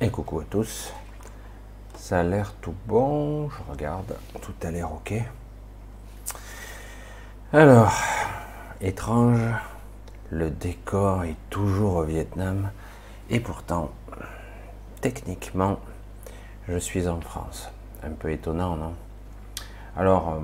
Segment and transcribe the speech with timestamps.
[0.00, 0.92] Et coucou à tous.
[1.96, 3.48] Ça a l'air tout bon.
[3.48, 4.14] Je regarde.
[4.40, 5.14] Tout a l'air ok.
[7.52, 7.92] Alors,
[8.80, 9.40] étrange.
[10.30, 12.70] Le décor est toujours au Vietnam.
[13.28, 13.90] Et pourtant,
[15.00, 15.80] techniquement,
[16.68, 17.68] je suis en France.
[18.04, 18.94] Un peu étonnant, non?
[19.96, 20.40] Alors, euh,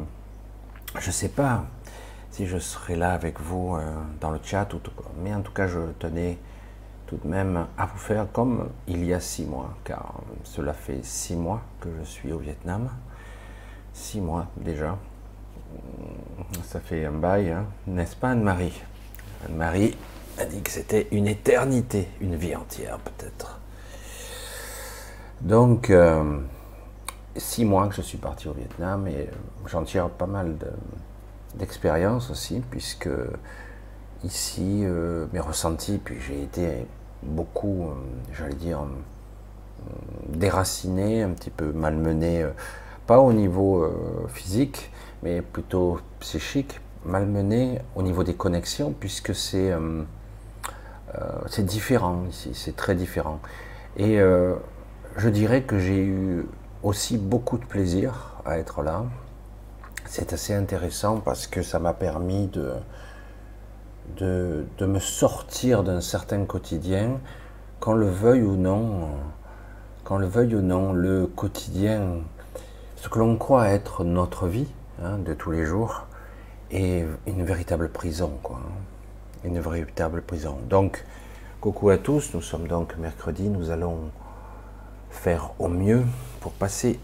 [0.98, 1.64] je sais pas
[2.32, 4.68] si je serai là avec vous euh, dans le chat,
[5.22, 6.38] mais en tout cas, je tenais
[7.22, 11.36] de même à vous faire comme il y a six mois, car cela fait six
[11.36, 12.88] mois que je suis au Vietnam.
[13.92, 14.98] Six mois déjà.
[16.64, 17.66] Ça fait un bail, hein.
[17.86, 18.80] n'est-ce pas Anne-Marie?
[19.46, 19.96] Anne-Marie
[20.38, 23.60] a dit que c'était une éternité, une vie entière peut-être.
[25.40, 26.40] Donc, euh,
[27.36, 29.28] six mois que je suis parti au Vietnam et
[29.66, 30.56] j'en tire pas mal
[31.54, 33.10] d'expérience aussi, puisque
[34.22, 36.86] ici euh, mes ressentis, puis j'ai été
[37.24, 37.94] beaucoup, euh,
[38.32, 39.92] j'allais dire, euh,
[40.28, 42.46] déraciné, un petit peu malmené,
[43.06, 43.86] pas au niveau
[44.28, 44.90] physique,
[45.22, 49.72] mais plutôt psychique, malmené au niveau des connexions, puisque c'est
[51.48, 53.40] c'est différent ici, c'est très différent.
[53.98, 54.18] Et
[55.16, 56.46] je dirais que j'ai eu
[56.82, 59.04] aussi beaucoup de plaisir à être là.
[60.06, 62.72] C'est assez intéressant parce que ça m'a permis de,
[64.16, 67.20] de, me sortir d'un certain quotidien,
[67.80, 69.08] qu'on le veuille ou non,
[70.10, 72.18] le veuille ou non, le quotidien,
[72.96, 74.68] ce que l'on croit être notre vie
[75.02, 76.06] hein, de tous les jours,
[76.70, 78.60] est une véritable prison, quoi.
[78.64, 78.72] Hein.
[79.44, 80.56] Une véritable prison.
[80.70, 81.04] Donc,
[81.60, 83.98] coucou à tous, nous sommes donc mercredi, nous allons
[85.10, 86.02] faire au mieux
[86.40, 86.98] pour passer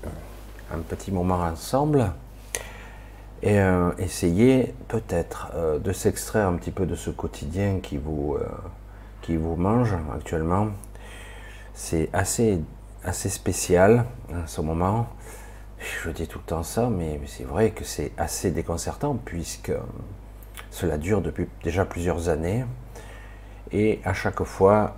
[0.72, 2.12] un petit moment ensemble
[3.42, 8.34] et euh, essayer peut-être euh, de s'extraire un petit peu de ce quotidien qui vous,
[8.34, 8.46] euh,
[9.22, 10.68] qui vous mange actuellement.
[11.72, 12.60] C'est assez,
[13.02, 15.08] assez spécial en ce moment.
[15.78, 19.72] Je dis tout le temps ça, mais c'est vrai que c'est assez déconcertant puisque
[20.70, 22.66] cela dure depuis déjà plusieurs années
[23.72, 24.96] et à chaque fois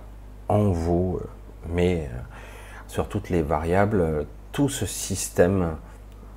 [0.49, 1.21] on vous
[1.69, 2.09] met
[2.87, 5.77] sur toutes les variables tout ce système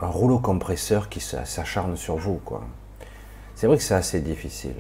[0.01, 2.41] un rouleau compresseur qui s'acharne sur vous.
[2.45, 2.63] quoi.
[3.55, 4.77] C'est vrai que c'est assez difficile.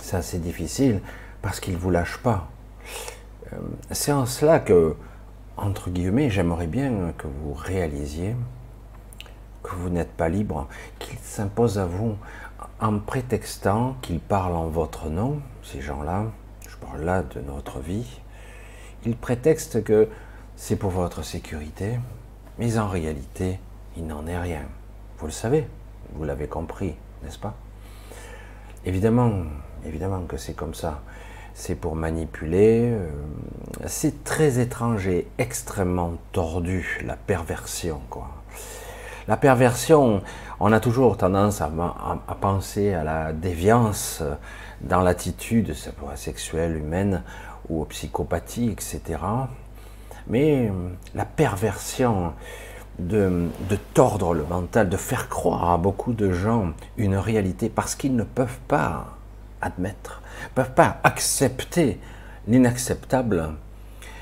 [0.00, 1.00] C'est assez difficile
[1.42, 2.48] parce qu'il ne vous lâche pas.
[3.52, 3.56] Euh,
[3.90, 4.96] c'est en cela que,
[5.56, 8.34] entre guillemets, j'aimerais bien que vous réalisiez
[9.62, 10.68] que vous n'êtes pas libre,
[10.98, 12.16] qu'il s'impose à vous
[12.80, 16.24] en prétextant qu'ils parlent en votre nom, ces gens-là,
[16.68, 18.20] je parle là de notre vie,
[19.04, 20.08] ils prétextent que
[20.56, 21.98] c'est pour votre sécurité,
[22.58, 23.60] mais en réalité,
[23.98, 24.62] il n'en est rien.
[25.18, 25.66] Vous le savez,
[26.14, 27.54] vous l'avez compris, n'est-ce pas?
[28.86, 29.42] Évidemment,
[29.84, 31.02] évidemment que c'est comme ça.
[31.54, 32.92] C'est pour manipuler.
[32.92, 33.10] Euh,
[33.86, 38.28] c'est très étrange et extrêmement tordu, la perversion, quoi.
[39.26, 40.22] La perversion,
[40.60, 41.70] on a toujours tendance à,
[42.40, 44.22] penser à la déviance
[44.80, 45.74] dans l'attitude
[46.14, 47.22] sexuelle humaine
[47.68, 49.02] ou psychopathie, etc.
[50.28, 50.72] Mais
[51.14, 52.32] la perversion,
[52.98, 53.48] de,
[53.94, 58.24] tordre le mental, de faire croire à beaucoup de gens une réalité parce qu'ils ne
[58.24, 59.16] peuvent pas
[59.60, 62.00] admettre, ne peuvent pas accepter
[62.46, 63.50] l'inacceptable.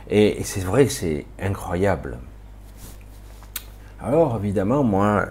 [0.08, 2.18] Et, c'est vrai c'est incroyable.
[4.00, 5.26] Alors évidemment, moi,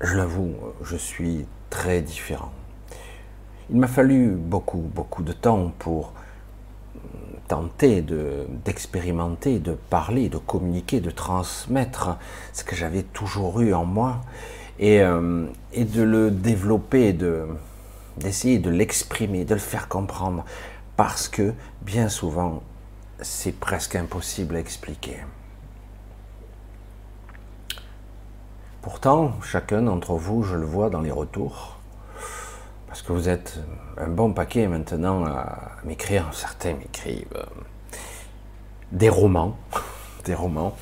[0.00, 2.52] je l'avoue, je suis très différent.
[3.70, 6.12] Il m'a fallu beaucoup, beaucoup de temps pour
[7.50, 8.00] tenter
[8.64, 12.16] d'expérimenter, de, parler, de communiquer, de transmettre
[12.52, 14.20] ce que j'avais toujours eu en moi
[14.78, 17.12] et, euh, et de le développer,
[18.16, 20.44] d'essayer de l'exprimer, de le faire comprendre,
[20.96, 21.52] parce que
[21.82, 22.62] bien souvent,
[23.20, 25.16] c'est presque impossible à expliquer.
[28.80, 31.79] Pourtant, chacun d'entre vous, je le vois dans les retours,
[32.90, 33.60] parce que vous êtes
[33.98, 37.44] un bon paquet maintenant à m'écrire, certains m'écrivent euh,
[38.90, 39.56] des romans,
[40.24, 40.74] des romans,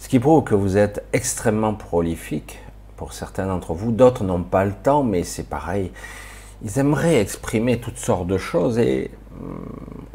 [0.00, 2.58] ce qui prouve que vous êtes extrêmement prolifique
[2.96, 5.92] pour certains d'entre vous, d'autres n'ont pas le temps, mais c'est pareil,
[6.64, 9.12] ils aimeraient exprimer toutes sortes de choses et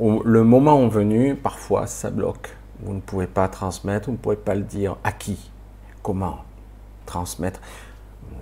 [0.01, 2.49] euh, le moment venu, parfois ça bloque.
[2.81, 5.49] Vous ne pouvez pas transmettre, vous ne pouvez pas le dire à qui,
[6.03, 6.39] comment
[7.05, 7.61] transmettre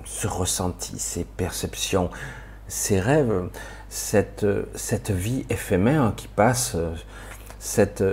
[0.05, 2.09] ce ressenti, ces perceptions,
[2.69, 3.49] ces rêves,
[3.89, 4.45] cette,
[4.75, 6.77] cette vie éphémère qui passe,
[7.59, 8.03] cette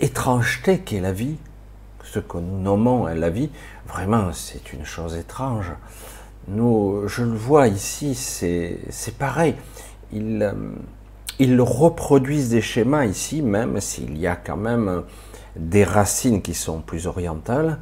[0.00, 1.36] étrangeté qu'est la vie,
[2.02, 3.50] ce que nous nommons la vie,
[3.86, 5.72] vraiment c'est une chose étrange.
[6.48, 9.54] Nous, je le vois ici, c'est pareil.
[10.12, 10.50] Ils,
[11.38, 15.04] ils reproduisent des schémas ici, même s'il y a quand même
[15.56, 17.78] des racines qui sont plus orientales,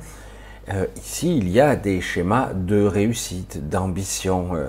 [0.69, 4.69] euh, ici, il y a des schémas de réussite, d'ambition, euh,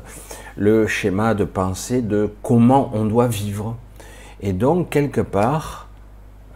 [0.55, 3.75] le schéma de pensée de comment on doit vivre.
[4.39, 5.87] Et donc, quelque part,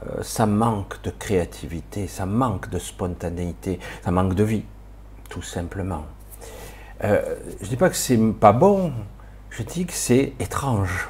[0.06, 4.64] euh, ça manque de créativité, ça manque de spontanéité, ça manque de vie,
[5.30, 6.06] tout simplement.
[7.02, 8.94] je ne dis pas que c'est pas bon,
[9.50, 11.10] je dis que c'est étrange.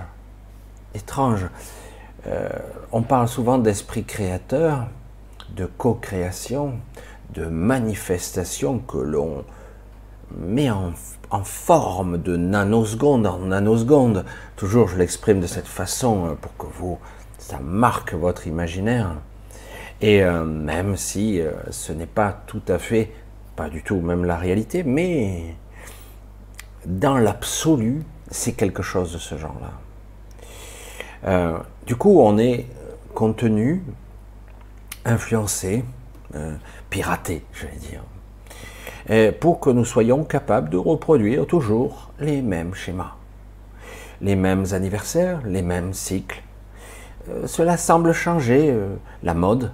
[0.93, 1.47] Étrange.
[2.93, 4.87] on parle souvent d'esprit créateur,
[5.53, 6.79] de co-création,
[7.33, 9.43] de manifestation que l'on
[10.37, 10.93] met en,
[11.43, 14.25] forme de nanoseconde en nanoseconde.
[14.57, 16.99] Toujours, je l'exprime de cette façon hein, pour que vous,
[17.37, 19.15] ça marque votre imaginaire.
[20.01, 23.11] Et euh, même si euh, ce n'est pas tout à fait,
[23.55, 25.55] pas du tout même la réalité, mais
[26.85, 29.71] dans l'absolu, c'est quelque chose de ce genre-là.
[31.27, 32.65] Euh, du coup, on est
[33.13, 33.83] contenu,
[35.05, 35.83] influencé,
[36.91, 38.03] pirater, je vais dire,
[39.39, 43.15] pour que nous soyons capables de reproduire toujours les mêmes schémas,
[44.21, 46.43] les mêmes anniversaires, les mêmes cycles.
[47.29, 49.71] Euh, cela semble changer euh, la mode,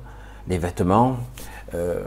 [0.47, 1.17] les vêtements,
[1.73, 2.05] euh,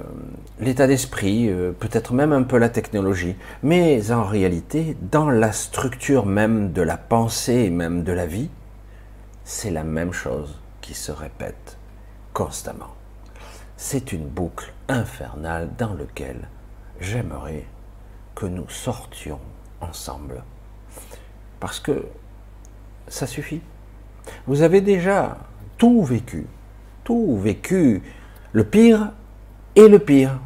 [0.60, 6.72] l'état d'esprit, peut-être même un peu la technologie, mais en réalité, dans la structure même
[6.72, 8.48] de la pensée et même de la vie,
[9.44, 11.76] c'est la même chose qui se répète
[12.32, 12.99] constamment
[13.80, 16.48] c'est une boucle infernale dans laquelle
[17.00, 17.64] j'aimerais
[18.34, 19.40] que nous sortions
[19.80, 20.42] ensemble.
[21.60, 22.06] Parce que
[23.08, 23.62] ça suffit.
[24.46, 25.38] Vous avez déjà
[25.78, 26.46] tout vécu,
[27.04, 28.02] tout vécu,
[28.52, 29.12] le pire
[29.74, 30.38] et le pire.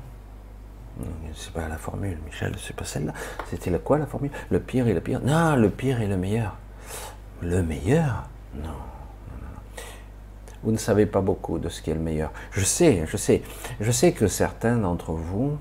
[1.34, 3.14] C'est pas la formule, Michel, c'est pas celle-là.
[3.50, 4.30] C'était quoi la formule?
[4.48, 5.20] Le pire et le pire?
[5.20, 6.56] Non, le pire et le meilleur.
[7.42, 8.28] Le meilleur?
[8.54, 8.93] Non
[10.64, 12.32] vous ne savez pas beaucoup de ce qui est le meilleur.
[12.50, 13.42] Je sais, je sais,
[13.80, 15.58] je sais que certains d'entre vous,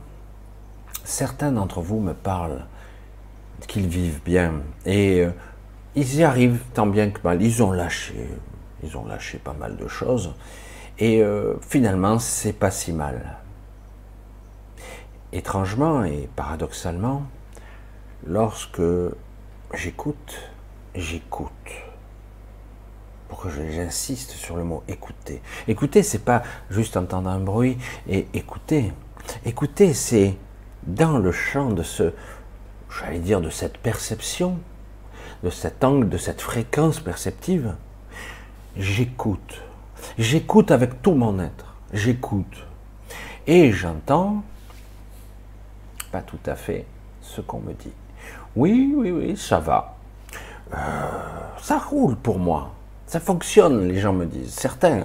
[1.04, 2.66] certains d'entre vous me parlent
[3.68, 5.32] qu'ils vivent bien et euh,
[5.96, 7.42] ils y arrivent tant bien que mal.
[7.42, 8.30] Ils ont lâché,
[8.82, 10.34] ils ont lâché pas mal de choses
[10.98, 13.40] et euh, finalement c'est pas si mal.
[15.34, 17.24] Étrangement et paradoxalement,
[18.26, 18.82] lorsque
[19.74, 20.52] j'écoute,
[20.96, 21.83] j'écoute
[23.42, 25.42] que j'insiste sur le mot écouter?
[25.68, 28.94] Écouter, c'est pas juste entendre un bruit et écouter.
[29.46, 30.36] Écouter, c'est
[30.84, 32.14] dans le champ de ce,
[33.00, 34.60] j'allais dire, de cette perception,
[35.44, 37.76] de cet angle, de cette fréquence perceptive.
[38.76, 39.62] J'écoute.
[40.18, 41.76] J'écoute avec tout mon être.
[41.94, 42.66] J'écoute.
[43.48, 44.44] Et j'entends
[46.12, 46.86] pas tout à fait
[47.22, 47.94] ce qu'on me dit.
[48.56, 49.96] Oui, oui, oui, ça va.
[50.74, 50.78] Euh,
[51.62, 52.72] ça roule pour moi.
[53.14, 54.56] Ça fonctionne, les gens me disent.
[54.56, 55.04] Certains,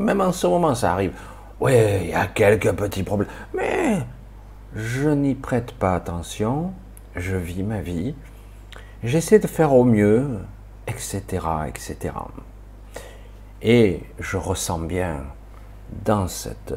[0.00, 1.12] même en ce moment, ça arrive.
[1.60, 3.30] Oui, il y a quelques petits problèmes.
[3.54, 3.98] Mais
[4.74, 6.72] je n'y prête pas attention.
[7.14, 8.16] Je vis ma vie.
[9.04, 10.40] J'essaie de faire au mieux,
[10.88, 11.22] etc.,
[11.68, 12.14] etc.
[13.62, 15.22] Et je ressens bien
[16.04, 16.74] dans cette,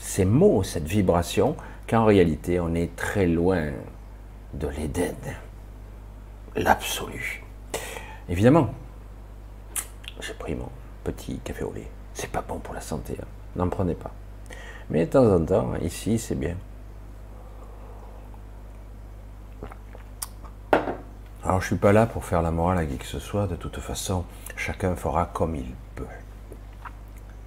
[0.00, 1.54] ces mots, cette vibration,
[1.86, 3.68] qu'en réalité, on est très loin
[4.52, 5.14] de l'Éden,
[6.56, 7.44] l'absolu.
[8.28, 8.70] Évidemment,
[10.26, 10.68] j'ai pris mon
[11.04, 11.88] petit café au lait.
[12.14, 13.26] C'est pas bon pour la santé, hein.
[13.54, 14.10] n'en prenez pas.
[14.90, 16.56] Mais de temps en temps, ici, c'est bien.
[21.44, 23.46] Alors, je suis pas là pour faire la morale à qui que ce soit.
[23.46, 24.24] De toute façon,
[24.56, 26.04] chacun fera comme il peut.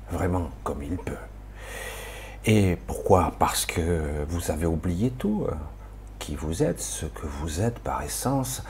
[0.10, 1.18] Vraiment comme il peut.
[2.46, 3.34] Et pourquoi?
[3.40, 5.48] Parce que vous avez oublié tout.
[5.52, 5.58] Hein.
[6.18, 8.64] Qui vous êtes, ce que vous êtes par essence,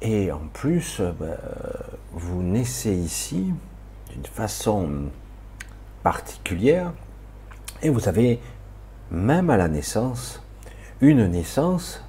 [0.00, 1.36] et en plus, euh, bah,
[2.12, 3.52] vous naissez ici
[4.10, 5.10] d'une façon
[6.02, 6.92] particulière
[7.82, 8.40] et vous avez,
[9.10, 10.42] même à la naissance,
[11.00, 12.02] une naissance,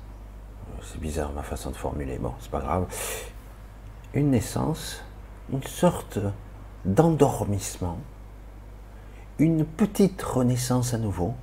[0.83, 2.85] c'est bizarre ma façon de formuler, bon, c'est pas grave,
[4.13, 5.03] une naissance,
[5.51, 6.19] une sorte
[6.85, 7.97] d'endormissement,
[9.37, 11.33] une petite renaissance à nouveau,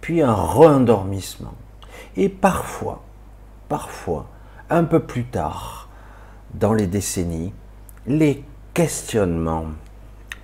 [0.00, 1.54] puis un re-endormissement.
[2.16, 3.02] Et parfois,
[3.68, 4.26] parfois,
[4.70, 5.88] un peu plus tard,
[6.54, 7.52] dans les décennies,
[8.06, 8.44] les
[8.74, 9.66] questionnements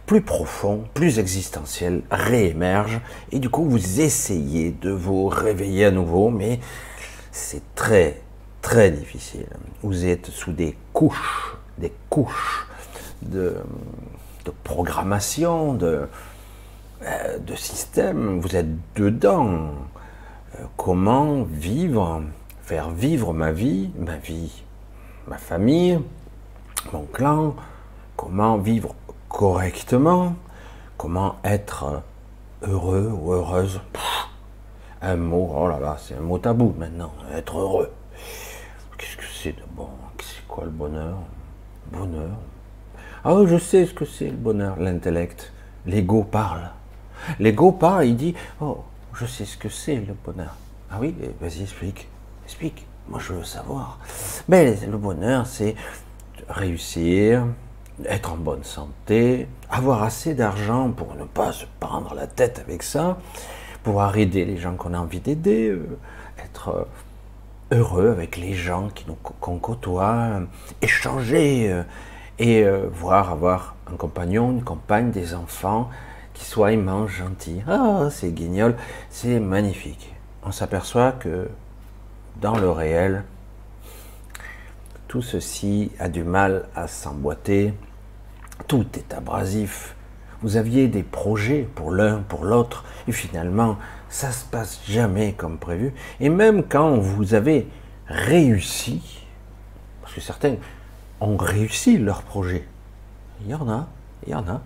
[0.06, 3.00] plus profonds, plus existentiels réémergent
[3.30, 6.60] et du coup vous essayez de vous réveiller à nouveau, mais
[7.30, 8.20] c'est très
[8.60, 9.46] très difficile.
[9.82, 12.66] Vous êtes sous des couches, des couches
[13.22, 13.56] de,
[14.64, 16.08] programmation, de,
[17.02, 19.70] euh, de système, vous êtes dedans.
[20.58, 22.22] Euh, comment vivre
[22.72, 24.62] faire vivre ma vie, ma vie,
[25.28, 26.00] ma famille,
[26.90, 27.54] mon clan,
[28.16, 28.94] comment vivre
[29.28, 30.36] correctement,
[30.96, 32.00] comment être
[32.62, 33.78] heureux ou heureuse.
[35.02, 37.92] un mot, oh là là, c'est un mot tabou maintenant, être heureux.
[38.96, 39.90] Qu'est-ce que c'est de bon?
[40.22, 41.18] C'est quoi le bonheur?
[41.92, 42.38] Bonheur.
[43.22, 45.52] Ah oui, je sais ce que c'est le bonheur, l'intellect.
[45.84, 46.70] L'ego parle.
[47.38, 48.78] L'ego parle, il dit, oh,
[49.12, 50.56] je sais ce que c'est le bonheur.
[50.90, 52.08] Ah oui, vas-y, explique.
[53.08, 53.98] Moi, je veux savoir.
[54.48, 55.74] Mais le bonheur, c'est
[56.48, 57.46] réussir,
[58.06, 62.82] être en bonne santé, avoir assez d'argent pour ne pas se prendre la tête avec
[62.82, 63.18] ça,
[63.82, 65.98] pouvoir aider les gens qu'on a envie d'aider, euh,
[66.38, 68.88] être euh, heureux avec les gens
[69.40, 70.40] qu'on côtoie,
[70.80, 71.82] échanger euh,
[72.38, 75.90] et voir avoir un compagnon, une compagne, des enfants
[76.34, 77.62] qui soient aimants, gentils.
[77.68, 78.74] Ah, c'est guignol,
[79.10, 80.14] c'est magnifique.
[80.42, 81.48] On s'aperçoit que
[82.42, 83.22] dans le réel,
[85.06, 87.72] tout ceci a du mal à s'emboîter,
[88.66, 89.94] tout est abrasif.
[90.42, 93.76] Vous aviez des projets pour l'un, pour l'autre, et finalement,
[94.08, 95.94] ça se passe jamais comme prévu.
[96.18, 97.68] Et même quand vous avez
[98.08, 99.24] réussi,
[100.02, 100.56] parce que certains
[101.20, 102.66] ont réussi leur projet,
[103.44, 103.86] il y en a,
[104.26, 104.62] il y en a,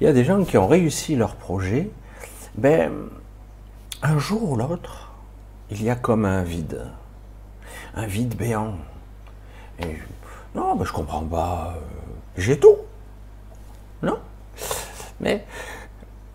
[0.00, 1.90] il y a des gens qui ont réussi leur projet,
[2.54, 2.92] ben,
[4.02, 5.10] un jour ou l'autre,
[5.72, 6.86] il y a comme un vide,
[7.94, 8.74] un vide béant.
[9.80, 9.96] Et
[10.54, 11.80] non, mais je comprends pas, euh,
[12.36, 12.76] j'ai tout.
[14.02, 14.18] Non
[15.20, 15.44] Mais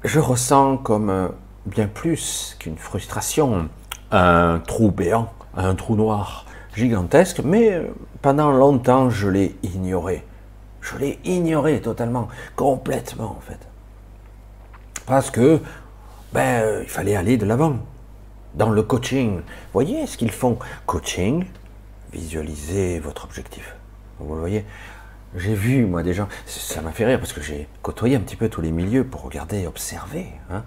[0.04, 1.28] je ressens comme euh,
[1.66, 3.70] bien plus qu'une frustration,
[4.12, 6.46] un trou béant, un trou noir
[6.76, 7.88] gigantesque, mais euh,
[8.22, 10.24] pendant longtemps je l'ai ignoré.
[10.82, 13.60] Je l'ai ignoré totalement, complètement en fait.
[15.06, 15.60] Parce que
[16.34, 17.78] ben, il fallait aller de l'avant.
[18.56, 19.42] Dans le coaching,
[19.74, 21.46] voyez ce qu'ils font Coaching,
[22.12, 23.76] visualisez votre objectif.
[24.20, 24.66] Vous voyez
[25.36, 28.36] j'ai vu, moi, des gens, ça m'a fait rire parce que j'ai côtoyé un petit
[28.36, 30.28] peu tous les milieux pour regarder, observer.
[30.50, 30.64] Hein.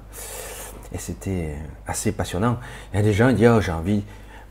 [0.92, 1.54] et c'était
[1.86, 2.58] assez passionnant.
[2.92, 4.04] Il y a des gens qui disent, oh, j'ai envie.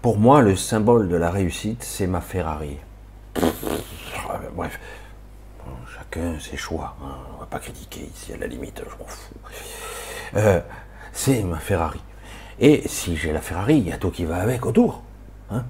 [0.04, 2.78] Pour moi, le symbole de la réussite, c'est ma Ferrari.
[4.56, 4.80] Bref,
[5.96, 6.96] chacun ses choix.
[7.02, 7.16] Hein.
[7.36, 9.34] On va pas critiquer ici, à la limite, je m'en fous.
[10.36, 10.62] Euh,
[11.12, 12.02] c'est ma Ferrari.
[12.60, 15.04] Et si j'ai la Ferrari, il y a tout qui va avec autour.
[15.52, 15.66] Hein.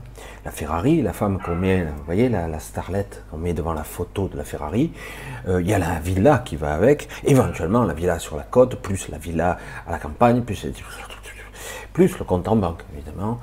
[0.46, 4.28] la Ferrari, la femme qu'on met, vous voyez la, starlette qu'on met devant la photo
[4.28, 4.94] de la Ferrari,
[5.48, 8.75] euh, il y a la villa qui va avec, éventuellement la villa sur la côte,
[8.75, 10.68] plus la villa à la campagne, plus,
[11.92, 13.40] plus le compte en banque, évidemment.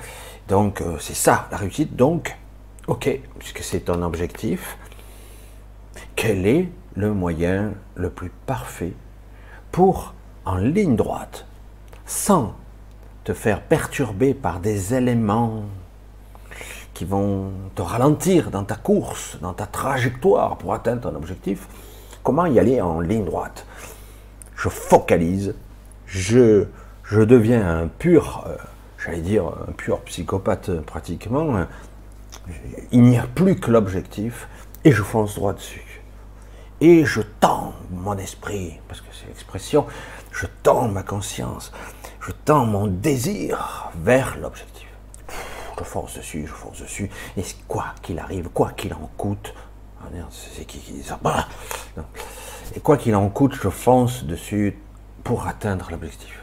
[0.49, 1.97] Donc euh, c'est ça la réussite.
[1.97, 2.37] Donc,
[2.87, 4.79] ok, puisque c'est ton objectif,
[6.17, 8.93] quel est le moyen le plus parfait
[9.73, 11.47] pour, en ligne droite,
[12.07, 12.55] sans
[13.25, 15.65] te faire perturber par des éléments
[16.95, 21.67] qui vont te ralentir dans ta course, dans ta trajectoire pour atteindre ton objectif,
[22.23, 23.67] comment y aller en ligne droite?
[24.57, 25.55] Je focalise,
[26.07, 26.67] je,
[27.05, 28.57] je deviens un pur, euh,
[28.99, 31.65] j'allais dire un pur psychopathe pratiquement,
[32.93, 34.49] il n'y a plus que l'objectif
[34.85, 36.03] et je fonce droit dessus.
[36.81, 39.87] Et je tends mon esprit, parce que c'est l'expression,
[40.33, 41.73] je tends ma conscience,
[42.21, 44.91] je tends mon désir vers l'objectif
[45.81, 49.55] je force dessus, je force dessus, et quoi qu'il arrive, quoi qu'il en coûte,
[50.03, 51.19] ah, c'est qui qui dit ça?
[51.23, 51.49] Bah,
[52.77, 54.79] Et quoi qu'il en coûte, je fonce dessus
[55.25, 56.39] pour atteindre l'objectif.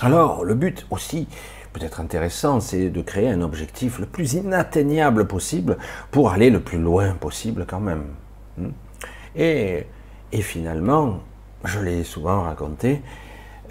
[0.00, 1.26] Alors, le but aussi,
[1.72, 5.78] peut-être intéressant, c'est de créer un objectif le plus inatteignable possible
[6.10, 8.04] pour aller le plus loin possible quand même.
[8.58, 8.70] Hmm.
[9.34, 9.86] Et,
[10.32, 11.20] et finalement,
[11.64, 13.02] je l'ai souvent raconté,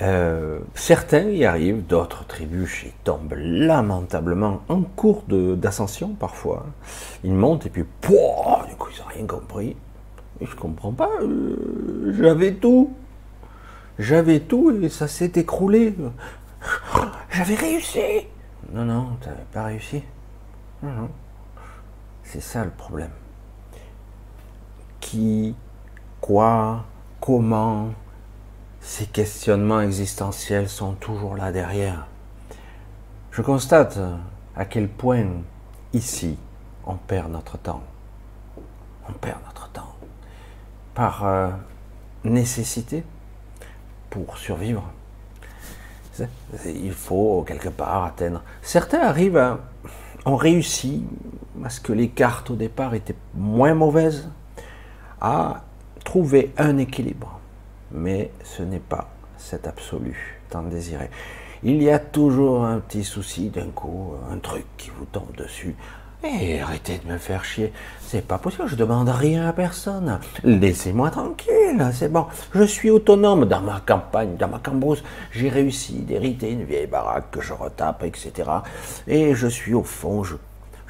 [0.01, 6.65] euh, certains y arrivent, d'autres trébuchent et tombent lamentablement en cours d'ascension parfois.
[7.23, 9.75] Ils montent et puis, pouah, du coup, ils n'ont rien compris.
[10.41, 12.93] Je comprends pas, euh, j'avais tout.
[13.97, 15.95] J'avais tout et ça s'est écroulé.
[17.31, 18.27] J'avais réussi.
[18.73, 20.03] Non, non, tu n'avais pas réussi.
[22.23, 23.11] C'est ça le problème.
[24.99, 25.55] Qui,
[26.19, 26.83] quoi,
[27.21, 27.91] comment,
[28.85, 32.05] ces questionnements existentiels sont toujours là derrière.
[33.31, 33.99] Je constate
[34.55, 35.25] à quel point
[35.91, 36.37] ici
[36.85, 37.81] on perd notre temps.
[39.09, 39.95] On perd notre temps
[40.93, 41.49] par euh,
[42.23, 43.03] nécessité
[44.11, 44.83] pour survivre.
[46.65, 48.43] Il faut quelque part atteindre.
[48.61, 49.59] Certains arrivent à,
[50.25, 51.03] ont réussi
[51.63, 54.29] à ce que les cartes au départ étaient moins mauvaises,
[55.19, 55.63] à
[56.03, 57.35] trouver un équilibre
[57.95, 61.09] mais ce n'est pas cet absolu tant désiré.
[61.63, 65.75] Il y a toujours un petit souci d'un coup, un truc qui vous tombe dessus,
[66.23, 67.71] Eh, arrêtez de me faire chier.
[68.01, 70.19] C'est pas possible, je demande rien à personne.
[70.43, 72.25] Laissez-moi tranquille, c'est bon.
[72.53, 75.03] Je suis autonome dans ma campagne, dans ma cambrousse.
[75.31, 78.31] J'ai réussi d'hériter une vieille baraque que je retape, etc.
[79.07, 80.35] Et je suis au fond, je,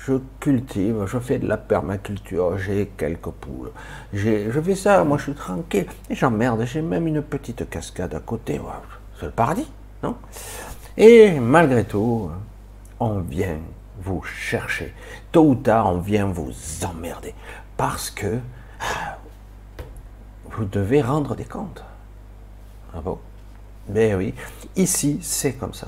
[0.05, 3.71] je cultive, je fais de la permaculture, j'ai quelques poules.
[4.13, 5.87] Je fais ça, moi je suis tranquille.
[6.09, 8.61] Et j'emmerde, j'ai même une petite cascade à côté.
[9.19, 9.67] C'est le paradis,
[10.03, 10.15] non?
[10.97, 12.29] Et malgré tout,
[12.99, 13.57] on vient
[14.01, 14.93] vous chercher.
[15.31, 16.53] Tôt ou tard, on vient vous
[16.85, 17.33] emmerder.
[17.75, 18.39] Parce que
[18.79, 19.17] ah,
[20.51, 21.83] vous devez rendre des comptes.
[22.93, 23.17] Ah bon?
[23.89, 24.33] Ben oui,
[24.75, 25.87] ici, c'est comme ça.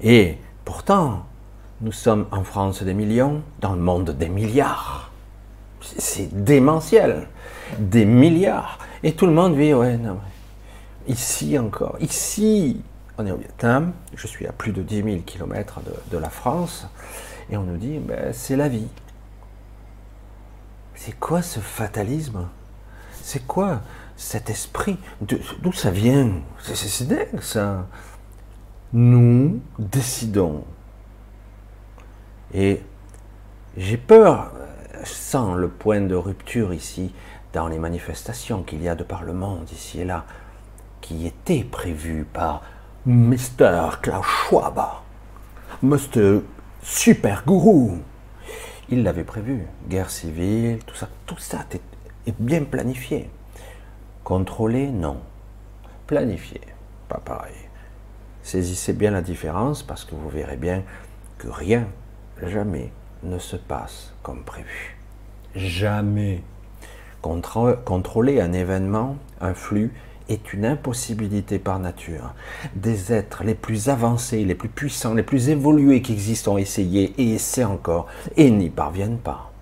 [0.00, 1.24] Et pourtant,
[1.80, 5.10] nous sommes en France des millions, dans le monde des milliards.
[5.80, 7.28] C'est démentiel.
[7.78, 8.78] Des milliards.
[9.02, 10.18] Et tout le monde vit, ouais, non.
[11.06, 12.80] Ici encore, ici,
[13.18, 16.88] on est au Vietnam, je suis à plus de 10 000 km de, la France,
[17.50, 18.88] et on nous dit, ben, c'est la vie.
[20.94, 22.48] C'est quoi ce fatalisme?
[23.22, 23.82] C'est quoi
[24.16, 26.30] cet esprit D'où ça vient?
[26.62, 27.86] C'est dingue ça.
[28.92, 30.64] Nous décidons.
[32.54, 32.82] Et
[33.76, 34.52] j'ai peur,
[35.04, 37.12] sans le point de rupture ici,
[37.52, 40.24] dans les manifestations qu'il y a de par le monde, ici et là,
[41.00, 42.62] qui étaient prévues par
[43.06, 43.98] Mr.
[44.02, 44.80] Klaus Schwab,
[45.82, 46.40] Mr.
[46.82, 47.98] Super Gourou.
[48.88, 49.66] Il l'avait prévu.
[49.88, 51.64] Guerre civile, tout ça, tout ça
[52.26, 53.30] est bien planifié.
[54.24, 55.20] Contrôlé, non.
[56.06, 56.60] Planifié,
[57.08, 57.54] pas pareil.
[58.42, 60.82] Saisissez bien la différence parce que vous verrez bien
[61.38, 61.86] que rien,
[62.42, 64.96] jamais ne se passe comme prévu.
[65.54, 66.42] Jamais.
[67.22, 69.92] Contrôler un événement, un flux,
[70.28, 72.34] est une impossibilité par nature.
[72.74, 77.14] Des êtres les plus avancés, les plus puissants, les plus évolués qui existent ont essayé
[77.18, 79.52] et essaient encore et n'y parviennent pas.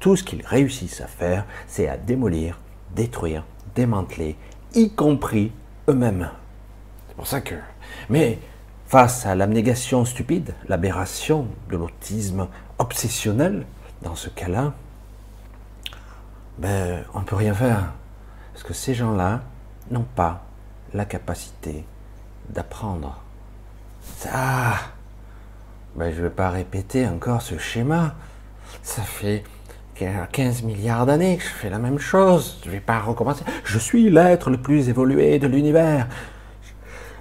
[0.00, 2.60] Tout ce qu'ils réussissent à faire, c'est à démolir,
[2.94, 4.36] détruire, démanteler,
[4.74, 5.52] y compris
[5.88, 6.30] eux-mêmes.
[7.08, 7.54] C'est pour ça que...
[8.10, 8.38] Mais
[8.96, 13.66] face à l'abnégation stupide, l'aberration de l'autisme obsessionnel,
[14.00, 14.72] dans ce cas-là,
[16.56, 17.92] ben, on ne peut rien faire.
[18.54, 19.42] Parce que ces gens-là,
[19.90, 20.46] n'ont pas
[20.94, 21.84] la capacité
[22.48, 23.20] d'apprendre.
[24.32, 24.78] Ah
[25.94, 28.14] ben, Je ne vais pas répéter encore ce schéma.
[28.82, 29.44] Ça fait
[30.32, 32.60] 15 milliards d'années que je fais la même chose.
[32.62, 33.44] Je ne vais pas recommencer.
[33.62, 36.08] Je suis l'être le plus évolué de l'univers.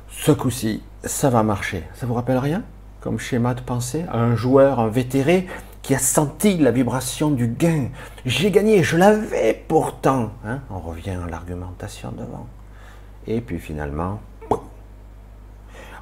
[0.10, 1.84] Ce coup-ci, ça va marcher.
[1.96, 2.64] Ça vous rappelle rien?
[3.02, 5.48] Comme schéma de pensée Un joueur invétéré
[5.82, 7.90] qui a senti la vibration du gain.
[8.26, 10.32] J'ai gagné, je l'avais pourtant.
[10.46, 12.48] Hein On revient à l'argumentation devant.
[13.28, 14.20] Et puis finalement,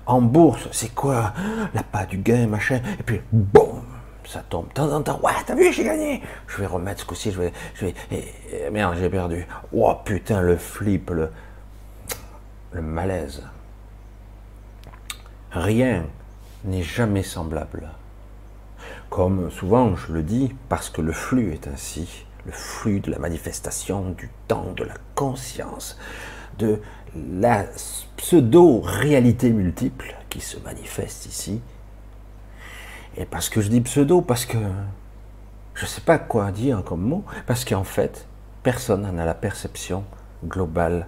[0.05, 1.33] en bourse, c'est quoi?
[1.73, 2.79] La pas du gain, machin.
[2.99, 3.81] Et puis, boum,
[4.25, 4.67] ça tombe.
[4.69, 6.21] De temps en temps, ouais, t'as vu, j'ai gagné.
[6.47, 9.45] Je vais remettre ce coup-ci, je vais, je vais, merde, j'ai perdu.
[9.73, 11.29] Oh putain, le flip, le,
[12.71, 13.43] le malaise.
[15.53, 16.07] Rien
[16.65, 17.89] n'est jamais semblable.
[19.11, 23.19] Comme souvent je le dis, parce que le flux est ainsi, le flux de la
[23.19, 25.99] manifestation du temps, de la conscience,
[26.57, 26.81] de
[27.15, 27.65] la
[28.17, 31.61] pseudo-réalité multiple qui se manifeste ici.
[33.15, 34.57] Et parce que je dis pseudo, parce que
[35.75, 38.25] je ne sais pas quoi dire comme mot, parce qu'en fait,
[38.63, 40.03] personne n'en a la perception
[40.43, 41.05] globale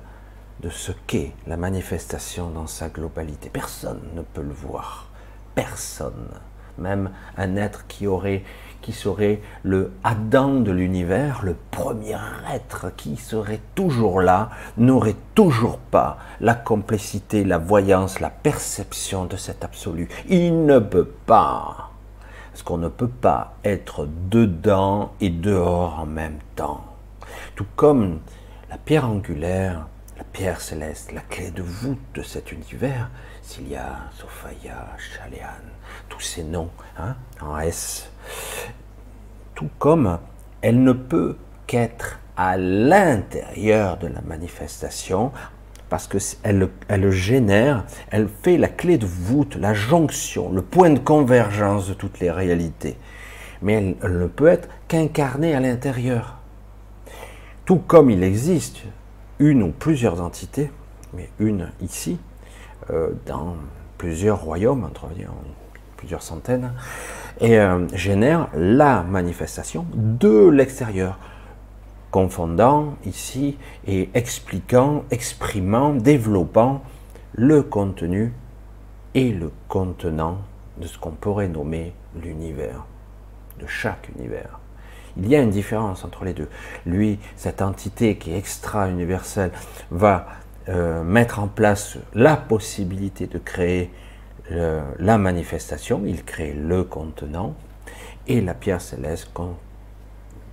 [0.61, 3.49] de ce qu'est la manifestation dans sa globalité.
[3.49, 5.09] Personne ne peut le voir.
[5.53, 6.29] Personne.
[6.77, 8.43] Même un être qui aurait
[8.85, 12.19] qui serait le Adam de l'univers, le premier
[12.53, 19.37] être qui serait toujours là, n'aurait toujours pas la complicité, la voyance, la perception de
[19.37, 20.07] cet absolu.
[20.29, 21.89] Il ne peut pas.
[22.51, 26.85] Parce qu'on ne peut pas être dedans et dehors en même temps.
[27.55, 28.19] Tout comme
[28.69, 33.09] la pierre angulaire, la pierre céleste, la clé de voûte de cet univers,
[33.41, 35.47] Cilia, Sophia, Chalian,
[36.09, 38.09] tous ces noms hein, en S,
[39.55, 40.19] tout comme
[40.61, 45.31] elle ne peut qu'être à l'intérieur de la manifestation,
[45.89, 50.99] parce qu'elle elle génère, elle fait la clé de voûte, la jonction, le point de
[50.99, 52.97] convergence de toutes les réalités.
[53.61, 56.39] Mais elle, ne peut être qu'incarnée à l'intérieur.
[57.65, 58.81] Tout comme il existe
[59.39, 60.71] une ou plusieurs entités,
[61.13, 62.17] mais une ici,
[62.89, 63.55] euh, dans
[63.97, 65.07] plusieurs royaumes, entre
[65.97, 66.73] plusieurs centaines,
[67.39, 71.19] et euh, génère la manifestation de l'extérieur,
[72.11, 76.81] confondant ici et expliquant, exprimant, développant
[77.33, 78.33] le contenu
[79.13, 80.37] et le contenant
[80.77, 82.85] de ce qu'on pourrait nommer l'univers.
[83.59, 84.59] de chaque univers.
[85.17, 86.49] Il y a une différence entre les deux.
[86.85, 89.51] Lui, cette entité qui est extra-universelle,
[89.91, 90.27] va
[90.67, 93.91] euh, mettre en place la possibilité de créer
[94.99, 97.55] la manifestation, il crée le contenant,
[98.27, 99.31] et la pierre céleste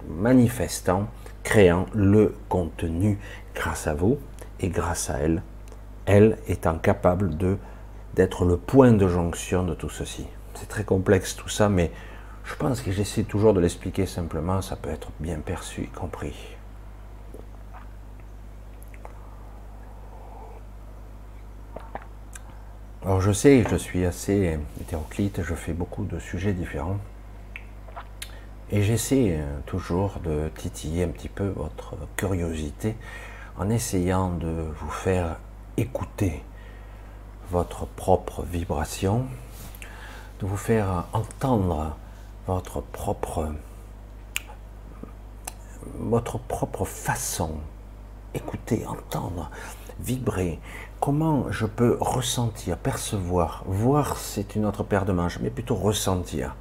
[0.08, 1.08] manifestant,
[1.42, 3.18] créant le contenu
[3.54, 4.18] grâce à vous
[4.60, 5.42] et grâce à elle,
[6.06, 7.58] elle étant capable de
[8.14, 10.26] d'être le point de jonction de tout ceci.
[10.54, 11.90] C'est très complexe tout ça, mais
[12.44, 16.34] je pense que j'essaie toujours de l'expliquer simplement, ça peut être bien perçu, compris.
[23.04, 26.98] Alors je sais, je suis assez hétéroclite, je fais beaucoup de sujets différents.
[28.70, 32.96] Et j'essaie euh, toujours de titiller un petit peu votre curiosité
[33.58, 35.36] en essayant de vous faire
[35.76, 36.42] écouter
[37.50, 39.26] votre propre vibration,
[40.40, 41.96] de vous faire entendre
[42.46, 42.80] votre
[46.40, 47.52] propre façon,
[48.34, 49.50] écouter, entendre,
[50.00, 50.60] vibrer.
[51.00, 56.54] Comment je peux ressentir, percevoir, voir c'est une autre paire de manches, mais plutôt ressentir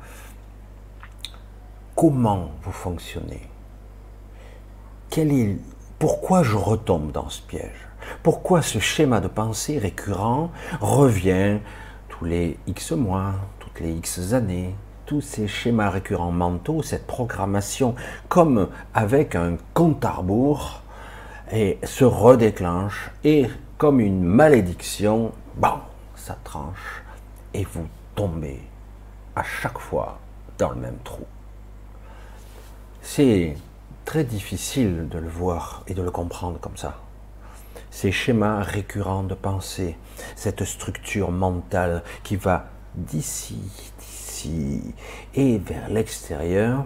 [1.96, 3.48] comment vous fonctionnez?
[6.00, 7.88] Pourquoi je retombe dans ce piège?
[8.24, 11.60] Pourquoi ce schéma de pensée récurrent revient
[12.10, 14.74] tous les X mois, toutes les X années,
[15.06, 17.96] tous ces schémas récurrents mentaux, cette programmation,
[18.30, 20.24] comme avec un compte à
[21.52, 25.80] et se redéclenche, et comme une malédiction, bon,
[26.16, 27.04] ça tranche,
[27.54, 28.62] et vous tombez
[29.36, 30.20] à chaque fois
[30.58, 31.26] dans le même trou.
[33.02, 33.56] C'est
[34.06, 37.00] très difficile de le voir et de le comprendre comme ça.
[37.90, 39.98] Ces schémas récurrents de pensée,
[40.36, 43.91] cette structure mentale qui va d'ici,
[45.36, 46.86] et vers l'extérieur,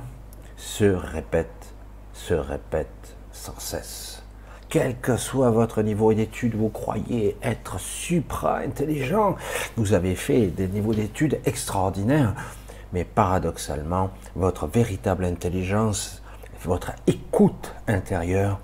[0.58, 1.74] se répète,
[2.14, 4.24] se répète sans cesse.
[4.70, 9.36] Quel que soit votre niveau d'études, vous croyez être supra-intelligent,
[9.78, 12.34] vous avez fait des niveaux d'études extraordinaires,
[12.92, 16.22] mais paradoxalement, votre véritable intelligence,
[16.64, 18.60] votre écoute intérieure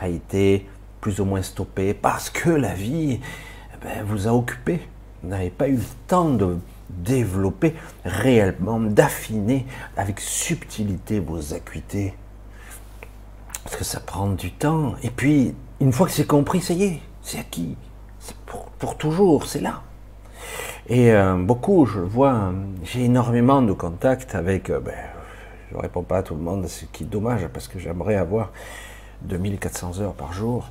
[0.00, 0.66] a été
[1.00, 4.80] plus ou moins stoppée parce que la vie eh ben, vous a occupé.
[5.22, 9.66] Vous n'avez pas eu le temps de développer réellement, d'affiner
[9.96, 12.14] avec subtilité vos acuités.
[13.64, 14.94] Parce que ça prend du temps.
[15.02, 17.76] Et puis, une fois que c'est compris, ça y est, c'est acquis.
[18.20, 19.82] C'est pour, toujours, c'est là.
[20.88, 24.94] Et euh, beaucoup, je vois, j'ai énormément de contacts avec, euh, ben,
[25.70, 28.16] je ne réponds pas à tout le monde, ce qui est dommage parce que j'aimerais
[28.16, 28.50] avoir
[29.22, 30.68] 2400 heures par jour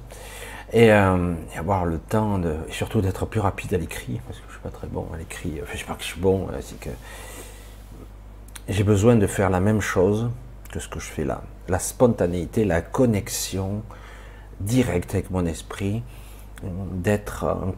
[0.71, 4.21] et, euh, avoir le temps de, surtout d'être plus rapide à l'écrit
[4.63, 5.59] pas très bon à l'écrit.
[5.61, 6.89] Enfin, je sais pas que je suis bon, c'est que
[8.69, 10.29] j'ai besoin de faire la même chose
[10.71, 11.43] que ce que je fais là.
[11.67, 13.83] La spontanéité, la connexion
[14.59, 16.01] directe avec mon esprit,
[16.93, 17.73] d'être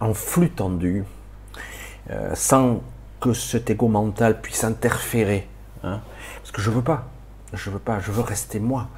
[0.00, 1.04] en flux tendu,
[2.10, 2.82] euh, sans
[3.20, 5.48] que cet égo mental puisse interférer.
[5.82, 6.00] Hein.
[6.38, 7.04] parce que je veux pas,
[7.52, 8.88] je veux pas, je veux rester moi,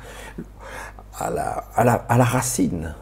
[1.19, 2.95] à la, à la, à la racine,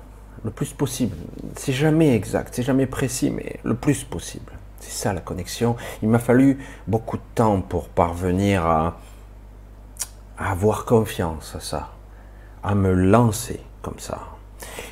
[0.44, 1.16] le plus possible.
[1.56, 4.52] C'est jamais exact, c'est jamais précis, mais le plus possible.
[4.80, 5.76] C'est ça la connexion.
[6.02, 8.98] Il m'a fallu beaucoup de temps pour parvenir à,
[10.36, 11.92] avoir confiance à ça,
[12.62, 14.20] à me lancer comme ça,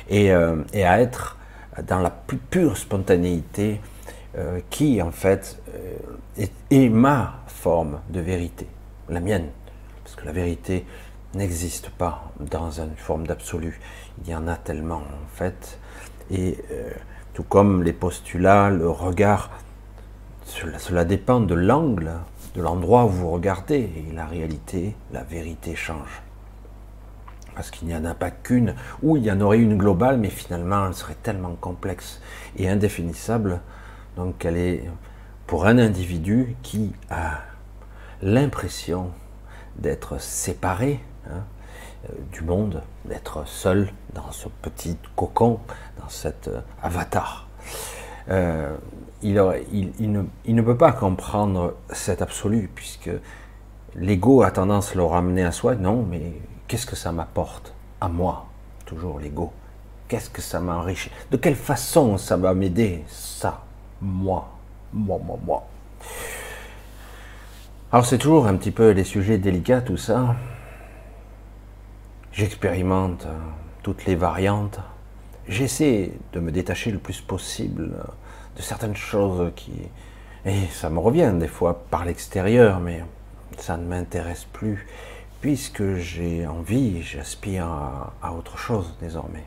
[0.09, 1.37] et, euh, à être
[1.83, 3.81] dans la plus pure spontanéité
[4.37, 8.67] euh, qui en fait euh, est, ma forme de vérité,
[9.09, 9.49] la mienne.
[10.03, 10.85] Parce que la vérité
[11.35, 13.79] n'existe pas dans une forme d'absolu.
[14.21, 15.79] Il y en a tellement en fait.
[16.31, 16.91] Et euh,
[17.33, 19.51] tout comme les postulats, le regard,
[20.45, 22.11] cela, cela dépend de l'angle,
[22.55, 23.89] de l'endroit où vous regardez.
[23.97, 26.21] Et la réalité, la vérité change
[27.55, 30.29] parce qu'il n'y en a pas qu'une, ou il y en aurait une globale, mais
[30.29, 32.21] finalement elle serait tellement complexe
[32.57, 33.61] et indéfinissable,
[34.15, 34.89] donc qu'elle est
[35.47, 37.41] pour un individu qui a
[38.21, 39.11] l'impression
[39.77, 40.99] d'être séparé
[42.31, 45.59] du monde, d'être seul dans ce petit cocon,
[45.99, 47.47] dans cet euh, avatar.
[48.29, 48.75] Euh,
[49.21, 53.09] il, ne, il, ne, peut pas comprendre cet absolu, puisque
[53.95, 55.75] l'ego a tendance à le ramener à soi.
[55.75, 56.33] Non, mais
[56.67, 58.47] qu'est-ce que ça m'apporte à moi
[58.85, 59.53] Toujours l'ego?
[60.07, 61.09] Qu'est-ce que ça m'enrichit?
[61.31, 63.63] De quelle façon ça va m'aider Ça,
[64.01, 64.49] moi,
[64.91, 65.67] moi, moi, moi?
[67.91, 70.35] Alors c'est toujours un petit peu des sujets délicats tout ça.
[72.33, 73.37] J'expérimente euh,
[73.83, 74.79] toutes les variantes.
[75.47, 78.03] J'essaie de me détacher le plus possible euh,
[78.57, 79.71] de certaines choses qui...
[80.43, 83.03] Et ça me revient des fois par l'extérieur, mais
[83.59, 84.87] ça ne m'intéresse plus,
[85.41, 89.45] puisque j'ai envie, j'aspire à, autre chose désormais.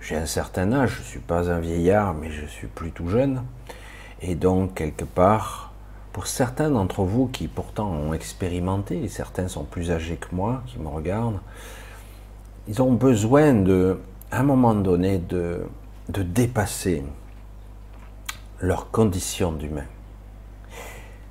[0.00, 3.44] J'ai un certain âge, je ne suis pas un vieillard, mais je suis plutôt jeune.
[4.22, 5.65] Et donc, quelque part,
[6.16, 10.62] pour certains d'entre vous qui pourtant ont expérimenté, et certains sont plus âgés que moi,
[10.64, 11.40] qui me regardent,
[12.68, 13.98] ils ont besoin de,
[14.30, 15.66] à un moment donné, de,
[16.08, 17.04] dépasser
[18.62, 19.84] leurs conditions d'humain.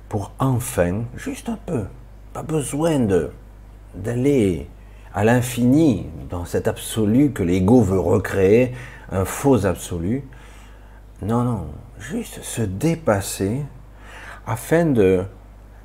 [0.08, 1.86] Pour enfin, juste un peu,
[2.32, 3.32] pas besoin de
[3.96, 4.68] d'aller
[5.12, 8.72] à l'infini dans cet absolu que l'ego veut recréer,
[9.10, 10.22] un faux absolu.
[11.22, 11.66] Non, non,
[11.98, 13.62] juste se dépasser
[14.46, 15.24] afin de,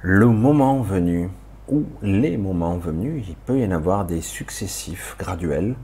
[0.02, 1.30] le moment venu,
[1.68, 5.76] ou les moments venus, il peut y en avoir des successifs, graduels,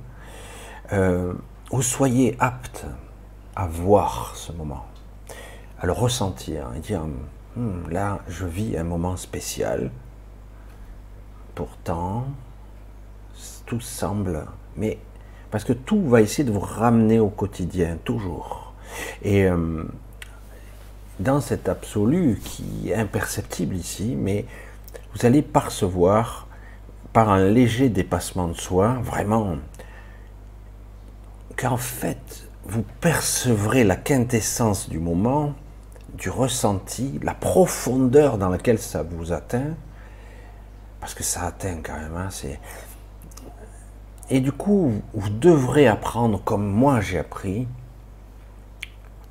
[0.92, 1.34] euh,
[1.72, 2.86] où soyez apte
[3.56, 4.86] à voir ce moment,
[5.80, 7.04] à le ressentir et dire
[7.56, 9.92] hmm, là, je vis un moment spécial.
[11.56, 12.26] Pourtant,
[13.66, 15.00] tout semble, mais
[15.52, 18.74] parce que tout va essayer de vous ramener au quotidien, toujours.
[19.22, 19.84] Et euh,
[21.20, 24.46] dans cet absolu qui est imperceptible ici, mais
[25.14, 26.48] vous allez percevoir
[27.14, 29.56] par un léger dépassement de soi, vraiment,
[31.56, 35.54] qu'en fait, vous percevrez la quintessence du moment,
[36.14, 39.76] du ressenti, la profondeur dans laquelle ça vous atteint,
[41.00, 42.60] parce que ça atteint quand même, hein, c'est...
[44.30, 47.68] Et du coup, vous devrez apprendre, comme moi j'ai appris,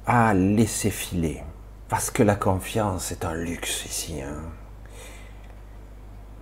[0.06, 1.42] à laisser filer.
[1.88, 4.20] Parce que la confiance est un luxe ici.
[4.20, 4.42] Hein.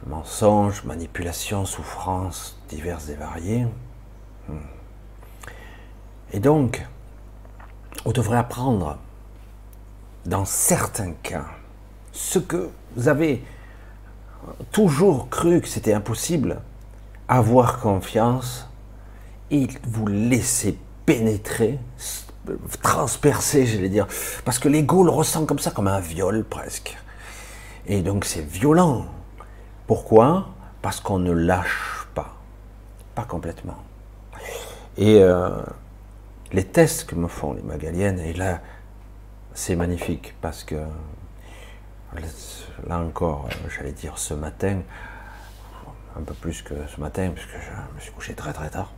[0.07, 3.67] Mensonges, manipulations, souffrances diverses et variées.
[4.49, 4.59] Hmm.
[6.33, 6.87] Et donc,
[8.05, 8.99] vous devrez apprendre,
[10.27, 11.47] dans certains cas,
[12.13, 13.45] ce que vous avez
[14.73, 16.61] toujours cru que c'était impossible,
[17.29, 18.69] avoir confiance
[19.51, 21.79] et vous laisser pénétrer
[22.83, 24.07] transpercé, j'allais dire.
[24.45, 26.97] Parce que l'ego le ressent comme ça, comme un viol presque.
[27.87, 29.07] Et donc c'est violent.
[29.87, 30.49] Pourquoi?
[30.83, 32.37] Parce qu'on ne lâche pas.
[33.15, 33.77] Pas complètement.
[34.97, 35.51] Et euh,
[36.53, 38.61] les tests que me font les Magaliennes, et là,
[39.55, 40.77] c'est magnifique parce que
[42.87, 44.81] là encore, j'allais dire ce matin,
[46.17, 48.93] un peu plus que ce matin, puisque je me suis couché très très tard,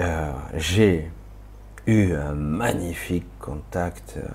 [0.00, 1.10] euh, j'ai
[1.86, 4.14] eu un magnifique contact.
[4.16, 4.28] Euh,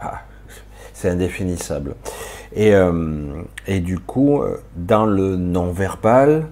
[0.00, 0.22] ah,
[0.92, 1.96] c'est indéfinissable.
[2.52, 6.46] Et, euh, du coup, euh, dans le non-verbal,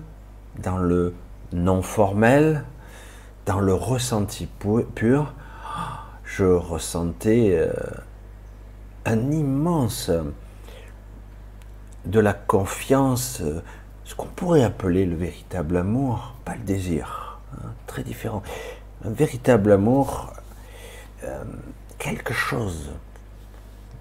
[0.62, 1.14] dans le
[1.52, 2.64] non-formel,
[3.46, 4.48] dans le ressenti
[4.94, 5.34] pur,
[6.24, 7.68] je ressentais
[9.04, 10.10] un immense
[12.06, 13.42] de la confiance,
[14.04, 18.42] ce qu'on pourrait appeler le véritable amour, pas le désir, hein, très différent
[19.04, 20.32] un véritable amour,
[21.24, 21.44] euh,
[21.98, 22.90] quelque chose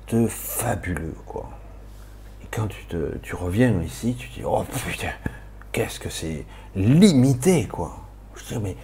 [0.09, 1.49] de fabuleux, quoi.
[2.43, 2.85] Et quand tu,
[3.21, 5.11] tu reviens ici, tu dis, oh putain,
[5.71, 7.97] qu'est-ce que c'est limité, quoi.
[8.35, 8.75] Je dis, mais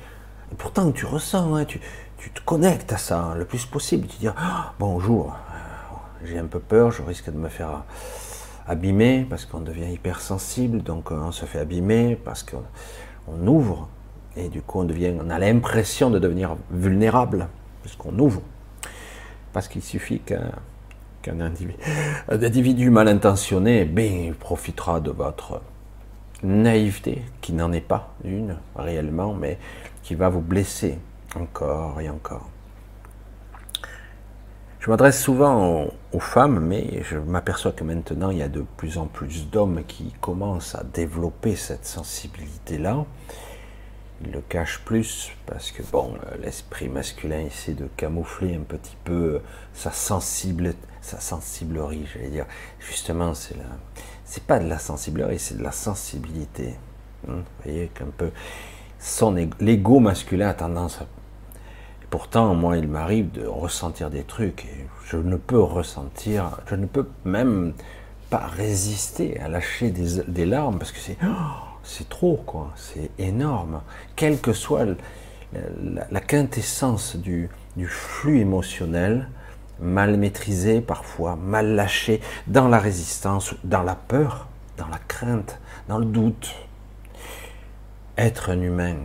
[0.58, 1.80] pourtant tu ressens, hein, tu,
[2.18, 4.08] tu, te connectes à ça le plus possible.
[4.08, 7.84] Tu dis, ah, bonjour, euh, j'ai un peu peur, je risque de me faire
[8.68, 13.88] abîmer parce qu'on devient hypersensible, donc on se fait abîmer parce qu'on ouvre
[14.38, 17.48] et du coup, on, a l'impression de devenir vulnérable,
[17.82, 18.42] puisqu'on ouvre.
[19.54, 21.40] Parce qu'il suffit qu'un
[22.30, 25.62] individu, mal intentionné ben, profitera de votre
[26.44, 29.58] naïveté, qui n'en est pas une réellement, mais
[30.04, 31.00] qui va vous blesser
[31.36, 32.48] encore et encore.
[34.80, 38.98] Je m'adresse souvent aux, femmes, mais je m'aperçois que maintenant il y a de plus
[38.98, 43.04] en plus d'hommes qui commencent à développer cette sensibilité-là
[44.24, 48.98] il le cache plus parce que bon, euh, l'esprit masculin essaie de camoufler un petit
[49.04, 49.40] peu euh,
[49.74, 52.46] sa sensible, sa sensiblerie, j'allais dire.
[52.80, 53.66] Justement, c'est la,
[54.26, 56.76] c'est pas de la sensiblerie, c'est de la sensibilité.
[57.28, 57.36] Hein.
[57.38, 58.32] vous voyez qu'un peu
[59.00, 61.06] son l'ego masculin a tendance à
[62.10, 66.86] Pourtant, moi, il m'arrive de ressentir des trucs et je ne peux ressentir, je ne
[66.86, 67.74] peux même
[68.30, 72.74] pas résister à lâcher des, des larmes parce que c'est oh, c'est trop, quoi.
[72.76, 73.82] C'est énorme.
[74.16, 74.86] Quelle que soit
[76.12, 77.50] la, quintessence du,
[77.88, 79.30] flux émotionnel,
[79.80, 84.48] mal maîtrisé parfois, mal lâché, dans la résistance, dans la peur,
[84.78, 86.54] dans la crainte, dans le doute.
[88.18, 88.98] Être un humain,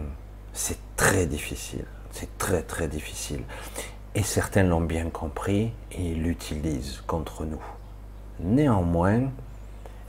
[0.53, 1.85] c'est très difficile.
[2.11, 3.43] C'est très très difficile.
[4.15, 7.63] Et certains l'ont bien compris et l'utilisent contre nous.
[8.41, 9.31] Néanmoins,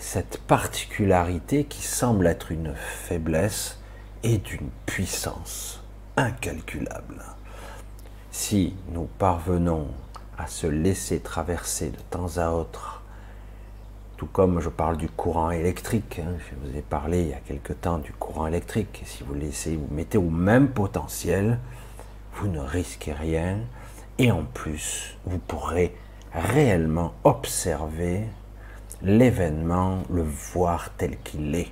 [0.03, 3.79] cette particularité qui semble être une faiblesse
[4.23, 5.81] et d'une puissance
[6.17, 7.23] incalculable.
[8.29, 9.87] Si nous parvenons
[10.37, 13.01] à se laisser traverser de temps à autre,
[14.17, 17.39] tout comme je parle du courant électrique, hein, je vous ai parlé il y a
[17.39, 21.59] quelque temps du courant électrique, si vous laissez, vous mettez au même potentiel,
[22.35, 23.57] vous ne risquez rien,
[24.19, 25.95] et en plus, vous pourrez
[26.33, 28.27] réellement observer
[29.03, 31.71] l'événement, le voir tel qu'il est,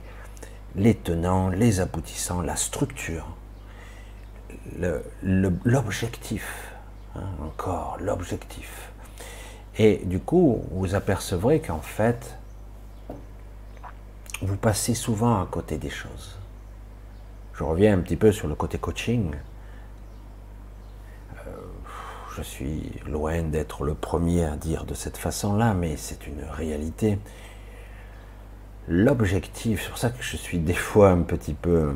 [0.76, 3.26] les tenants, les aboutissants, la structure,
[5.24, 6.74] l'objectif,
[7.16, 8.92] hein, encore l'objectif.
[9.78, 12.38] Et du coup, vous apercevrez qu'en fait,
[14.42, 16.38] vous passez souvent à côté des choses.
[17.54, 19.32] Je reviens un petit peu sur le côté coaching.
[22.32, 26.44] Euh, je suis loin d'être le premier à dire de cette façon-là, mais c'est une
[26.52, 27.20] réalité.
[28.88, 31.94] L'objectif, c'est pour ça que je suis des fois un petit peu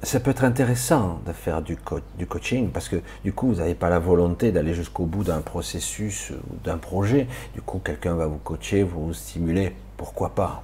[0.00, 1.76] ça peut être intéressant de faire du,
[2.16, 5.40] du coaching parce que du coup, vous n'avez pas la volonté d'aller jusqu'au bout d'un
[5.40, 7.26] processus ou d'un projet.
[7.54, 10.62] Du coup, quelqu'un va vous coacher, vous stimuler, pourquoi pas.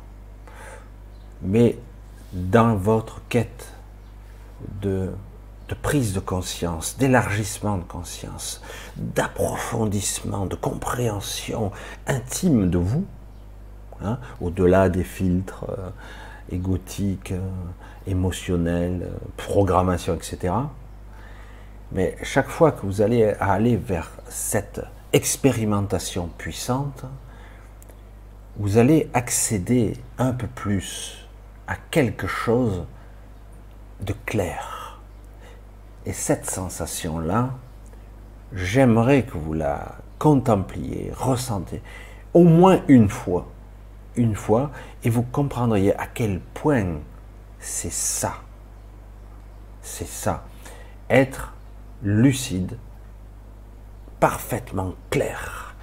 [1.42, 1.76] Mais
[2.32, 3.72] dans votre quête
[4.80, 5.10] de,
[5.68, 8.60] de prise de conscience, d'élargissement de conscience,
[8.96, 11.72] d'approfondissement, de compréhension
[12.06, 13.06] intime de vous,
[14.02, 15.90] hein, au-delà des filtres euh,
[16.52, 17.40] égotiques, euh,
[18.06, 20.52] émotionnelle, programmation, etc.
[21.92, 27.04] Mais chaque fois que vous allez aller vers cette expérimentation puissante,
[28.56, 31.26] vous allez accéder un peu plus
[31.66, 32.84] à quelque chose
[34.00, 34.73] de clair.
[36.06, 37.50] Et cette sensation-là,
[38.52, 41.82] j'aimerais que vous la contempliez, ressentez,
[42.34, 43.46] au moins une fois,
[44.16, 44.70] une fois,
[45.02, 46.98] et vous comprendriez à quel point
[47.58, 48.34] c'est ça.
[49.82, 50.44] C'est ça.
[51.08, 51.54] Être
[52.02, 52.76] lucide,
[54.20, 55.74] parfaitement clair.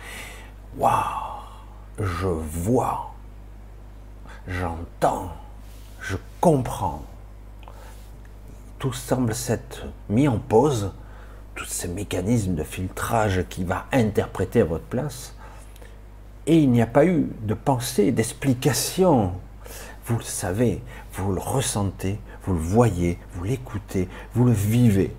[0.77, 1.41] Waouh,
[1.99, 3.13] je vois,
[4.47, 5.31] j'entends,
[5.99, 7.03] je comprends.
[8.81, 10.91] Tout semble s'être mis en pause,
[11.53, 15.35] tous ces mécanismes de filtrage qui va interpréter à votre place.
[16.47, 19.33] Et il n'y a pas eu de pensée, d'explication.
[20.05, 20.81] Vous le savez,
[21.13, 25.15] vous le ressentez, vous le voyez, vous l'écoutez, vous le vivez.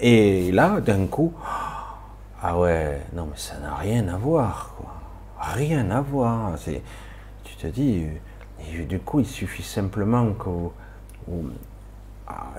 [0.00, 1.32] Et là, d'un coup,
[2.42, 4.92] ah ouais, non mais ça n'a rien à voir, quoi.
[5.54, 6.56] Rien à voir.
[7.42, 8.04] Tu te dis,
[8.86, 10.50] du coup, il suffit simplement que,
[11.30, 11.32] ah,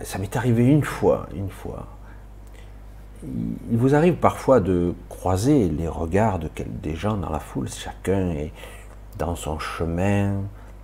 [0.04, 1.88] ça m'est arrivé une fois, une fois.
[3.24, 8.30] Il vous arrive parfois de croiser les regards de des gens dans la foule, chacun
[8.32, 8.54] est
[9.18, 10.42] dans son chemin,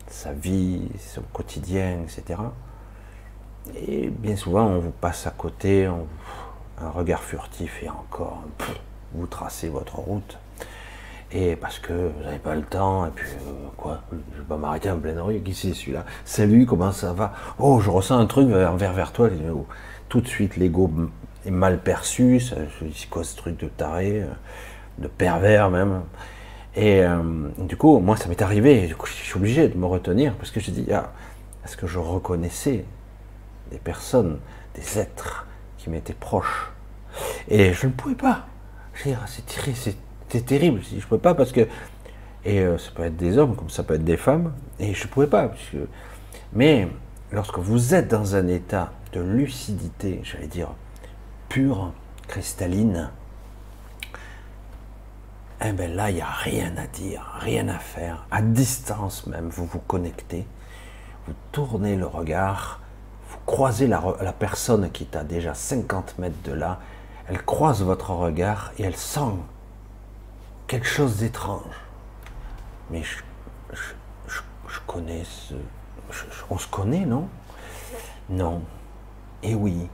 [0.08, 2.40] sa vie, son quotidien, etc.
[3.88, 8.44] Et bien souvent, on vous passe à côté, un regard furtif et encore,
[9.14, 10.38] vous tracez votre route.
[11.32, 14.58] Et parce que vous n'avez pas le temps, et puis euh, quoi, je vais pas
[14.58, 16.06] m'arrêter en pleine rue, qui c'est celui-là?
[16.24, 17.34] Salut, comment ça va?
[17.60, 19.30] Oh, je ressens un truc vers, vers toi.
[20.08, 20.90] Tout de suite, l'ego
[21.46, 24.28] est mal perçu, c'est quoi ce truc de taré, euh,
[25.00, 26.04] de pervers même?
[26.76, 27.22] Et euh,
[27.58, 28.88] du coup, moi, ça m'est arrivé.
[28.88, 31.12] Du coup, je suis obligé de me retenir parce que je dis, ah,
[31.66, 32.86] est-ce que je reconnaissais
[33.72, 34.40] des personnes,
[34.76, 35.48] des êtres
[35.78, 36.72] qui m'étaient proches?
[37.48, 38.46] Et je ne pouvais pas.
[40.28, 40.82] C'était terrible.
[40.90, 41.68] Je ne pouvais pas parce que.
[42.44, 44.54] Et euh, ça peut être des hommes comme ça peut être des femmes.
[44.80, 45.52] Et je ne pouvais pas.
[46.54, 46.88] Mais
[47.32, 50.70] lorsque vous êtes dans un état de lucidité, j'allais dire
[51.50, 51.92] pure,
[52.28, 53.10] cristalline,
[55.64, 58.26] eh bien là, il n'y a rien à dire, rien à faire.
[58.32, 60.46] À distance même, vous vous connectez,
[61.28, 62.82] vous tournez le regard,
[63.30, 64.02] vous croisez la,
[64.38, 66.80] personne qui est à déjà 50 mètres de là,
[67.28, 69.34] elle croise votre regard et elle sent
[70.68, 71.76] quelque chose d'étrange.
[72.90, 73.24] Mais je,
[74.88, 75.56] connais ce...
[76.50, 77.28] on se connaît, non?
[78.30, 78.62] Non.
[79.44, 79.88] Et oui.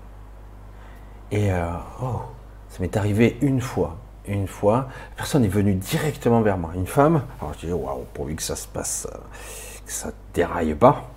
[1.32, 2.22] Et euh, oh,
[2.70, 3.98] ça m'est arrivé une fois
[4.28, 7.24] une fois, la personne est venue directement vers moi, une femme.
[7.40, 9.18] Alors je dis waouh, pourvu que ça se passe, euh,
[9.86, 11.10] que ça déraille pas,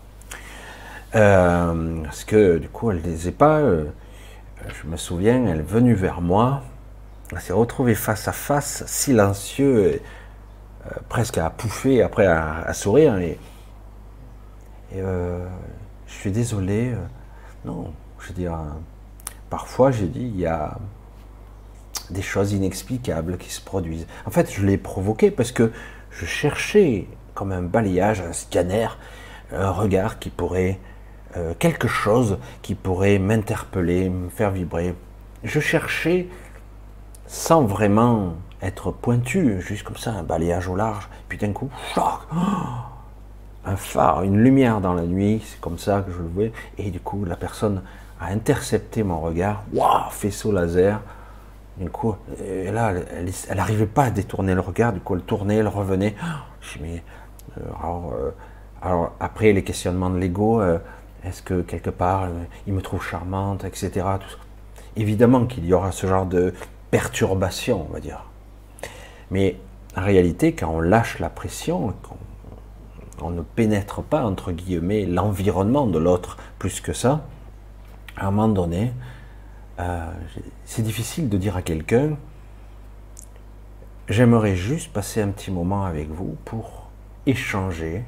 [1.14, 3.60] euh, parce que du coup elle ne disait pas.
[3.60, 6.62] Je me souviens, elle est venue vers moi,
[7.40, 10.00] s'est retrouvée face à face, silencieux,
[11.08, 13.16] presque à pouffer, après à, sourire.
[13.18, 13.38] Et,
[14.94, 16.92] et je suis désolé.
[17.64, 18.58] non, je veux dire,
[19.50, 20.78] parfois j'ai dit il y a
[22.22, 24.06] choses inexplicables qui se produisent.
[24.26, 25.72] En fait, je l'ai provoqué parce que
[26.10, 28.88] je cherchais comme un balayage, un scanner,
[29.52, 30.78] un regard qui pourrait,
[31.36, 34.94] euh, quelque chose qui pourrait m'interpeller, me faire vibrer.
[35.42, 36.28] Je cherchais,
[37.26, 41.68] sans vraiment être pointu, juste comme ça, un balayage au large, puis d'un coup,
[43.66, 46.90] un phare, une lumière dans la nuit, c'est comme ça que je le voyais, et
[46.90, 47.82] du coup, la personne
[48.20, 51.00] a intercepté mon regard, waouh, faisceau laser,
[51.76, 55.56] du coup, et là, elle n'arrivait pas à détourner le regard, du coup, elle tournait,
[55.56, 56.14] elle revenait.
[56.60, 57.02] Je mais,
[57.58, 58.30] euh, euh,
[58.80, 60.78] alors, après, les questionnements de l'ego, euh,
[61.24, 62.28] est-ce que quelque part,
[62.66, 64.06] il me trouve charmante, etc.
[64.96, 66.54] Évidemment qu'il y aura ce genre de
[66.94, 68.22] perturbation, on va dire.
[69.32, 69.56] Mais
[69.96, 71.92] en réalité, quand on lâche la pression,
[73.20, 77.26] on ne pénètre pas, entre guillemets, l'environnement de l'autre plus que ça,
[78.16, 78.92] à un moment donné,
[79.80, 80.08] euh,
[80.66, 82.10] c'est difficile de dire à quelqu'un,
[84.08, 86.90] j'aimerais juste passer un petit moment avec vous pour
[87.26, 88.04] échanger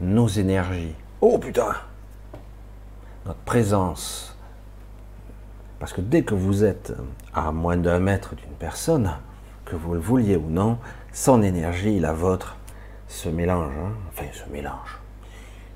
[0.00, 0.96] nos énergies.
[1.20, 1.76] Oh putain
[3.24, 4.27] Notre présence.
[5.78, 6.92] Parce que dès que vous êtes
[7.34, 9.12] à moins d'un mètre d'une personne,
[9.64, 10.78] que vous le vouliez ou non,
[11.12, 12.56] son énergie, la vôtre,
[13.06, 13.72] se mélange.
[13.78, 13.92] Hein.
[14.08, 14.98] enfin, se mélange.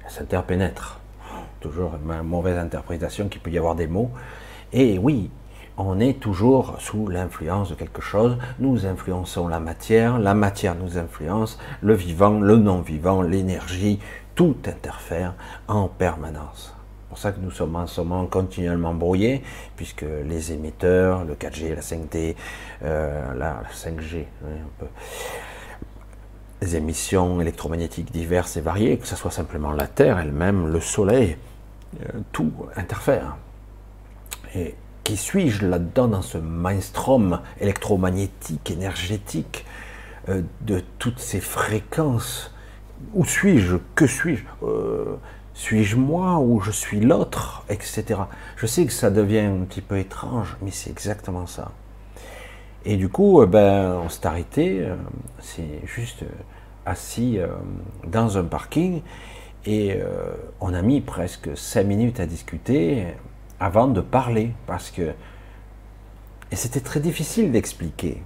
[0.04, 1.00] Elle s'interpénètre
[1.60, 4.10] toujours une mauvaise interprétation qu'il peut y avoir des mots.
[4.72, 5.30] Et oui,
[5.78, 8.36] on est toujours sous l'influence de quelque chose.
[8.58, 14.00] Nous influençons la matière, la matière nous influence, le vivant, le non-vivant, l'énergie,
[14.34, 15.34] tout interfère
[15.68, 16.71] en permanence.
[17.12, 19.42] Pour ça que nous sommes en ce moment continuellement brouillés,
[19.76, 22.34] puisque les émetteurs, le 4G, la 5T,
[22.84, 24.24] euh, la, 5G,
[26.62, 31.36] les émissions électromagnétiques diverses et variées, que ce soit simplement la Terre elle-même, le Soleil,
[32.00, 33.36] euh, tout interfère.
[34.54, 39.66] Et qui suis-je là-dedans dans ce mainstream électromagnétique, énergétique,
[40.30, 42.54] euh, de toutes ces fréquences?
[43.12, 43.76] Où suis-je?
[43.94, 44.44] Que suis-je?
[44.62, 45.16] Euh,
[45.54, 48.04] Suis-je moi ou je suis l'autre Etc.
[48.56, 51.72] Je sais que ça devient un petit peu étrange, mais c'est exactement ça.
[52.84, 54.88] Et du coup, ben, on s'est arrêté,
[55.38, 56.24] c'est juste
[56.84, 57.38] assis
[58.06, 59.02] dans un parking,
[59.64, 63.06] et euh, on a mis presque cinq minutes à discuter
[63.60, 65.12] avant de parler, parce que
[66.52, 68.22] et c'était très difficile d'expliquer.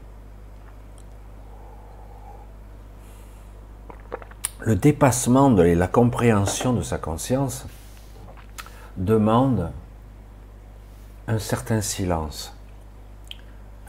[4.66, 7.66] Le dépassement de la compréhension de sa conscience
[8.96, 9.70] demande
[11.28, 12.52] un certain silence,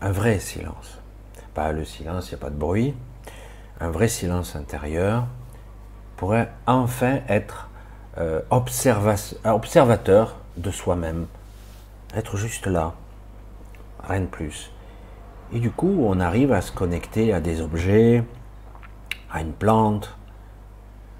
[0.01, 0.99] un vrai silence.
[1.55, 2.93] Pas le silence, il n'y a pas de bruit,
[3.79, 5.25] un vrai silence intérieur,
[6.15, 7.69] pourrait enfin être
[8.19, 11.25] euh, observateur de soi-même,
[12.13, 12.93] être juste là,
[14.07, 14.71] rien de plus.
[15.53, 18.23] Et du coup, on arrive à se connecter à des objets,
[19.31, 20.16] à une plante.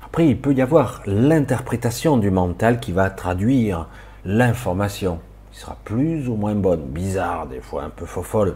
[0.07, 3.87] Après, il peut y avoir l'interprétation du mental qui va traduire
[4.23, 5.19] l'information,
[5.51, 8.55] qui sera plus ou moins bonne, bizarre, des fois un peu folle,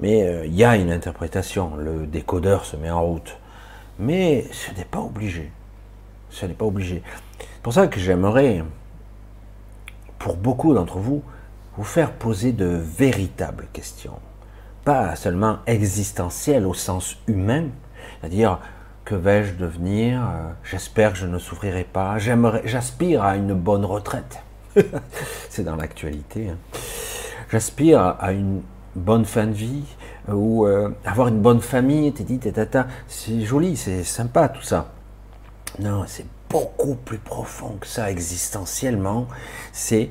[0.00, 3.36] mais euh, il y a une interprétation, le décodeur se met en route.
[3.98, 5.50] Mais ce n'est pas obligé.
[6.30, 7.02] Ce n'est pas obligé.
[7.40, 8.62] C'est pour ça que j'aimerais,
[10.20, 11.24] pour beaucoup d'entre vous,
[11.76, 14.20] vous faire poser de véritables questions.
[14.84, 17.64] Pas seulement existentielles au sens humain,
[18.20, 18.60] c'est-à-dire
[19.06, 20.20] que vais-je devenir?
[20.64, 22.18] J'espère que je ne souffrirai pas.
[22.18, 24.42] J'aspire à une bonne retraite.
[25.48, 26.50] C'est dans l'actualité.
[26.50, 26.56] Hein.
[27.50, 28.62] J'aspire à une
[28.96, 29.84] bonne fin de vie
[30.28, 32.12] ou euh, avoir une bonne famille.
[33.06, 34.92] C'est joli, c'est sympa tout ça.
[35.78, 39.28] Non, c'est beaucoup plus profond que ça existentiellement.
[39.72, 40.10] C'est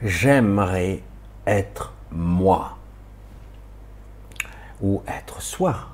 [0.00, 1.02] j'aimerais
[1.46, 2.78] être moi
[4.80, 5.91] ou être soi.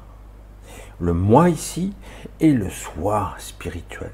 [1.00, 1.92] Le moi ici
[2.40, 4.10] et le soi spirituel.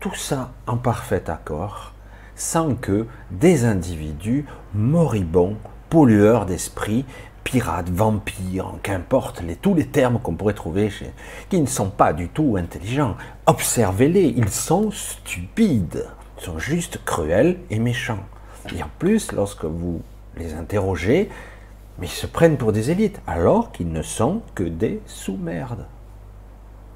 [0.00, 1.92] Tout ça en parfait accord,
[2.34, 4.44] sans que des individus
[4.74, 5.56] moribonds,
[5.90, 7.04] pollueurs d'esprit,
[7.44, 11.12] pirates, vampires, qu'importe, les, tous les termes qu'on pourrait trouver, chez,
[11.48, 13.16] qui ne sont pas du tout intelligents.
[13.46, 16.06] Observez-les, ils sont stupides,
[16.38, 18.24] ils sont juste cruels et méchants.
[18.76, 20.02] Et en plus, lorsque vous
[20.36, 21.28] les interrogez,
[22.02, 25.86] mais ils se prennent pour des élites, alors qu'ils ne sont que des sous-merdes.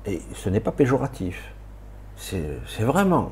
[0.05, 1.53] Et ce n'est pas péjoratif.
[2.17, 3.31] C'est vraiment.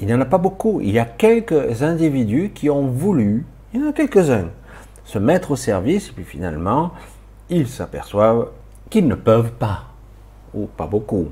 [0.00, 0.80] Il n'y en a pas beaucoup.
[0.80, 4.48] Il y a quelques individus qui ont voulu, il y en a quelques-uns,
[5.04, 6.90] se mettre au service, et puis finalement,
[7.48, 8.50] ils s'aperçoivent
[8.90, 9.84] qu'ils ne peuvent pas,
[10.52, 11.28] ou pas beaucoup,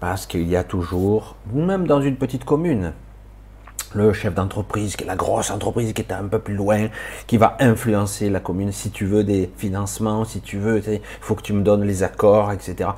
[0.00, 2.92] parce qu'il y a toujours, même dans une petite commune,
[3.94, 6.88] le chef d'entreprise, qui est la grosse entreprise qui est un peu plus loin,
[7.26, 8.72] qui va influencer la commune.
[8.72, 12.02] Si tu veux des financements, si tu veux, il faut que tu me donnes les
[12.02, 12.90] accords, etc.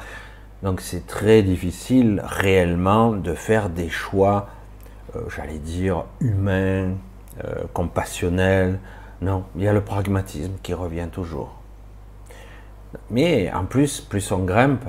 [0.63, 4.49] Donc c'est très difficile réellement de faire des choix,
[5.17, 6.95] euh, j'allais dire, humains,
[7.45, 8.79] euh, compassionnels.
[9.23, 11.55] Non, il y a le pragmatisme qui revient toujours.
[13.11, 14.87] Mais en plus, plus on grimpe,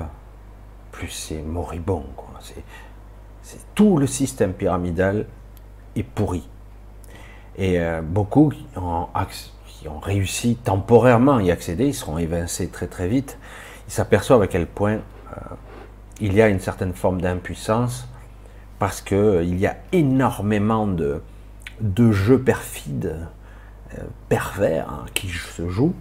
[0.90, 2.04] plus c'est moribond.
[3.42, 5.26] C'est tout le système pyramidal
[6.02, 6.48] pourri.
[7.58, 8.66] Et euh, beaucoup qui
[9.88, 13.38] ont, réussi temporairement à y accéder, ils seront évincés très très vite.
[13.88, 15.40] Ils s'aperçoivent à quel point euh,
[16.20, 18.08] il y a une certaine forme d'impuissance
[18.78, 21.20] parce qu'il euh, y a énormément de,
[21.80, 23.28] de jeux perfides,
[24.30, 25.94] pervers hein, qui se jouent,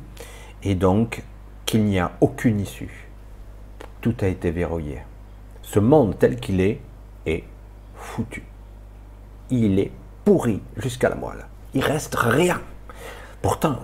[0.64, 1.24] et donc
[1.66, 3.10] qu'il n'y a aucune issue.
[4.00, 5.00] Tout a été verrouillé.
[5.62, 6.80] Ce monde tel qu'il est
[7.26, 7.44] est
[7.96, 8.44] foutu
[9.52, 9.92] il est
[10.26, 11.46] pourri jusqu'à la moelle.
[11.74, 12.60] Il reste rien.
[13.42, 13.78] Pourtant,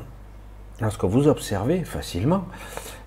[0.81, 2.45] lorsque vous observez facilement,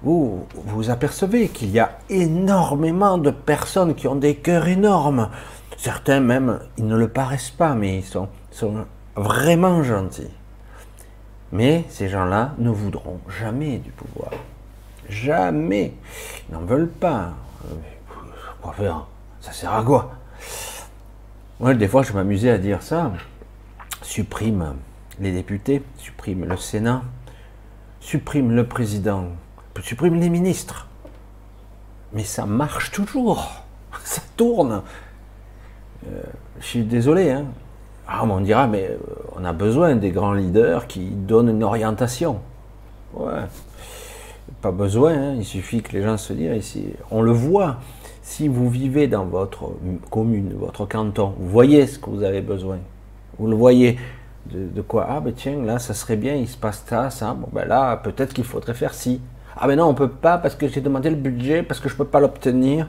[0.03, 5.31] vous vous apercevez qu'il y a énormément de personnes qui ont des cœurs énormes.
[5.77, 8.87] Certains même, ils ne le paraissent pas, mais ils sont, sont
[9.17, 10.31] vraiment gentils.
[11.53, 14.31] Mais ces gens-là ne voudront jamais du pouvoir.
[15.09, 15.95] Jamais.
[16.49, 17.31] Ils n'en veulent pas.
[18.77, 19.07] Faire?
[19.41, 20.13] Ça sert à quoi?
[21.61, 23.13] Des fois, je m'amusais à dire ça.
[24.03, 24.77] Supprime
[25.21, 27.03] les députés, supprime le Sénat,
[28.01, 29.27] supprime le président,
[29.83, 30.89] supprime les ministres.
[32.13, 33.63] Mais ça marche toujours.
[34.05, 34.83] Ça tourne.
[36.07, 36.23] Euh,
[36.61, 37.31] je suis désolé.
[37.31, 37.45] Hein.
[38.09, 38.99] Ah, on dira, mais euh,
[39.37, 42.41] on a besoin des grands leaders qui donnent une orientation.
[43.15, 43.43] Ouais.
[44.63, 45.35] Pas besoin, hein.
[45.37, 46.87] il suffit que les gens se disent ici.
[47.11, 47.79] On le voit
[48.23, 49.73] si vous vivez dans votre
[50.11, 52.79] commune, votre canton, vous voyez ce que vous avez besoin.
[53.39, 53.99] Vous le voyez.
[54.47, 57.35] De, quoi Ah ben tiens, là, ça serait bien, il se passe ça, ça.
[57.35, 59.21] Bon ben là, peut-être qu'il faudrait faire ci.
[59.57, 61.95] Ah ben non, on peut pas parce que j'ai demandé le budget, parce que je
[61.95, 62.89] peux pas l'obtenir.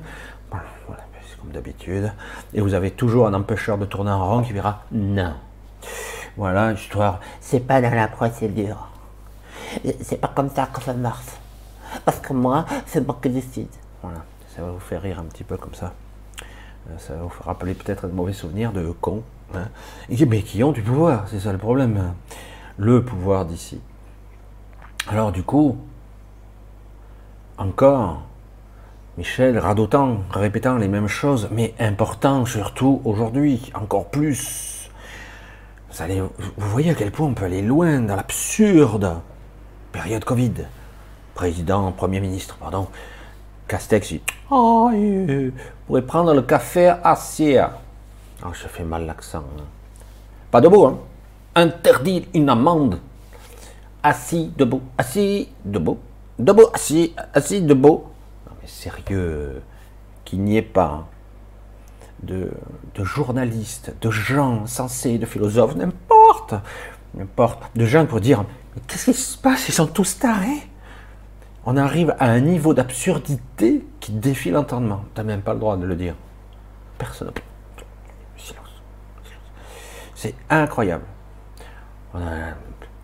[0.49, 2.11] Voilà, c'est comme d'habitude.
[2.53, 5.33] Et vous avez toujours un empêcheur de tourner en rond qui verra non.
[6.37, 7.19] Voilà, histoire.
[7.41, 8.87] C'est pas dans la procédure.
[10.01, 11.25] C'est pas comme ça que ça marche.
[12.05, 13.67] Parce que moi, c'est moi qui décide.
[14.01, 14.23] Voilà
[14.55, 15.93] ça va vous faire rire un petit peu comme ça.
[16.89, 19.23] Euh, ça va vous rappeler peut-être de mauvais souvenirs de cons.
[19.53, 19.67] Hein.
[20.27, 22.13] mais qui ont du pouvoir, c'est ça le problème.
[22.77, 23.81] Le pouvoir d'ici.
[25.07, 25.77] Alors du coup,
[27.57, 28.23] encore,
[29.17, 34.89] Michel radotant, répétant les mêmes choses, mais important surtout aujourd'hui, encore plus.
[35.91, 39.19] Vous, voyez à quel point on peut aller loin dans l'absurde
[39.91, 40.53] période Covid.
[41.35, 42.87] Président, Premier ministre, pardon,
[43.71, 45.51] Castex dit Oh, vous
[45.87, 47.55] pourrez prendre le café assis.
[48.45, 49.45] Oh, je fais mal l'accent.
[49.57, 49.63] Hein.
[50.51, 50.99] Pas debout, hein.
[51.55, 52.99] Interdit une amende.
[54.03, 55.99] Assis, debout, assis, debout,
[56.37, 58.03] debout, assis, assis, debout.
[58.45, 59.61] Non, mais sérieux,
[60.25, 61.07] qu'il n'y ait pas
[62.23, 62.51] de,
[62.93, 66.55] de, journalistes, de gens sensés, de philosophes, n'importe,
[67.13, 68.43] n'importe, de gens pour dire
[68.75, 69.69] Mais qu'est-ce qui se passe?
[69.69, 70.67] Ils sont tous tarés
[71.65, 75.05] on arrive à un niveau d'absurdité qui défie l'entendement.
[75.13, 76.15] Tu n'as même pas le droit de le dire.
[76.97, 77.31] Personne.
[78.35, 78.81] Silence.
[80.15, 81.03] C'est incroyable.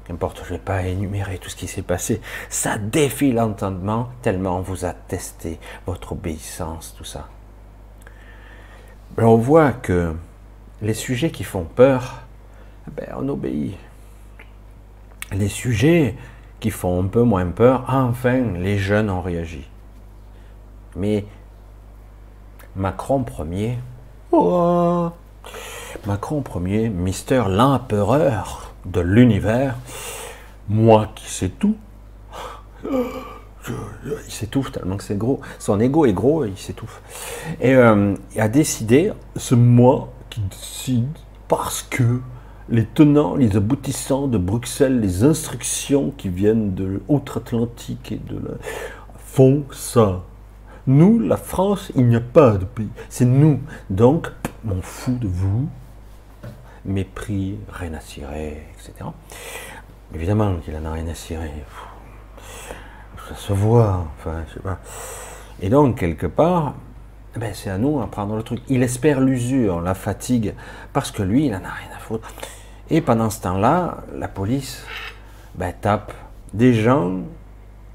[0.10, 2.22] N'importe, je ne vais pas énumérer tout ce qui s'est passé.
[2.50, 7.28] Ça défie l'entendement tellement on vous a testé votre obéissance, tout ça.
[9.18, 10.16] on voit que
[10.82, 12.22] les sujets qui font peur,
[12.92, 13.76] ben, on obéit.
[15.34, 16.16] Les sujets
[16.60, 19.68] qui font un peu moins peur, enfin les jeunes ont réagi.
[20.96, 21.26] Mais
[22.76, 23.78] Macron premier,
[24.32, 25.10] oh,
[26.06, 29.76] Macron premier, Mister l'empereur de l'univers,
[30.70, 31.76] moi qui sais tout,
[32.84, 35.42] il s'étouffe tellement que c'est gros.
[35.60, 37.02] Son ego est gros il s'étouffe.
[37.60, 41.10] Et euh, il a décidé, ce moi qui décide,
[41.48, 42.22] parce que
[42.70, 48.54] les tenants, les aboutissants de Bruxelles, les instructions qui viennent de l'outre-Atlantique et de la...
[49.18, 50.24] font ça.
[50.86, 52.90] Nous, la France, il n'y a pas de pays.
[53.10, 53.60] C'est nous.
[53.90, 54.32] Donc,
[54.64, 55.68] m'en fous de vous.
[56.86, 59.10] Mépris, rien à cirer, etc.
[60.16, 61.52] Évidemment qu'il en a rien à cirer.
[63.28, 64.08] Ça se voit.
[64.18, 64.80] Enfin, je sais pas.
[65.62, 66.76] Et donc, quelque part,
[67.36, 68.62] eh ben, c'est à nous à prendre le truc.
[68.70, 70.54] Il espère l'usure, la fatigue,
[70.94, 72.32] parce que lui, il n'en a rien à foutre.
[72.90, 74.86] Et pendant ce temps-là, la police
[75.56, 76.14] ben, tape
[76.54, 77.22] des gens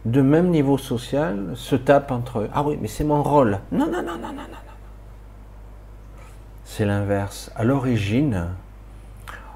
[0.05, 2.51] de même niveau social, se tapent entre eux.
[2.53, 3.61] Ah oui, mais c'est mon rôle.
[3.71, 4.73] Non, non, non, non, non, non, non.
[6.65, 7.53] C'est l'inverse.
[7.55, 8.49] À l'origine,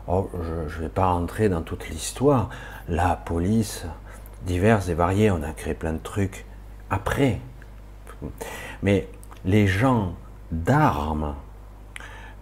[0.08, 2.48] Oh, je ne vais pas rentrer dans toute l'histoire.
[2.88, 3.86] La police,
[4.42, 6.46] diverses et variées, on a créé plein de trucs
[6.90, 7.40] après.
[8.82, 9.08] Mais
[9.44, 10.14] les gens
[10.52, 11.34] d'armes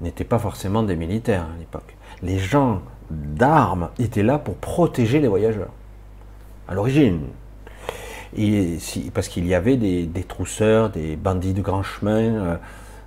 [0.02, 1.93] n'étaient pas forcément des militaires à l'époque.
[2.22, 5.70] Les gens d'armes étaient là pour protéger les voyageurs.
[6.68, 7.20] À l'origine.
[9.12, 12.20] parce qu'il y avait des, trousseurs, des bandits de grand chemin.
[12.20, 12.56] Euh,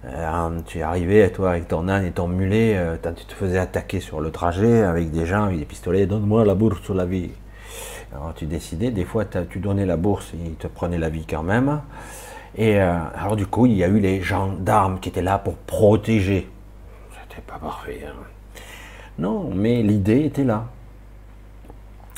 [0.05, 3.99] euh, tu arrivé, toi, avec ton âne et ton mulet, euh, tu te faisais attaquer
[3.99, 7.31] sur le trajet avec des gens avec des pistolets, donne-moi la bourse ou la vie.
[8.13, 11.25] Alors tu décidais, des fois tu donnais la bourse et ils te prenaient la vie
[11.25, 11.81] quand même.
[12.55, 16.47] Et alors du coup, il y a eu les gendarmes qui étaient là pour protéger.
[17.29, 18.05] C'était pas parfait.
[18.07, 18.36] Hein.
[19.19, 20.65] Non, mais l'idée était là.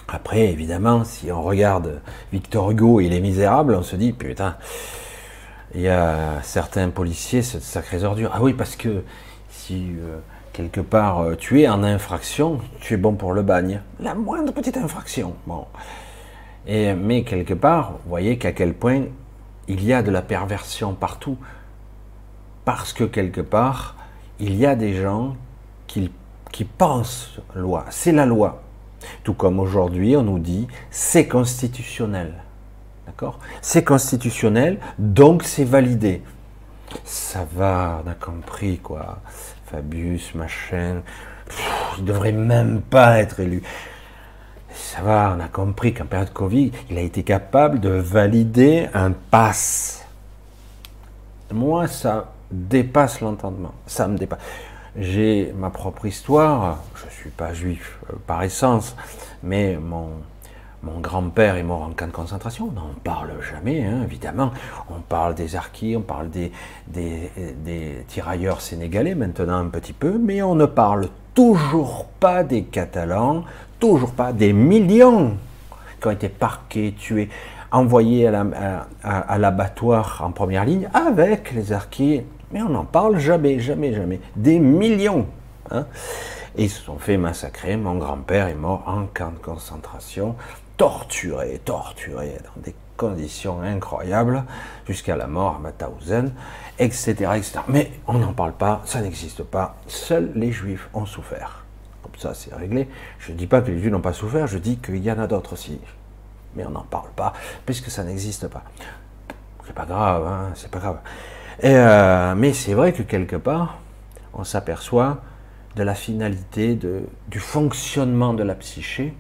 [0.08, 4.56] Après, évidemment, si on regarde Victor Hugo et Les Misérables, on se dit, putain,
[5.76, 8.32] il y a certains policiers, c'est de sacrées ordures.
[8.34, 9.04] Ah oui, parce que
[9.50, 10.18] si euh,
[10.52, 13.82] quelque part euh, tu es en infraction, tu es bon pour le bagne.
[14.00, 15.36] La moindre petite infraction.
[15.46, 15.66] Bon.
[16.68, 19.04] Mais quelque part, vous voyez qu'à quel point
[19.68, 21.38] il y a de la perversion partout.
[22.66, 23.96] Parce que quelque part,
[24.40, 25.36] il y a des gens
[25.88, 26.12] qui,
[26.60, 27.86] qui pensent loi.
[27.90, 28.62] C'est la loi.
[29.24, 32.34] Tout comme aujourd'hui, on nous dit c'est constitutionnel.
[33.08, 33.40] D'accord?
[33.62, 36.22] C'est constitutionnel, donc c'est validé.
[37.06, 39.20] Ça va, on a compris quoi.
[39.68, 41.02] Fabius, machin,
[41.98, 43.64] il devrait même pas être élu.
[44.74, 49.12] Ça va, on a compris qu'en période Covid, il a été capable de valider un
[49.12, 50.06] pass.
[51.54, 53.76] Moi, ça dépasse l'entendement.
[53.88, 54.40] Ça me dépasse.
[54.98, 56.84] J'ai ma propre histoire.
[56.96, 58.96] Je ne suis pas juif euh, par essence,
[59.44, 60.10] mais mon,
[60.84, 64.52] mon grand-père est mort en camp de concentration, on n'en parle jamais, hein, évidemment.
[64.90, 66.52] On parle des arquis, on parle des,
[66.88, 73.44] des, tirailleurs sénégalais maintenant un petit peu, mais on ne parle toujours pas des Catalans,
[73.80, 75.38] toujours pas des millions
[76.02, 77.30] qui ont été parqués, tués,
[77.72, 82.22] envoyés à l'abattoir en première ligne avec les arquis.
[82.52, 84.20] Mais on n'en parle jamais, jamais, jamais.
[84.36, 85.28] Des millions.
[85.72, 85.86] Hein.
[86.58, 87.78] Et ils se sont fait massacrer.
[87.78, 90.36] Mon grand-père est mort en camp de concentration
[90.78, 94.44] torturé, torturé dans des conditions incroyables
[94.88, 96.34] jusqu'à la mort à Mauthausen,
[96.80, 97.60] etc., etc.
[97.68, 99.78] Mais on n'en parle pas, ça n'existe pas.
[99.88, 101.66] Seuls les juifs ont souffert.
[102.02, 102.88] Comme ça, c'est réglé.
[103.20, 105.20] Je ne dis pas que les juifs n'ont pas souffert, je dis qu'il y en
[105.20, 105.80] a d'autres aussi.
[106.56, 107.34] Mais on n'en parle pas,
[107.66, 108.64] puisque ça n'existe pas.
[109.66, 111.00] C'est pas grave, hein, c'est pas grave.
[111.64, 113.80] Euh, mais c'est vrai que quelque part,
[114.34, 115.22] on s'aperçoit
[115.76, 116.78] de la finalité,
[117.28, 119.14] du fonctionnement de la psyché,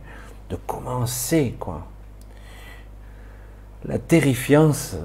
[0.50, 1.88] de commencer, quoi.
[3.86, 4.96] La terrifiance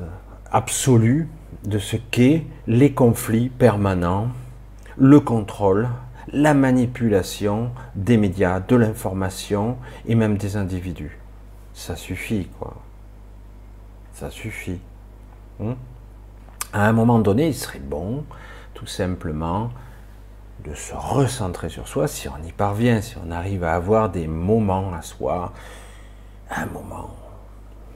[0.51, 1.29] absolue
[1.65, 4.29] de ce qu'est les conflits permanents,
[4.97, 5.89] le contrôle,
[6.33, 9.77] la manipulation des médias, de l'information
[10.07, 11.19] et même des individus.
[11.73, 12.75] Ça suffit, quoi.
[14.15, 14.81] Ça suffit.
[15.63, 15.77] Hein?
[16.75, 18.25] À un moment donné, il serait bon,
[18.75, 19.71] tout simplement,
[20.65, 24.27] de se recentrer sur soi, si on y parvient, si on arrive à avoir des
[24.27, 25.53] moments à soi,
[26.51, 27.11] un moment.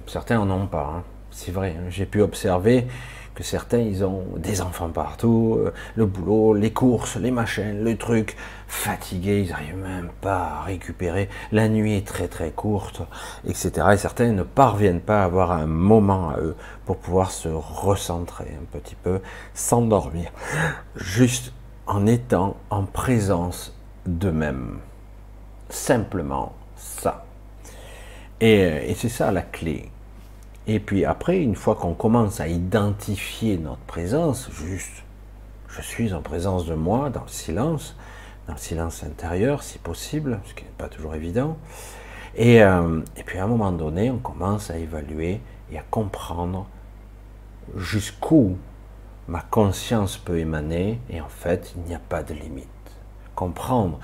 [0.06, 1.02] Certains en ont pas, hein.
[1.32, 1.74] c'est vrai.
[1.76, 1.86] Hein.
[1.90, 2.86] J'ai pu observer
[3.38, 7.96] que certains, ils ont des enfants partout, euh, le boulot, les courses, les machines, le
[7.96, 8.36] truc,
[8.66, 11.28] fatigués, ils n'arrivent même pas à récupérer.
[11.52, 13.02] La nuit est très très courte,
[13.46, 13.70] etc.
[13.92, 18.56] Et certains ne parviennent pas à avoir un moment à eux pour pouvoir se recentrer
[18.60, 19.20] un petit peu,
[19.54, 20.32] s'endormir.
[20.96, 21.52] Juste
[21.86, 23.72] en étant en présence
[24.04, 24.80] d'eux-mêmes.
[25.70, 27.24] Simplement ça.
[28.40, 29.92] Et, c'est ça la clé.
[30.70, 35.02] Et puis après, une fois qu'on commence à identifier notre présence, juste,
[35.66, 37.96] je suis en présence de moi, dans le silence,
[38.46, 41.56] dans le silence intérieur si possible, ce qui n'est pas toujours évident.
[42.36, 45.40] Et, euh, puis à un moment donné, on commence à évaluer
[45.72, 46.66] et à comprendre
[47.74, 48.58] jusqu'où
[49.26, 52.68] ma conscience peut émaner et en fait, il n'y a pas de limite.
[53.34, 53.98] Comprendre.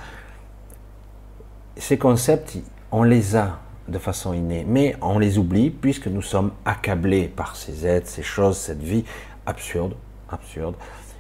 [1.77, 2.57] Ces concepts,
[2.91, 3.59] on les a
[3.89, 8.23] de façon innée, mais on les oublie puisque nous sommes accablés par ces êtres, ces
[8.23, 9.05] choses, cette vie
[9.47, 9.95] absurde,
[10.31, 10.75] absurde,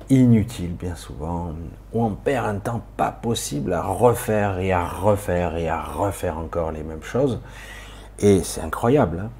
[0.08, 1.52] inutile bien souvent,
[1.92, 6.38] où on perd un temps pas possible à refaire et à refaire et à refaire
[6.38, 7.40] encore les mêmes choses.
[8.18, 9.20] Et c'est incroyable.
[9.24, 9.30] Hein.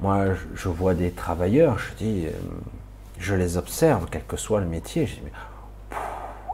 [0.00, 2.30] Moi, je vois des travailleurs, je dis, euh,
[3.18, 5.22] je les observe, quel que soit le métier, je dis,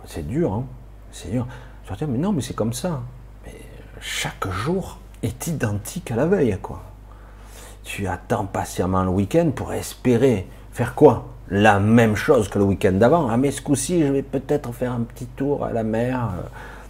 [0.06, 0.64] c'est dur, hein
[1.12, 1.46] c'est dur.
[1.88, 3.02] Je dis, mais non, mais c'est comme ça.
[3.44, 3.54] Mais
[4.00, 6.82] chaque jour est identique à la veille, quoi.
[7.82, 11.26] Tu attends patiemment le week-end pour espérer faire quoi?
[11.50, 13.28] La même chose que le week-end d'avant.
[13.28, 16.48] Ah, mais ce coup-ci, je vais peut-être faire un petit tour à la mer, euh,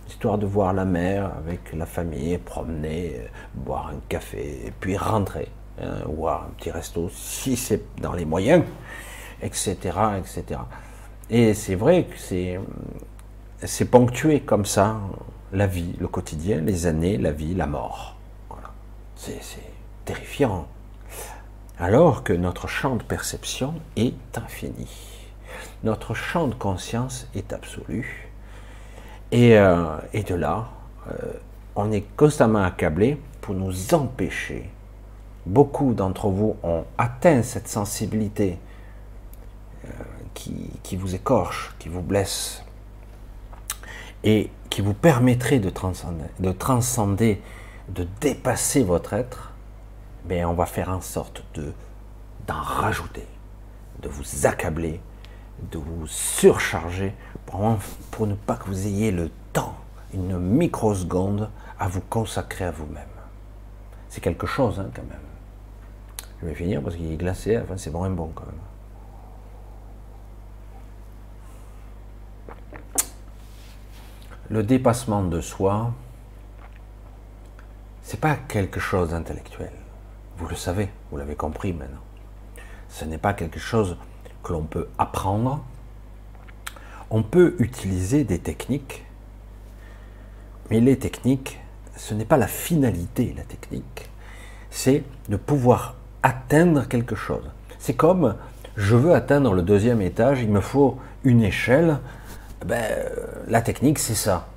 [0.08, 3.20] histoire de voir la mer avec la famille, promener,
[3.54, 5.48] boire un café, et puis rentrer,
[5.82, 8.62] hein, voir un petit resto si c'est dans les moyens,
[9.42, 9.76] etc.,
[10.18, 10.60] etc.
[11.30, 12.60] Et c'est vrai que c'est
[13.62, 15.00] c'est ponctué comme ça
[15.52, 18.13] la vie, le quotidien, les années, la vie, la mort.
[19.16, 19.40] C'est
[20.04, 20.66] terrifiant.
[21.78, 24.88] Alors que notre champ de perception est infini.
[25.82, 28.30] Notre champ de conscience est absolu.
[29.32, 30.68] Et, euh, de là,
[31.08, 31.32] euh,
[31.76, 34.70] on est constamment accablé pour nous empêcher.
[35.46, 38.58] Beaucoup d'entre vous ont atteint cette sensibilité
[39.84, 39.88] euh,
[40.34, 42.62] qui, qui, vous écorche, qui vous blesse,
[44.24, 47.42] et qui vous permettrait de transcender, de, transcender,
[47.88, 49.52] de dépasser votre être
[50.24, 51.72] ben, on va faire en sorte de
[52.46, 53.26] d'en rajouter,
[54.02, 55.00] de vous accabler,
[55.70, 57.14] de vous surcharger
[57.46, 57.78] pour,
[58.10, 59.76] pour ne pas que vous ayez le temps,
[60.12, 63.08] une microseconde, à vous consacrer à vous-même.
[64.08, 65.18] C'est quelque chose hein, quand même.
[66.40, 68.54] Je vais finir parce qu'il est glacé, enfin c'est vraiment bon quand même.
[74.50, 75.92] Le dépassement de soi,
[78.04, 79.72] c'est pas quelque chose d'intellectuel.
[80.36, 82.02] Vous le savez, vous l'avez compris maintenant.
[82.90, 83.96] Ce n'est pas quelque chose
[84.42, 85.64] que l'on peut apprendre.
[87.10, 89.04] On peut utiliser des techniques,
[90.70, 91.58] mais les techniques,
[91.96, 94.10] ce n'est pas la finalité, la technique.
[94.70, 97.50] C'est de pouvoir atteindre quelque chose.
[97.78, 98.36] C'est comme,
[98.76, 101.98] je veux atteindre le deuxième étage, il me faut une échelle.
[102.66, 102.84] Ben,
[103.48, 104.48] la technique, c'est ça.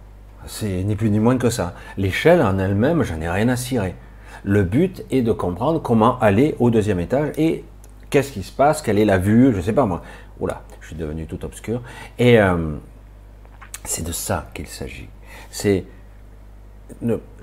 [0.48, 1.76] C'est ni plus ni moins que ça.
[1.98, 3.96] L'échelle en elle-même, j'en ai rien à cirer.
[4.44, 7.64] Le but est de comprendre comment aller au deuxième étage et
[8.10, 10.02] qu'est-ce qui se passe, quelle est la vue, je ne sais pas moi.
[10.40, 11.82] Oula, je suis devenu tout obscur.
[12.18, 12.76] Et euh,
[13.84, 15.10] c'est de ça qu'il s'agit.
[15.52, 15.86] C'est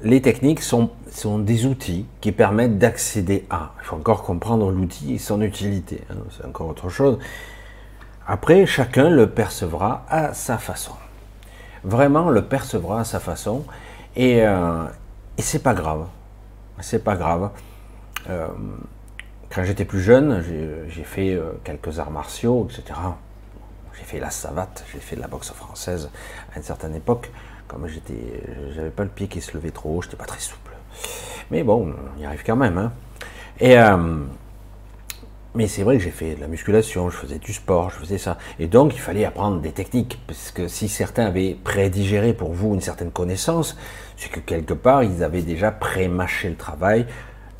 [0.02, 3.72] les techniques sont, sont, des outils qui permettent d'accéder à.
[3.82, 6.00] Il faut encore comprendre l'outil et son utilité.
[6.10, 7.18] Hein, c'est encore autre chose.
[8.26, 10.94] Après, chacun le percevra à sa façon.
[11.84, 13.64] Vraiment, le percevra à sa façon.
[14.16, 14.84] Et, euh,
[15.38, 16.06] c'est pas grave
[16.80, 17.50] c'est pas grave.
[18.28, 18.48] Euh,
[19.50, 20.42] quand j'étais plus jeune,
[20.88, 22.98] j'ai fait euh, quelques arts martiaux, etc.
[23.96, 26.10] J'ai fait la savate, j'ai fait de la boxe française
[26.52, 27.30] à une certaine époque.
[27.68, 28.42] Comme j'étais,
[28.74, 30.72] j'avais pas le pied qui se levait trop, j'étais pas très souple.
[31.50, 32.76] Mais bon, on y arrive quand même.
[32.76, 32.92] Hein.
[35.54, 38.18] Mais c'est vrai que j'ai fait de la musculation, je faisais du sport, je faisais
[38.18, 38.38] ça.
[38.58, 40.18] Et donc, il fallait apprendre des techniques.
[40.26, 43.76] Parce que si certains avaient prédigéré pour vous une certaine connaissance,
[44.16, 47.06] c'est que quelque part, ils avaient déjà pré-mâché le travail,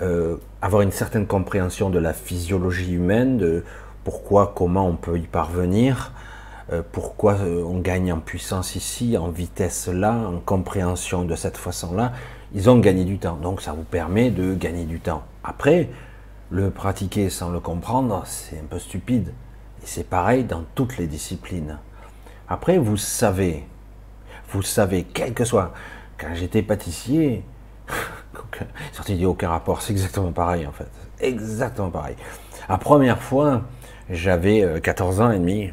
[0.03, 3.65] euh, avoir une certaine compréhension de la physiologie humaine, de
[4.03, 6.13] pourquoi, comment on peut y parvenir,
[6.73, 11.57] euh, pourquoi euh, on gagne en puissance ici, en vitesse là, en compréhension de cette
[11.57, 12.13] façon-là.
[12.55, 13.37] Ils ont gagné du temps.
[13.37, 15.23] Donc, ça vous permet de gagner du temps.
[15.45, 15.89] Après,
[16.55, 19.33] le pratiquer sans le comprendre, c'est un peu stupide.
[19.83, 21.79] Et c'est pareil dans toutes les disciplines.
[22.49, 23.65] Après, vous savez,
[24.51, 25.75] vous savez, quel que soit.
[26.17, 27.45] Quand j'étais pâtissier,
[28.93, 30.89] sorti dit aucun rapport, c'est exactement pareil en fait.
[31.19, 32.15] Exactement pareil.
[32.69, 33.63] La première fois,
[34.09, 35.71] j'avais 14 euh, ans et demi,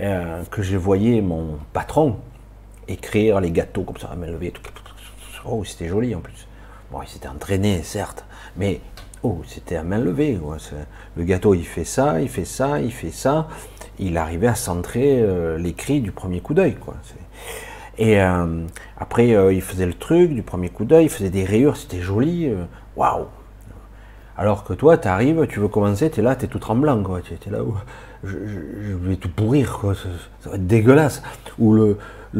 [0.00, 2.18] euh, que je voyais mon patron
[2.88, 4.26] écrire les gâteaux comme ça, à main.
[5.44, 6.48] Oh, c'était joli en plus.
[6.90, 8.24] Bon, il s'était entraîné, certes,
[8.56, 8.80] mais
[9.28, 10.38] Oh, c'était à main levée.
[11.16, 13.48] Le gâteau, il fait ça, il fait ça, il fait ça.
[13.98, 16.76] Il arrivait à centrer euh, les cris du premier coup d'œil.
[17.98, 18.64] Et euh,
[18.96, 22.00] après, euh, il faisait le truc du premier coup d'œil, il faisait des rayures, c'était
[22.00, 22.48] joli.
[22.94, 23.26] Waouh
[24.36, 27.02] Alors que toi, tu arrives, tu veux commencer, tu es là, tu es tout tremblant.
[27.24, 27.58] Tu es là,
[28.22, 28.36] je,
[28.94, 29.80] vais tout pourrir,
[30.40, 31.20] Ça, va être dégueulasse.
[31.58, 31.98] Ou le,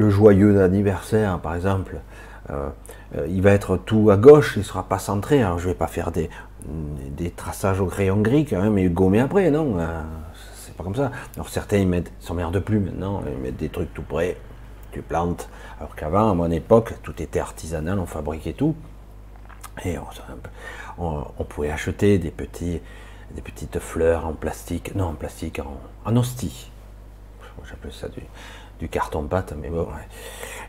[0.08, 1.96] joyeux anniversaire, par exemple.
[3.28, 5.42] il va être tout à gauche, il ne sera pas centré.
[5.42, 6.30] Alors je vais pas faire des,
[6.64, 10.02] des traçages au crayon gris quand même, et gommés après, non euh,
[10.54, 11.10] C'est pas comme ça.
[11.34, 12.12] Alors certains ils mettent,
[12.52, 14.36] de plus maintenant, ils mettent des trucs tout près,
[14.92, 15.48] tu plantes.
[15.78, 18.74] Alors qu'avant, à mon époque, tout était artisanal, on fabriquait tout.
[19.84, 19.96] Et
[20.98, 25.78] on, pouvait acheter des, des petites fleurs en plastique, non en plastique, en,
[26.10, 26.70] en hostie.
[27.68, 28.20] J'appelle ça du,
[28.78, 29.86] du carton-pâte, mais bon.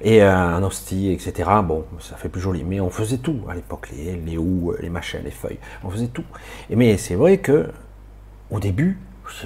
[0.02, 1.50] Et euh, un hostie, etc.
[1.64, 2.64] Bon, ça fait plus joli.
[2.64, 5.60] Mais on faisait tout à l'époque, les, les houes, les machins, les feuilles.
[5.84, 6.26] On faisait tout.
[6.70, 7.72] Et mais c'est vrai que
[8.50, 9.46] au début, oh,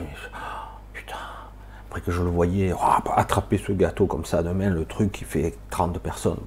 [0.93, 1.15] putain,
[1.89, 5.11] après que je le voyais oh, attraper ce gâteau comme ça de main, le truc
[5.11, 6.37] qui fait 30 personnes.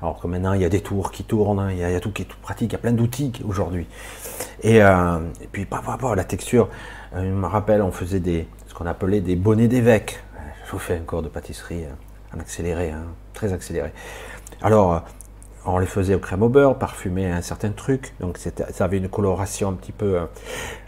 [0.00, 2.10] Alors que maintenant, il y a des tours qui tournent, hein, il y a, tout
[2.10, 3.86] qui est tout pratique, il y a plein d'outils aujourd'hui.
[4.62, 5.18] Et, euh,
[5.52, 5.66] puis,
[6.16, 6.68] la texture,
[7.14, 10.22] euh, je me rappelle, on faisait des, ce qu'on appelait des bonnets d'évêque
[10.72, 11.96] je vous fais un cours de pâtisserie hein,
[12.34, 13.04] en accéléré, hein,
[13.34, 13.92] très accéléré.
[14.62, 15.02] Alors,
[15.66, 18.96] on les faisait au crème au beurre, parfumé à un certain truc, donc ça avait
[18.96, 20.24] une coloration un petit peu euh,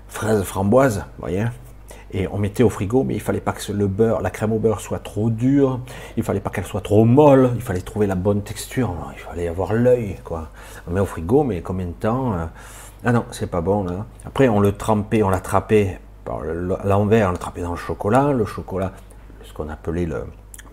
[0.08, 1.44] fraise framboise, vous voyez
[2.12, 4.58] et on mettait au frigo, mais il fallait pas que le beurre, la crème au
[4.58, 5.80] beurre soit trop dure,
[6.16, 9.48] il fallait pas qu'elle soit trop molle, il fallait trouver la bonne texture, il fallait
[9.48, 10.50] avoir l'œil, quoi.
[10.86, 12.46] On met au frigo, mais combien de temps euh,
[13.04, 13.84] Ah non, c'est pas bon.
[14.24, 16.42] Après, on le trempait, on l'attrapait par
[16.84, 18.92] l'envers, on l'attrapait dans le chocolat, le chocolat,
[19.44, 20.26] ce qu'on appelait le,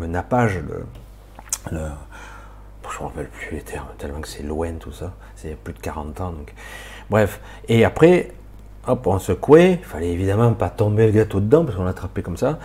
[0.07, 0.85] nappage, le,
[1.71, 1.87] le
[2.89, 5.73] je ne me rappelle plus les termes, tellement que c'est loin tout ça, c'est plus
[5.73, 6.33] de 40 ans.
[7.09, 8.33] Bref, et après,
[8.87, 12.37] Hop, on secouait, il fallait évidemment pas tomber le gâteau dedans parce qu'on l'attrapait comme
[12.37, 12.57] ça.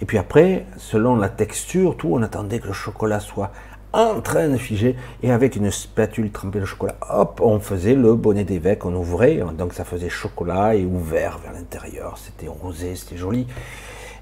[0.00, 3.50] Et puis après, selon la texture, tout, on attendait que le chocolat soit
[3.92, 4.94] en train de figer
[5.24, 9.42] et avec une spatule trempée de chocolat, hop, on faisait le bonnet d'évêque, on ouvrait,
[9.58, 13.48] donc ça faisait chocolat et ouvert vers l'intérieur, c'était rosé, c'était joli.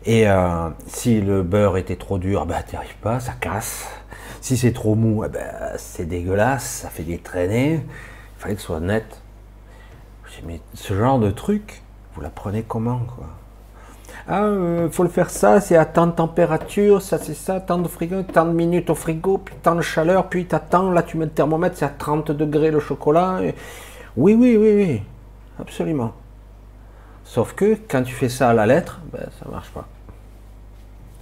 [0.05, 3.89] Et euh, si le beurre était trop dur, ben t'y arrives pas, ça casse.
[4.41, 5.41] Si c'est trop mou, ben,
[5.77, 7.75] c'est dégueulasse, ça fait des traînées.
[7.75, 9.23] Il fallait que ce soit net
[10.45, 11.83] mais ce genre de truc,
[12.15, 13.27] vous l'apprenez comment quoi?
[14.29, 17.79] Ah, euh, faut le faire ça, c'est à tant de température, ça c'est ça, tant
[17.79, 21.17] de frigo, tant de minutes au frigo, puis tant de chaleur, puis t'attends, là tu
[21.17, 23.41] mets le thermomètre, c'est à 30 degrés le chocolat.
[24.17, 25.03] Oui, oui, oui, oui,
[25.59, 26.13] absolument.
[27.33, 29.89] Sauf que quand tu fais ça à la lettre, ben, ça marche pas.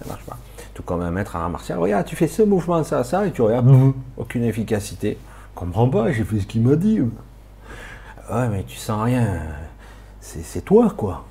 [0.02, 0.36] Ça marche pas.
[0.74, 3.42] Tout comme un maître en martial, regarde, tu fais ce mouvement, ça, ça, et tu
[3.42, 3.70] regardes,
[4.16, 5.18] aucune efficacité.
[5.54, 7.00] Je comprends pas, j'ai fait ce qu'il m'a dit.
[7.00, 9.40] Ouais, mais tu sens rien.
[10.20, 11.26] C'est toi, quoi.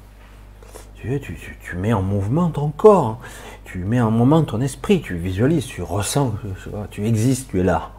[0.95, 3.19] Tu, tu, tu, mets en mouvement ton corps.
[3.65, 5.01] Tu mets en mouvement ton esprit.
[5.01, 6.35] Tu visualises, tu ressens.
[6.89, 7.91] Tu existes, tu es là.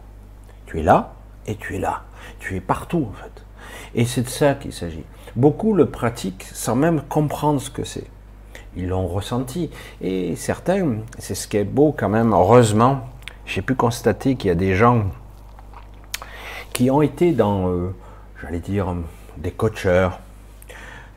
[0.65, 1.13] Tu es là
[1.45, 2.05] et tu es là.
[2.39, 3.45] Tu es partout, en fait.
[3.93, 5.03] Et c'est de ça qu'il s'agit.
[5.35, 8.07] Beaucoup le pratiquent sans même comprendre ce que c'est.
[8.75, 9.69] Ils l'ont ressenti.
[10.01, 13.01] Et certains, c'est ce qui est beau quand même, heureusement,
[13.45, 15.05] j'ai pu constater qu'il y a des gens
[16.73, 17.93] qui ont été dans euh,
[18.41, 18.95] j'allais dire,
[19.37, 20.19] des coacheurs,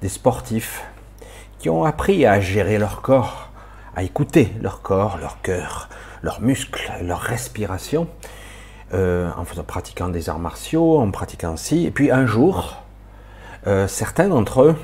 [0.02, 0.84] des sportifs,
[1.58, 3.50] qui ont appris à gérer leur corps,
[3.96, 5.88] à écouter leur corps, leur cœur,
[6.22, 8.08] leurs muscles, leur respiration,
[8.92, 11.86] euh, en pratiquant des arts martiaux, en pratiquant ci.
[11.86, 12.83] Et puis un jour,
[13.66, 14.76] euh, certains d'entre eux,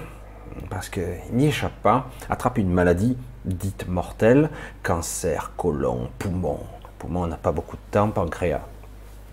[0.68, 4.50] parce qu'ils n'y échappent pas, attrapent une maladie dite mortelle,
[4.82, 6.58] cancer, côlon, poumon.
[6.98, 8.62] Poumon, on n'a pas beaucoup de temps, pancréas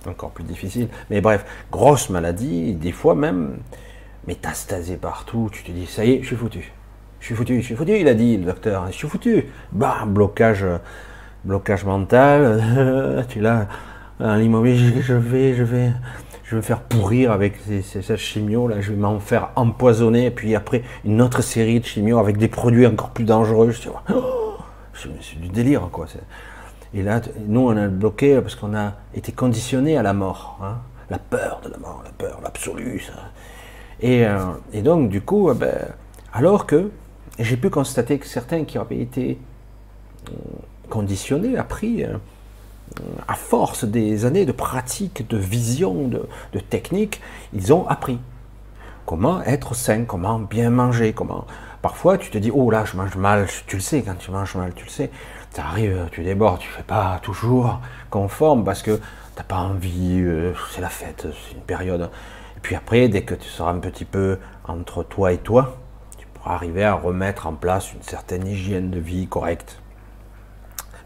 [0.08, 0.88] encore plus difficile.
[1.10, 3.58] Mais bref, grosse maladie, des fois même
[4.28, 5.50] métastasé partout.
[5.52, 6.72] Tu te dis, ça y est, je suis foutu.
[7.20, 9.46] Je suis foutu, je suis foutu, il a dit le docteur, je suis foutu.
[9.72, 10.66] Bah, blocage,
[11.44, 13.68] blocage mental, tu l'as,
[14.20, 15.92] un l'immobilier, je vais, je vais,
[16.48, 20.32] je vais me faire pourrir avec ces, chimio, là, je vais m'en faire empoisonner, et
[20.32, 23.74] puis après, une autre série de chimio avec des produits encore plus dangereux.
[24.94, 26.06] C'est du délire, quoi.
[26.94, 30.58] Et là, nous, on a bloqué parce qu'on a été conditionné à la mort.
[30.64, 30.78] Hein.
[31.10, 33.06] la peur de la mort, la peur, l'absolu.
[34.00, 34.38] Et, euh,
[34.72, 35.76] et, donc, du coup, euh, ben,
[36.32, 36.92] alors que
[37.40, 39.38] j'ai pu constater que certains qui avaient été
[40.30, 40.34] euh,
[40.90, 42.06] conditionnés, appris,
[43.28, 47.22] à force des années de pratique, de vision, de, de technique,
[47.54, 48.20] ils ont appris
[49.06, 51.46] comment être sain, comment bien manger, comment.
[51.82, 54.56] Parfois, tu te dis, oh là, je mange mal, tu le sais, quand tu manges
[54.56, 55.12] mal, tu le sais
[55.58, 57.80] ça arrive, tu débordes, tu fais pas toujours
[58.12, 59.00] conforme parce que
[59.36, 62.12] t'as pas envie, euh, c'est la fête, c'est une période.
[62.56, 65.78] Et puis après, dès que tu seras un petit peu entre toi et toi,
[66.20, 69.82] tu pourras arriver à remettre en place une certaine hygiène de vie correcte.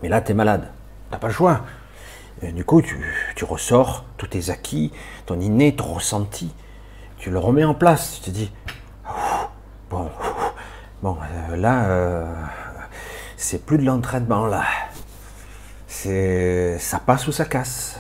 [0.04, 0.68] Mais là, tu es malade,
[1.12, 1.62] t'as pas le choix.
[2.42, 2.98] Du coup, tu,
[3.36, 4.92] tu, ressors tous tes acquis,
[5.28, 6.52] ton inné, ton ressenti,
[7.18, 8.16] tu le remets en place.
[8.16, 8.52] Tu te dis,
[9.92, 10.10] bon,
[11.04, 11.18] bon,
[11.52, 12.34] euh, là, euh,
[13.38, 14.64] c'est plus de l'entraînement là.
[15.88, 18.00] C'est ça passe ou ça casse.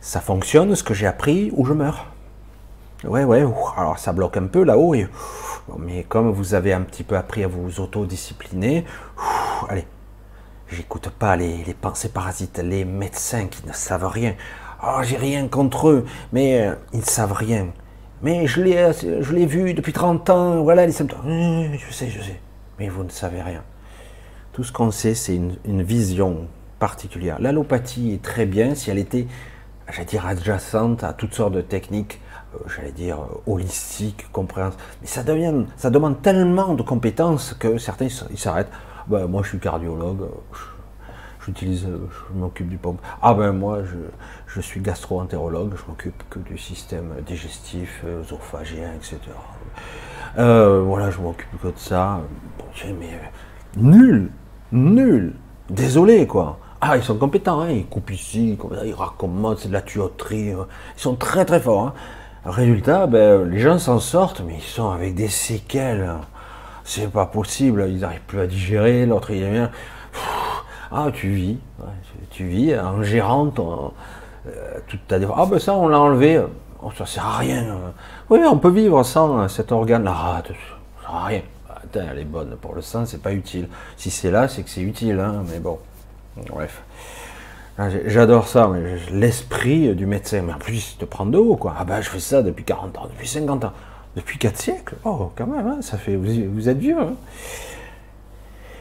[0.00, 2.06] Ça fonctionne ce que j'ai appris ou je meurs.
[3.04, 3.44] Ouais, ouais,
[3.76, 4.94] alors ça bloque un peu là-haut,
[5.78, 8.86] mais comme vous avez un petit peu appris à vous autodiscipliner,
[9.68, 9.86] allez,
[10.68, 14.34] j'écoute pas les, pensées parasites, les médecins qui ne savent rien.
[14.82, 17.68] Oh, j'ai rien contre eux, mais euh, ils ne savent rien.
[18.22, 18.92] Mais je l'ai,
[19.32, 21.76] l'ai vu depuis 30 ans, voilà les symptômes.
[21.76, 22.40] Je sais, je sais,
[22.78, 23.62] mais vous ne savez rien.
[24.52, 26.48] Tout ce qu'on sait, c'est une, vision
[26.78, 27.36] particulière.
[27.40, 29.26] L'allopathie est très bien si elle était,
[29.90, 32.20] j'allais dire, adjacente à toutes sortes de techniques,
[32.54, 34.82] euh, j'allais dire, euh, holistiques, compréhensibles.
[35.02, 38.72] Mais ça, devient, ça demande tellement de compétences que certains ils s'arrêtent.
[39.08, 40.28] Ben, moi, je suis cardiologue,
[41.44, 43.00] j'utilise, je m'occupe du pompe.
[43.22, 43.82] Ah ben moi,
[44.46, 49.18] je, suis gastro-entérologue, je m'occupe que du système digestif, œsophagien, etc.
[50.38, 52.20] Euh, voilà, je m'occupe que de ça.
[52.58, 52.64] Bon,
[52.98, 53.20] mais
[53.76, 54.30] nul,
[54.72, 55.34] nul.
[55.70, 56.58] Désolé, quoi.
[56.80, 57.70] Ah, ils sont compétents, hein.
[57.70, 60.50] ils coupent ici, ils raccommodent, c'est de la tuyauterie.
[60.50, 61.86] Ils sont très très forts.
[61.86, 61.94] Hein.
[62.44, 66.10] Résultat, ben, les gens s'en sortent, mais ils sont avec des séquelles.
[66.88, 69.70] C'est pas possible, ils n'arrivent plus à digérer, l'autre il est bien.
[70.92, 71.58] Ah, tu vis,
[72.30, 73.92] tu vis en gérant ton,
[74.46, 76.40] euh, toute ta Ah, ben ça, on l'a enlevé.
[76.80, 77.76] Oh, ça sert à rien.
[78.30, 80.14] Oui, on peut vivre sans cet organe-là.
[80.16, 81.42] Ah, ça sert à rien.
[81.68, 82.56] Attends, elle est bonne.
[82.60, 83.68] Pour le sang, c'est pas utile.
[83.96, 85.80] Si c'est là, c'est que c'est utile, hein, mais bon.
[86.48, 86.82] Bref.
[87.78, 88.70] Ah, j'adore ça,
[89.10, 90.42] l'esprit du médecin.
[90.42, 91.74] Mais en plus, il te prend de haut, quoi.
[91.76, 93.72] Ah ben, je fais ça depuis 40 ans, depuis 50 ans,
[94.16, 94.96] depuis 4 siècles.
[95.04, 96.16] Oh, quand même, hein, ça fait.
[96.16, 96.98] Vous, êtes vieux.
[96.98, 97.14] Hein.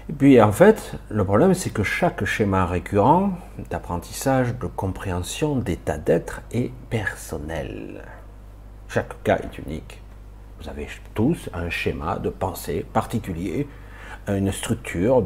[0.09, 3.33] Et puis, en fait, le problème, c'est que chaque schéma récurrent
[3.69, 8.03] d'apprentissage, de compréhension, d'état d'être est personnel.
[8.87, 10.01] Chaque cas est unique.
[10.61, 13.67] Vous avez tous un schéma de pensée particulier,
[14.27, 15.21] une structure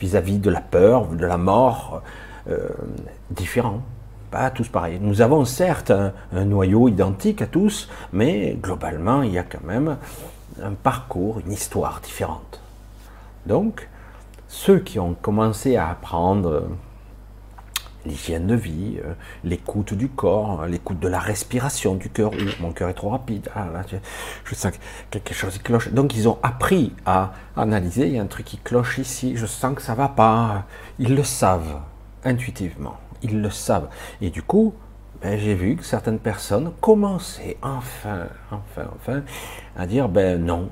[0.00, 2.02] vis-à-vis -vis de la peur, de la mort,
[2.48, 2.68] euh,
[3.30, 3.82] différents,
[4.30, 4.98] pas tous pareils.
[5.00, 9.96] Nous avons certes un, noyau identique à tous, mais globalement, il y a quand même
[10.62, 12.60] un parcours, une histoire différente.
[13.46, 13.88] Donc,
[14.48, 16.64] ceux qui ont commencé à apprendre
[18.06, 19.12] l'hygiène de vie, euh,
[19.44, 22.30] l'écoute du corps, l'écoute de la respiration du cœur.
[22.60, 23.50] mon cœur est trop rapide.
[23.54, 23.66] Ah,
[24.44, 24.72] je sens
[25.10, 25.90] quelque chose cloche.
[25.92, 28.06] Donc ils ont appris à analyser.
[28.06, 29.36] Il y a un truc qui cloche ici.
[29.36, 30.64] Je sens que ça va pas.
[30.98, 31.80] Ils le savent
[32.24, 32.96] intuitivement.
[33.22, 33.88] Ils le savent.
[34.20, 34.74] Et du coup,
[35.22, 39.22] ben, j'ai vu que certaines personnes commençaient enfin, enfin, enfin,
[39.76, 40.70] à dire ben non.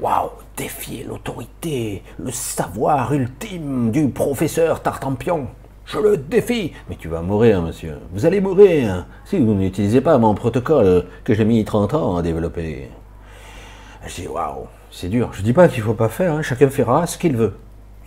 [0.00, 5.48] Waouh, défier l'autorité, le savoir ultime du professeur Tartampion.
[5.84, 6.72] Je le défie.
[6.88, 7.98] Mais tu vas mourir, monsieur.
[8.12, 12.22] Vous allez mourir si vous n'utilisez pas mon protocole que j'ai mis 30 ans à
[12.22, 12.88] développer.
[14.06, 15.30] Je dis waouh, c'est dur.
[15.32, 16.34] Je dis pas qu'il faut pas faire.
[16.34, 16.42] Hein.
[16.42, 17.54] Chacun fera ce qu'il veut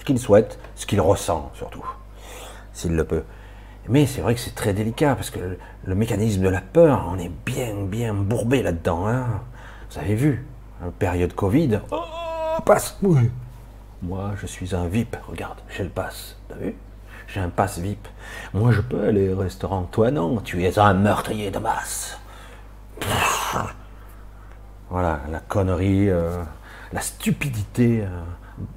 [0.03, 1.85] ce qu'il souhaite, ce qu'il ressent surtout,
[2.73, 3.23] s'il le peut.
[3.89, 7.19] Mais c'est vrai que c'est très délicat parce que le, mécanisme de la peur, on
[7.19, 9.07] est bien, bien bourbé là-dedans.
[9.07, 9.41] Hein.
[9.91, 10.45] Vous avez vu,
[10.81, 13.29] la période Covid, oh, passe, oui.
[14.01, 16.75] Moi, je suis un VIP, regarde, j'ai le passe, t'as vu?
[17.27, 18.07] J'ai un passe VIP.
[18.53, 22.19] Moi, je peux aller au restaurant, toi non, tu es un meurtrier de masse.
[24.89, 26.43] Voilà, la connerie, euh,
[26.91, 28.01] la stupidité.
[28.03, 28.21] Euh,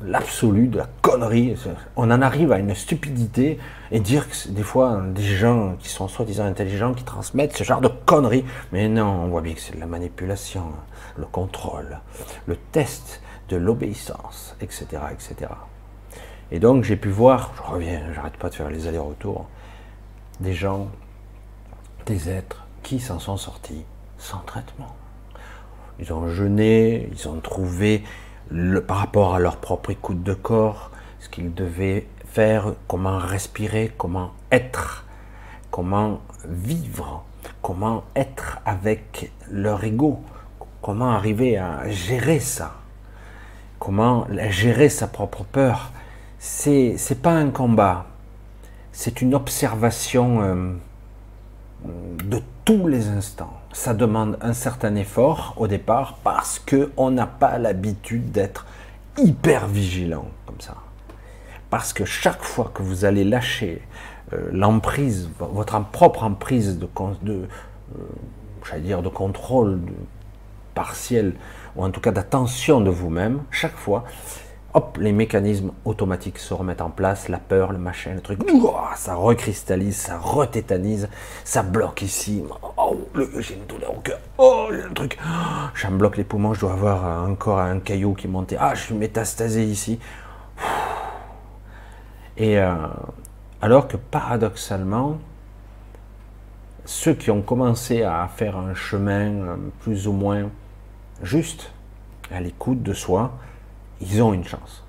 [0.03, 1.55] l'absolu de la connerie.
[1.97, 3.59] On en arrive à une stupidité
[3.91, 7.81] et dire que des fois des gens qui sont soi-disant intelligents qui transmettent ce genre
[7.81, 8.45] de conneries.
[8.72, 10.64] Mais non, on voit bien que c'est de la manipulation,
[11.16, 11.99] le contrôle,
[12.47, 15.51] le test de l'obéissance, etc., etc.
[16.51, 19.47] Et donc j'ai pu voir, je reviens, j'arrête pas de faire les allers-retours,
[20.41, 20.89] des gens,
[22.07, 23.85] des êtres qui s'en sont sortis
[24.18, 24.95] sans traitement.
[25.99, 28.03] Ils ont jeûné, ils ont trouvé
[28.87, 30.91] par rapport à leur propre écoute de corps,
[31.21, 35.05] ce qu'ils devaient faire, comment respirer, comment être,
[35.71, 37.25] comment vivre,
[37.63, 40.21] comment être avec leur ego,
[40.83, 42.75] comment arriver à gérer ça,
[43.79, 45.93] comment gérer sa propre peur.
[46.39, 48.07] C'est c'est pas un combat,
[48.93, 50.73] c'est une observation euh,
[52.25, 57.59] de tous les instants ça demande un certain effort au départ parce qu'on n'a pas
[57.59, 58.64] l'habitude d'être
[59.18, 60.77] hyper vigilant comme ça.
[61.68, 63.83] Parce que chaque fois que vous allez lâcher
[64.33, 66.89] euh, l'emprise, votre propre emprise de,
[67.20, 67.47] de
[67.99, 69.79] euh, dire de contrôle
[70.74, 71.35] partiel,
[71.77, 74.05] ou en tout cas d'attention de vous-même, chaque fois,
[74.77, 78.39] hop, les mécanismes automatiques se remettent en place, la peur, le machin, le truc,
[78.95, 81.09] ça recristallise, ça retétanise,
[81.45, 82.45] ça bloque ici,
[82.77, 83.01] oh,
[83.39, 86.74] j'ai une douleur au cœur, oh, un truc, oh, me bloque les poumons, je dois
[86.74, 89.99] avoir encore un caillou qui montait, ah, je suis métastasé ici.
[92.37, 92.74] Et euh,
[93.62, 95.16] alors que paradoxalement,
[96.85, 100.51] ceux qui ont commencé à faire un chemin euh, plus ou moins
[101.22, 101.72] juste,
[102.31, 103.33] à l'écoute de soi,
[104.01, 104.85] ils ont une chance.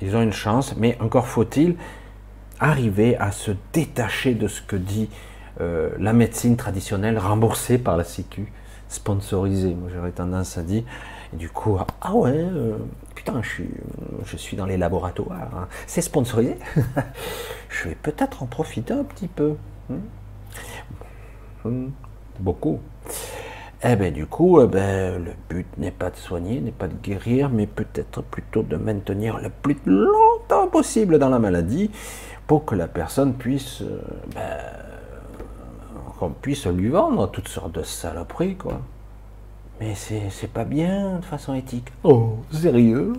[0.00, 1.76] Ils ont une chance, mais encore faut-il
[2.60, 5.08] arriver à se détacher de ce que dit
[5.60, 8.52] euh, la médecine traditionnelle remboursée par la Sécu,
[8.88, 9.74] sponsorisée.
[9.74, 10.82] Moi, j'aurais tendance à dire.
[11.32, 12.76] Du coup, ah ouais, euh,
[13.14, 13.70] putain, je suis,
[14.24, 15.50] je suis dans les laboratoires.
[15.56, 15.68] Hein.
[15.86, 16.56] C'est sponsorisé.
[17.68, 19.56] je vais peut-être en profiter un petit peu.
[19.88, 19.96] Hmm.
[21.64, 21.90] Hmm.
[22.38, 22.80] Beaucoup.
[23.82, 26.94] Eh bien, du coup, eh ben, le but n'est pas de soigner, n'est pas de
[27.02, 31.90] guérir, mais peut-être plutôt de maintenir le plus longtemps possible dans la maladie
[32.46, 34.00] pour que la personne puisse, euh,
[34.34, 34.56] ben,
[36.18, 38.80] qu'on puisse lui vendre toutes sortes de saloperies, quoi.
[39.78, 41.92] Mais c'est pas bien de façon éthique.
[42.02, 43.12] Oh, sérieux?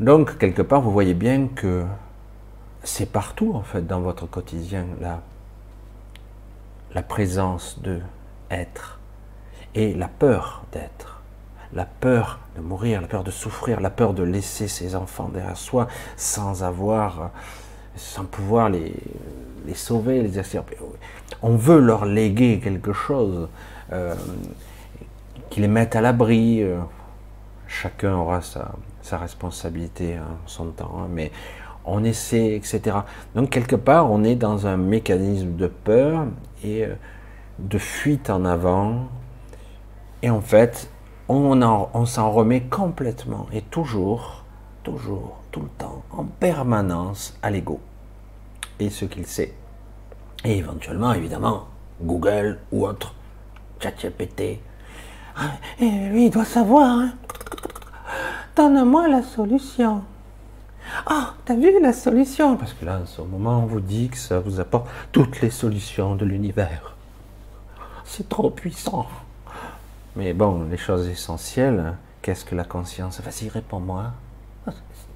[0.00, 1.84] Donc, quelque part, vous voyez bien que
[2.82, 5.20] c'est partout, en fait, dans votre quotidien, la,
[6.94, 8.00] la présence de
[8.50, 9.00] être
[9.74, 11.22] et la peur d'être,
[11.72, 15.56] la peur de mourir, la peur de souffrir, la peur de laisser ses enfants derrière
[15.56, 17.30] soi sans avoir,
[17.96, 18.94] sans pouvoir les,
[19.66, 20.40] les sauver, les
[21.42, 23.48] On veut leur léguer quelque chose,
[23.92, 24.14] euh,
[25.50, 26.62] qui les mette à l'abri.
[26.62, 26.78] Euh,
[27.66, 28.72] chacun aura sa,
[29.02, 31.32] sa responsabilité en son temps, hein, mais
[31.84, 32.98] on essaie, etc.
[33.34, 36.26] Donc quelque part, on est dans un mécanisme de peur
[36.64, 36.94] euh,
[37.58, 39.08] de fuite en avant,
[40.22, 40.90] et en fait,
[41.28, 44.44] on, on s'en remet complètement et toujours,
[44.82, 47.80] toujours, tout le temps, en permanence à l'ego
[48.80, 49.54] et ce qu'il sait.
[50.44, 51.66] Et éventuellement, évidemment,
[52.02, 53.14] Google ou autre,
[53.80, 54.60] ChatGPT.
[55.36, 56.90] Ah, et lui, il doit savoir.
[56.90, 57.14] Hein.
[58.56, 60.02] Donne-moi la solution.
[61.06, 62.56] Ah, t'as vu la solution?
[62.56, 65.50] Parce que là, en ce moment, on vous dit que ça vous apporte toutes les
[65.50, 66.96] solutions de l'univers.
[68.04, 69.06] C'est trop puissant.
[70.16, 73.20] Mais bon, les choses essentielles, qu'est-ce que la conscience?
[73.20, 74.12] Vas-y, réponds-moi.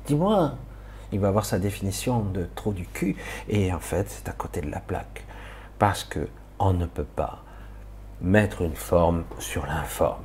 [0.07, 0.55] Dis-moi.
[1.11, 3.17] Il va avoir sa définition de trop du cul,
[3.49, 5.25] et en fait, c'est à côté de la plaque.
[5.79, 7.43] Parce que on ne peut pas
[8.21, 10.23] mettre une forme sur l'informe.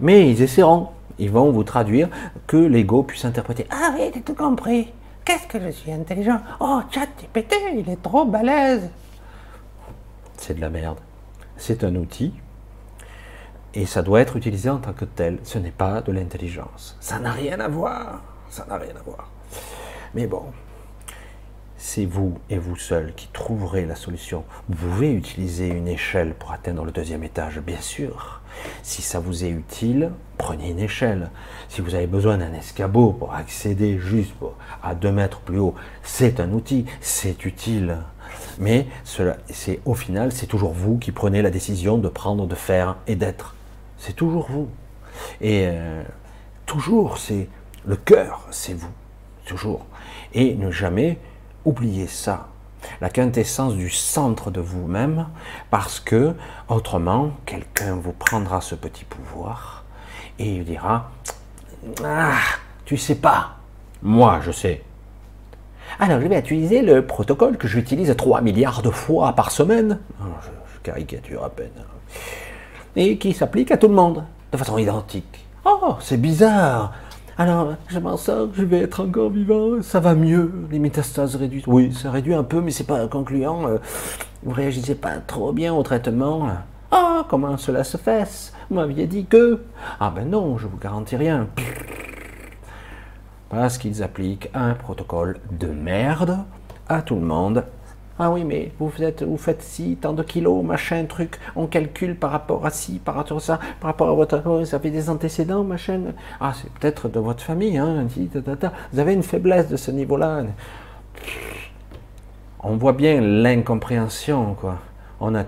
[0.00, 0.88] Mais ils essaieront.
[1.18, 2.08] Ils vont vous traduire
[2.46, 3.66] que l'ego puisse interpréter.
[3.70, 4.92] Ah oui, j'ai tout compris.
[5.24, 8.90] Qu'est-ce que je suis intelligent Oh, chat pété, il est trop balèze.
[10.36, 10.98] C'est de la merde.
[11.56, 12.34] C'est un outil
[13.74, 15.38] et ça doit être utilisé en tant que tel.
[15.42, 16.96] Ce n'est pas de l'intelligence.
[17.00, 18.20] Ça n'a rien à voir.
[18.50, 19.30] Ça n'a rien à voir.
[20.14, 20.44] Mais bon,
[21.86, 24.44] c'est vous et vous seul qui trouverez la solution.
[24.70, 28.40] Vous pouvez utiliser une échelle pour atteindre le deuxième étage, bien sûr.
[28.82, 31.28] Si ça vous est utile, prenez une échelle.
[31.68, 34.32] Si vous avez besoin d'un escabeau pour accéder juste
[34.82, 37.98] à deux mètres plus haut, c'est un outil, c'est utile.
[38.58, 42.54] Mais cela, c'est au final, c'est toujours vous qui prenez la décision de prendre, de
[42.54, 43.56] faire et d'être.
[43.98, 44.70] C'est toujours vous.
[45.42, 46.02] Et euh,
[46.64, 47.46] toujours, c'est
[47.84, 48.92] le cœur, c'est vous.
[49.44, 49.84] Toujours.
[50.32, 51.18] Et ne jamais
[51.64, 52.48] oublier ça.
[53.00, 55.28] La quintessence du centre de vous-même,
[55.70, 56.34] parce que
[56.68, 59.84] autrement, quelqu'un vous prendra ce petit pouvoir
[60.38, 61.10] et il dira
[62.04, 62.38] Ah,
[62.84, 63.56] tu sais pas.
[64.02, 64.82] Moi, je sais.
[65.98, 70.00] Alors, je vais utiliser le protocole que j'utilise 3 milliards de fois par semaine.
[70.20, 71.84] Oh, je caricature à peine
[72.96, 75.46] et qui s'applique à tout le monde, de façon identique.
[75.64, 76.92] Oh, c'est bizarre.
[77.36, 81.66] Alors, je m'en sors, je vais être encore vivant, ça va mieux, les métastases réduites.
[81.66, 83.66] Oui, ça réduit un peu, mais c'est pas concluant.
[83.66, 83.78] Euh,
[84.44, 86.48] vous réagissez pas trop bien au traitement.
[86.92, 89.62] Ah, comment cela se fait Vous m'aviez dit que.
[89.98, 91.48] Ah ben non, je vous garantis rien.
[93.48, 96.38] Parce qu'ils appliquent un protocole de merde
[96.88, 97.64] à tout le monde
[98.16, 102.16] ah oui, mais vous, êtes, vous faites si, tant de kilos, machin, truc, on calcule
[102.16, 104.40] par rapport à ci, par rapport à ça, par rapport à votre.
[104.46, 106.00] Oh, ça fait des antécédents, machin.
[106.40, 108.06] Ah, c'est peut-être de votre famille, hein.
[108.92, 110.44] Vous avez une faiblesse de ce niveau-là.
[112.60, 114.78] On voit bien l'incompréhension, quoi.
[115.20, 115.44] On, a,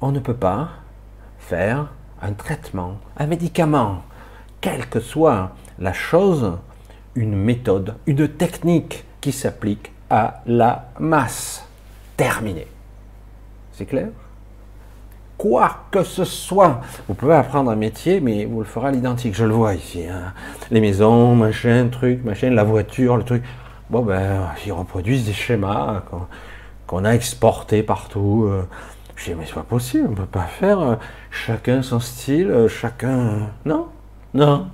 [0.00, 0.70] on ne peut pas
[1.38, 4.02] faire un traitement, un médicament,
[4.60, 6.58] quelle que soit la chose,
[7.14, 11.66] une méthode, une technique qui s'applique à la masse.
[12.16, 12.66] Terminé.
[13.72, 14.08] C'est clair?
[15.38, 19.34] Quoi que ce soit, vous pouvez apprendre un métier, mais vous le ferez à l'identique.
[19.34, 20.04] Je le vois ici.
[20.06, 20.34] Hein.
[20.70, 23.42] Les maisons, machin, truc, machin, la voiture, le truc.
[23.88, 26.02] Bon, ben, ils reproduisent des schémas
[26.86, 28.44] qu'on a exportés partout.
[28.46, 28.68] Euh.
[29.16, 30.96] Je dis, mais c'est pas possible, on peut pas faire euh,
[31.30, 33.48] chacun son style, euh, chacun.
[33.64, 33.88] Non,
[34.34, 34.68] non,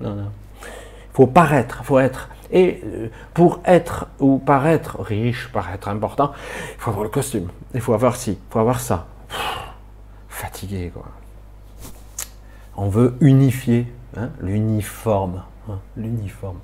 [0.00, 0.30] non, non.
[0.62, 6.32] Il faut paraître, il faut être et euh, pour être ou paraître riche, paraître important,
[6.76, 9.06] il faut avoir le costume, il faut avoir ci, il faut avoir ça.
[10.28, 11.04] fatigué, quoi.
[12.76, 15.42] On veut unifier, hein, l'uniforme.
[15.68, 16.58] Hein, l'uniforme.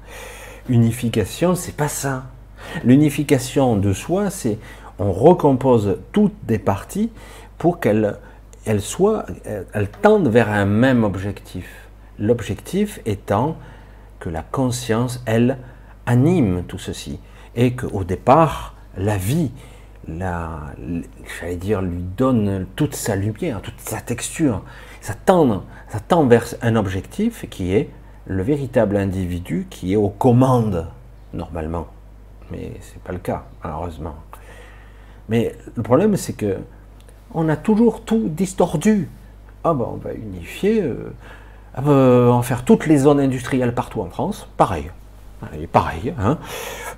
[0.69, 2.25] Unification, c'est pas ça.
[2.85, 4.59] L'unification de soi, c'est
[4.99, 7.11] on recompose toutes des parties
[7.59, 8.17] pour qu'elles
[8.67, 9.25] elles soient,
[9.73, 11.67] elles tendent vers un même objectif.
[12.19, 13.57] L'objectif étant
[14.21, 15.57] que la conscience, elle,
[16.11, 17.21] anime tout ceci.
[17.55, 19.53] Et qu'au départ, la vie,
[20.09, 20.61] la,
[21.41, 24.63] j'allais dire, lui donne toute sa lumière, toute sa texture.
[25.01, 27.89] Ça tend, ça tend vers un objectif qui est
[28.27, 30.89] le véritable individu qui est aux commandes,
[31.33, 31.87] normalement.
[32.51, 34.17] Mais ce n'est pas le cas, malheureusement.
[35.29, 36.59] Mais le problème, c'est que
[37.33, 39.09] on a toujours tout distordu.
[39.63, 41.13] Ah ben, on va unifier, euh,
[41.75, 44.91] ah ben, en faire toutes les zones industrielles partout en France, pareil.
[45.73, 46.15] Pareil.
[46.19, 46.39] Hein.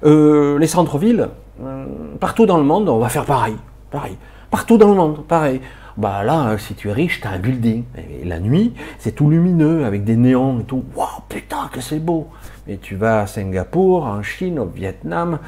[0.04, 1.28] Euh, les centres-villes,
[1.62, 1.86] euh,
[2.20, 3.56] partout dans le monde, on va faire pareil.
[3.90, 4.16] Pareil.
[4.50, 5.60] Partout dans le monde, pareil.
[5.96, 7.84] Bah là, si tu es riche, tu as un building.
[8.24, 10.84] La nuit, c'est tout lumineux avec des néons et tout.
[10.96, 12.28] Waouh, putain, que c'est beau.
[12.66, 15.38] Et tu vas à Singapour, en Chine, au Vietnam,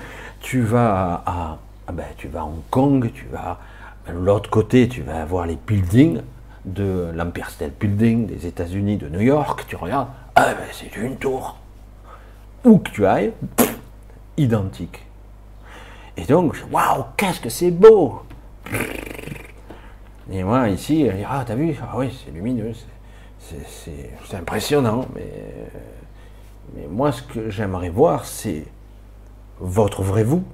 [0.40, 2.04] tu vas à, ah ben,
[2.34, 3.58] à Hong Kong, tu vas
[4.06, 6.20] de l'autre côté, tu vas voir les buildings
[6.64, 9.64] de l'Empire State Building des États-Unis, de New York.
[9.66, 11.56] Tu regardes, ah ben c'est une tour.
[12.64, 13.32] Où que tu ailles,
[14.36, 15.04] identique.
[16.16, 18.22] Et donc, waouh, qu'est-ce que c'est beau
[20.30, 22.72] Et moi, ici, ah, t'as vu Ah oui, c'est lumineux,
[23.38, 25.30] c'est impressionnant, mais,
[26.74, 28.64] mais moi, ce que j'aimerais voir, c'est
[29.60, 30.44] votre vrai vous.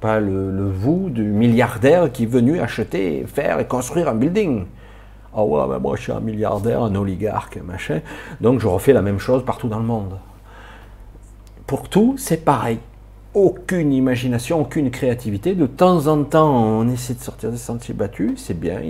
[0.00, 4.66] Pas le, vous du milliardaire qui est venu acheter, faire et construire un building.
[5.36, 8.00] Ah ouais, moi je suis un milliardaire, un oligarque, machin.
[8.40, 10.18] Donc je refais la même chose partout dans le monde.
[11.66, 12.78] Pour tout, c'est pareil
[13.36, 15.54] aucune imagination, aucune créativité.
[15.54, 18.80] De temps en temps, on essaie de sortir des sentiers battus, c'est bien.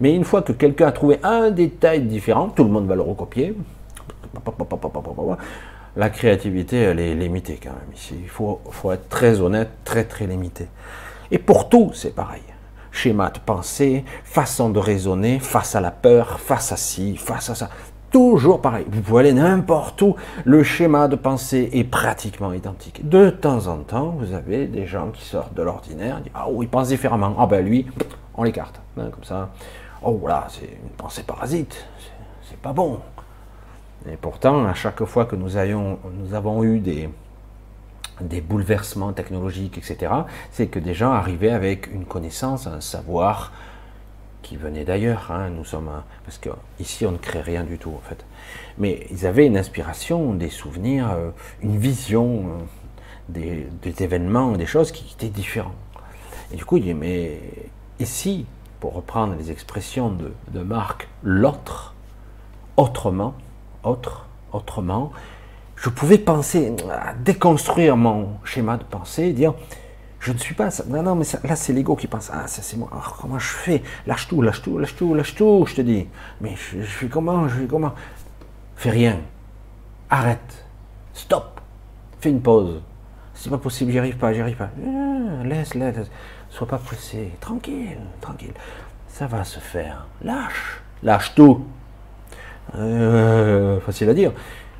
[0.00, 3.02] Mais une fois que quelqu'un a trouvé un détail différent, tout le monde va le
[3.02, 3.54] recopier.
[5.94, 8.16] La créativité, elle est limitée quand même ici.
[8.20, 10.66] Il faut, faut être très honnête, très très limité.
[11.30, 12.42] Et pour tout, c'est pareil.
[12.92, 17.54] Schéma de pensée, façon de raisonner, face à la peur, face à ci, face à
[17.54, 17.70] ça
[18.12, 18.84] toujours pareil.
[18.88, 20.14] Vous pouvez aller n'importe où.
[20.44, 23.08] Le schéma de pensée est pratiquement identique.
[23.08, 26.68] De temps en temps, vous avez des gens qui sortent de l'ordinaire, Ah, oh, ils
[26.68, 27.34] pensent différemment.
[27.38, 27.86] Ah, ben lui,
[28.36, 28.80] on l'écarte.
[28.98, 29.48] Hein, comme ça.
[30.02, 31.86] Oh, là, c'est une pensée parasite.
[32.48, 33.00] C'est pas bon.
[34.10, 37.08] Et pourtant, à chaque fois que nous avons eu des,
[38.20, 40.12] des bouleversements technologiques, etc.,
[40.50, 43.52] c'est que des gens arrivaient avec une connaissance, un savoir,
[44.42, 45.30] qui venaient d'ailleurs.
[45.30, 45.90] Hein, nous sommes
[46.24, 48.24] parce que ici on ne crée rien du tout en fait.
[48.78, 51.30] Mais ils avaient une inspiration, des souvenirs, euh,
[51.62, 52.58] une vision
[53.36, 55.74] euh, des, événements, des choses qui étaient différents.
[56.52, 57.40] Et du coup, il dit mais
[57.98, 58.46] ici,
[58.80, 61.94] pour reprendre les expressions de, de Marc, l'autre,
[62.76, 63.34] autrement,
[63.84, 65.12] autre, autrement,
[65.82, 69.54] je pouvais penser, à déconstruire mon schéma de pensée, dire
[70.20, 70.84] je ne suis pas ça.
[70.86, 72.30] Non, non, mais là, c'est l'ego qui pense.
[72.32, 72.88] Ah, ça, c'est moi.
[72.92, 73.82] Alors, comment je fais?
[74.06, 76.06] Lâche tout, lâche tout, lâche tout, lâche tout, je te dis.
[76.40, 77.48] Mais je, fais comment?
[77.48, 77.92] Je fais comment?
[78.76, 79.18] Fais rien.
[80.08, 80.64] Arrête.
[81.12, 81.60] Stop.
[82.20, 82.80] Fais une pause.
[83.34, 84.70] C'est pas possible, j'y arrive pas, j'y arrive pas.
[84.86, 86.08] Ah, laisse, laisse.
[86.48, 87.32] Sois pas pressé.
[87.40, 88.54] Tranquille, tranquille.
[89.08, 90.06] Ça va se faire.
[90.22, 90.80] Lâche.
[91.02, 91.66] Lâche tout.
[92.76, 94.32] Euh, facile à dire.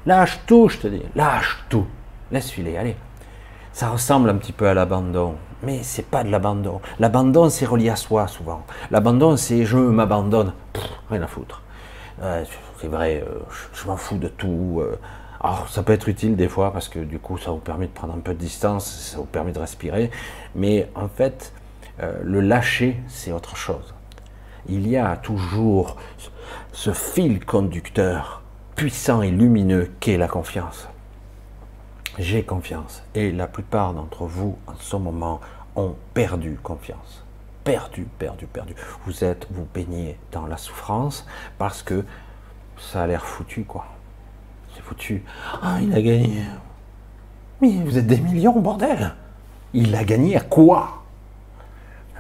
[0.07, 1.03] Lâche tout, je te dis.
[1.15, 1.87] Lâche tout.
[2.31, 2.97] Laisse filer, allez
[3.73, 6.81] ça ressemble un petit peu à l'abandon, mais c'est pas de l'abandon.
[6.99, 8.65] L'abandon, c'est relié à soi souvent.
[8.91, 10.53] L'abandon, c'est je m'abandonne,
[11.11, 11.63] rien à foutre.
[12.79, 13.41] c'est vrai, euh,
[13.73, 14.79] je, m'en fous de tout.
[14.81, 14.99] Euh.
[15.41, 17.93] alors, ça peut être utile des fois parce que du coup, ça vous permet de
[17.93, 20.11] prendre un peu de distance, ça vous permet de respirer.
[20.55, 21.55] Mais en fait,
[22.03, 23.95] euh, le lâcher, c'est autre chose.
[24.69, 25.97] Il y a toujours
[26.73, 28.42] ce fil conducteur
[28.77, 30.89] puissant et lumineux qu'est la confiance.
[32.19, 33.03] J'ai confiance.
[33.15, 35.41] Et la plupart d'entre vous, en ce moment,
[35.77, 37.25] ont perdu confiance.
[37.65, 38.75] Perdu, perdu, perdu.
[39.07, 41.27] Vous êtes, vous baignez dans la souffrance
[41.59, 42.05] parce que
[42.77, 43.87] ça a l'air foutu, quoi.
[44.75, 45.23] C'est foutu.
[45.63, 46.43] Ah, il a gagné.
[47.61, 49.15] Mais vous êtes des millions, bordel.
[49.73, 51.03] Il a gagné à quoi?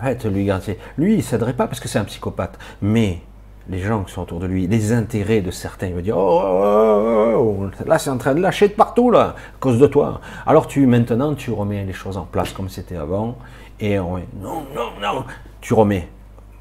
[0.03, 0.51] Lui,
[0.99, 2.59] lui, il ne pas parce que c'est un psychopathe.
[2.81, 3.23] Mais
[3.69, 5.89] les gens qui sont autour de lui, les intérêts de certains.
[5.89, 9.11] Il va dire oh, oh, oh, oh, là c'est en train de lâcher de partout
[9.11, 10.21] là, à cause de toi.
[10.47, 13.37] Alors tu maintenant tu remets les choses en place comme c'était avant
[13.81, 15.25] et on non non non,
[15.61, 16.09] tu remets.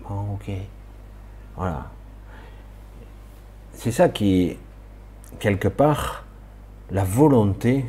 [0.08, 0.52] Bon ok,
[1.56, 1.86] voilà.
[3.74, 4.58] C'est ça qui
[5.40, 6.24] quelque part
[6.92, 7.86] la volonté.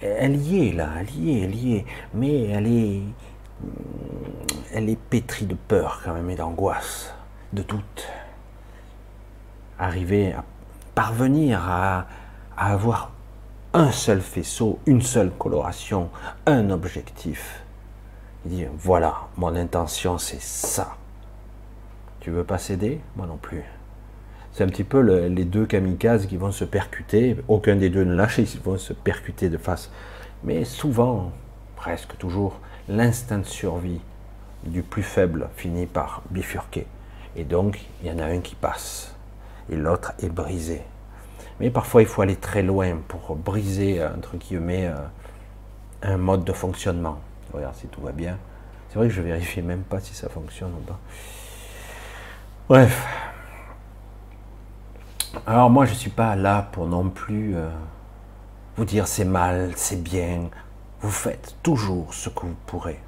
[0.00, 3.00] Elle y est là, elle y est, elle y est, mais elle est,
[4.74, 7.15] elle est pétrie de peur quand même et d'angoisse
[7.56, 8.08] de doute.
[9.78, 10.44] Arriver à
[10.94, 12.06] parvenir à,
[12.56, 13.12] avoir
[13.72, 16.10] un seul faisceau, une seule coloration,
[16.46, 17.64] un objectif.
[18.44, 20.96] Il dit, voilà, mon intention c'est ça.
[22.20, 23.00] Tu veux pas céder?
[23.16, 23.62] Moi non plus.
[24.52, 27.36] C'est un petit peu les deux kamikazes qui vont se percuter.
[27.48, 29.90] Aucun des deux ne lâche, ils vont se percuter de face.
[30.44, 31.32] Mais souvent,
[31.74, 34.00] presque toujours, l'instinct de survie
[34.64, 36.86] du plus faible finit par bifurquer.
[37.36, 39.14] Et donc, il y en a un qui passe
[39.70, 40.82] et l'autre est brisé.
[41.60, 44.94] Mais parfois, il faut aller très loin pour briser, entre guillemets, euh,
[46.02, 47.18] un mode de fonctionnement.
[47.52, 48.38] Regarde si tout va bien.
[48.88, 50.98] C'est vrai que je vérifie même pas si ça fonctionne ou pas.
[52.68, 53.06] Bref.
[55.46, 57.68] Alors moi, je ne suis pas là pour non plus euh,
[58.76, 60.48] vous dire c'est mal, c'est bien.
[61.00, 63.00] Vous faites toujours ce que vous pourrez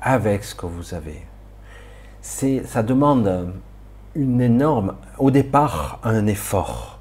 [0.00, 1.29] avec ce que vous avez.
[2.22, 3.52] C'est, ça demande
[4.14, 6.98] une énorme, au départ, un effort.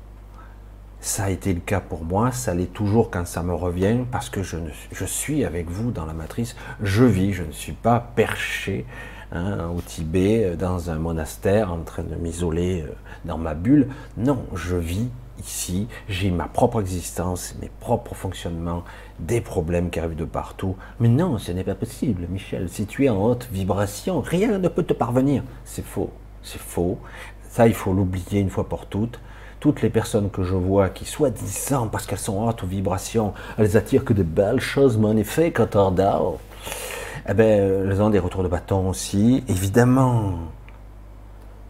[1.02, 4.30] Ça a été le cas pour moi, ça l'est toujours quand ça me revient, parce
[4.30, 4.58] que je,
[5.06, 8.86] suis avec vous dans la matrice, je vis, je ne suis pas perché
[9.32, 12.94] hein, au Tibet, dans un monastère, en train de m'isoler euh,
[13.26, 13.88] dans ma bulle.
[14.18, 15.08] Non, je vis
[15.40, 18.84] ici, j'ai ma propre existence, mes propres fonctionnements,
[19.20, 20.76] des problèmes qui arrivent de partout.
[21.00, 22.70] Mais non, ce n'est pas possible, Michel.
[22.70, 25.44] Si tu es en haute vibration, rien ne peut te parvenir.
[25.66, 26.12] C'est faux,
[26.44, 26.98] c'est faux.
[27.50, 29.20] Ça, il faut l'oublier une fois pour toutes.
[29.60, 33.76] Toutes les personnes que je vois qui, soi-disant, parce qu'elles sont en haute vibration, elles
[33.76, 36.38] attirent que de belles choses magnifiques autour d'elles,
[37.28, 40.36] eh bien, elles ont des retours de bâton aussi, évidemment.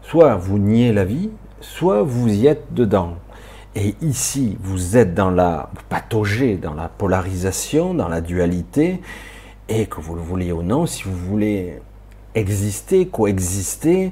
[0.04, 1.32] Soit vous niez la vie,
[1.62, 3.16] soit vous y êtes dedans.
[3.76, 9.00] Et ici, vous êtes dans la patauger, dans la polarisation, dans la dualité,
[9.68, 11.80] et que vous le vouliez ou non, si vous voulez
[12.34, 14.12] exister, coexister,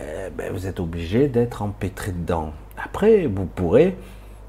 [0.00, 2.52] euh, ben, vous êtes obligé d'être empêtré dedans.
[2.82, 3.96] Après, vous pourrez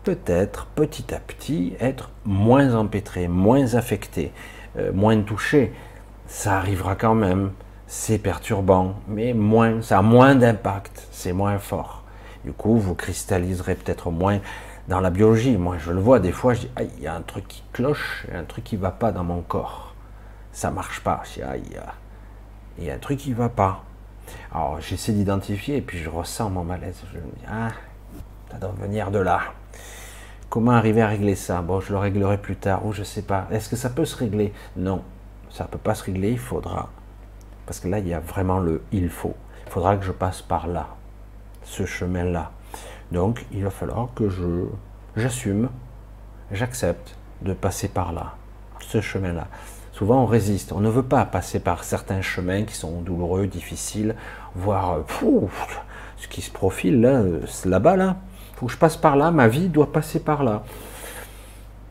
[0.04, 4.32] peut-être petit à petit être moins empêtré, moins affecté,
[4.78, 5.74] euh, moins touché.
[6.28, 7.52] Ça arrivera quand même,
[7.88, 12.03] c'est perturbant, mais moins, ça a moins d'impact, c'est moins fort.
[12.44, 14.40] Du coup, vous cristalliserez peut-être moins
[14.90, 15.56] dans la biologie.
[15.57, 18.26] Moi, je le vois des fois, je dis, il y a un truc qui cloche,
[18.28, 19.94] il y a un truc qui ne va pas dans mon corps.
[20.52, 21.22] Ça marche pas.
[21.26, 21.64] Je dis, aïe,
[22.78, 23.84] il y a un truc qui va pas.
[24.52, 27.02] Alors, j'essaie d'identifier et puis je ressens mon malaise.
[27.14, 27.70] Je me dis, ah,
[28.52, 29.40] ça doit venir de là.
[30.49, 31.61] Comment arriver à régler ça?
[31.61, 33.48] Bon, je le réglerai plus tard ou je sais pas.
[33.52, 34.53] Est-ce que ça peut se régler?
[34.76, 35.02] Non,
[35.49, 36.90] ça ne peut pas se régler, il faudra.
[37.65, 39.36] Parce que là, il y a vraiment le il faut.
[39.65, 40.90] Il faudra que je passe par là
[41.64, 42.52] ce chemin-là.
[43.11, 44.65] Donc, il va falloir que je
[45.15, 45.69] j'assume,
[46.52, 48.35] j'accepte de passer par là,
[48.80, 49.48] ce chemin-là.
[49.91, 50.72] Souvent, on résiste.
[50.72, 54.15] On ne veut pas passer par certains chemins qui sont douloureux, difficiles,
[54.56, 54.99] voire
[56.18, 57.22] ce qui se profile là,
[57.65, 58.18] là-bas là.
[58.56, 59.30] Faut que je passe par là.
[59.30, 60.64] Ma vie doit passer par là.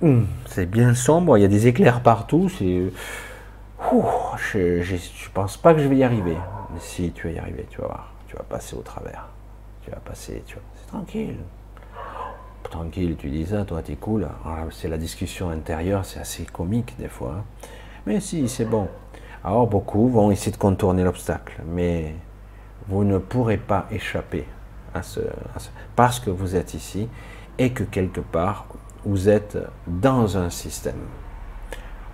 [0.02, 1.38] Hum, c'est bien sombre.
[1.38, 2.48] Il y a des éclairs partout.
[2.48, 2.88] Je,
[4.52, 6.36] je, pense pas que je vais y arriver.
[6.72, 8.12] Mais si tu vas y arriver, tu vas voir.
[8.26, 9.28] Tu vas passer au travers
[9.96, 11.36] passer, tu vois, c'est tranquille.
[12.62, 14.28] Tranquille, tu dis ça, toi, t'es cool.
[14.70, 17.44] C'est la discussion intérieure, c'est assez comique des fois.
[18.06, 18.88] Mais si, c'est bon.
[19.44, 22.14] Alors, beaucoup vont essayer de contourner l'obstacle, mais
[22.88, 24.46] vous ne pourrez pas échapper
[24.94, 25.20] à ce,
[25.96, 27.08] parce que vous êtes ici
[27.58, 28.66] et que quelque part,
[29.04, 31.00] vous êtes dans un système.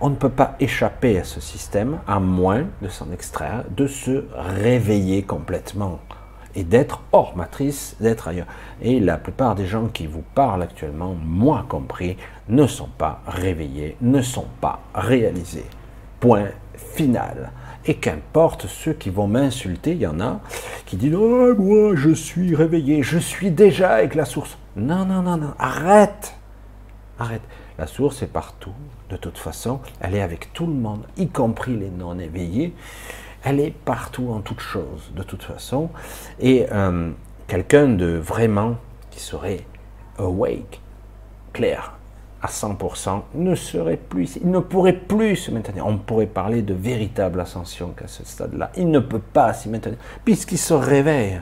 [0.00, 4.24] On ne peut pas échapper à ce système à moins de s'en extraire, de se
[4.34, 5.98] réveiller complètement
[6.58, 8.48] et d'être hors matrice, d'être ailleurs.
[8.82, 12.16] Et la plupart des gens qui vous parlent actuellement, moi compris,
[12.48, 15.66] ne sont pas réveillés, ne sont pas réalisés.
[16.18, 17.52] Point final.
[17.86, 20.40] Et qu'importe ceux qui vont m'insulter, il y en a
[20.84, 24.58] qui disent Oh, moi, je suis réveillé, je suis déjà avec la source.
[24.74, 26.34] Non, non, non, non, arrête
[27.20, 27.42] Arrête.
[27.78, 28.74] La source est partout,
[29.10, 32.74] de toute façon, elle est avec tout le monde, y compris les non-éveillés
[33.44, 35.90] elle est partout en toutes choses, de toute façon.
[36.40, 37.10] Et euh,
[37.46, 38.76] quelqu'un de vraiment
[39.10, 39.64] qui serait
[40.18, 40.80] awake,
[41.52, 41.94] clair,
[42.42, 45.86] à 100%, ne serait plus, il ne pourrait plus se maintenir.
[45.86, 48.70] On pourrait parler de véritable ascension qu'à ce stade-là.
[48.76, 51.40] Il ne peut pas s'y maintenir, puisqu'il se réveille.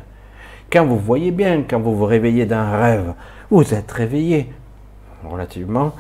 [0.70, 3.14] Quand vous voyez bien, quand vous vous réveillez d'un rêve,
[3.50, 4.52] vous êtes réveillé,
[5.24, 5.92] relativement,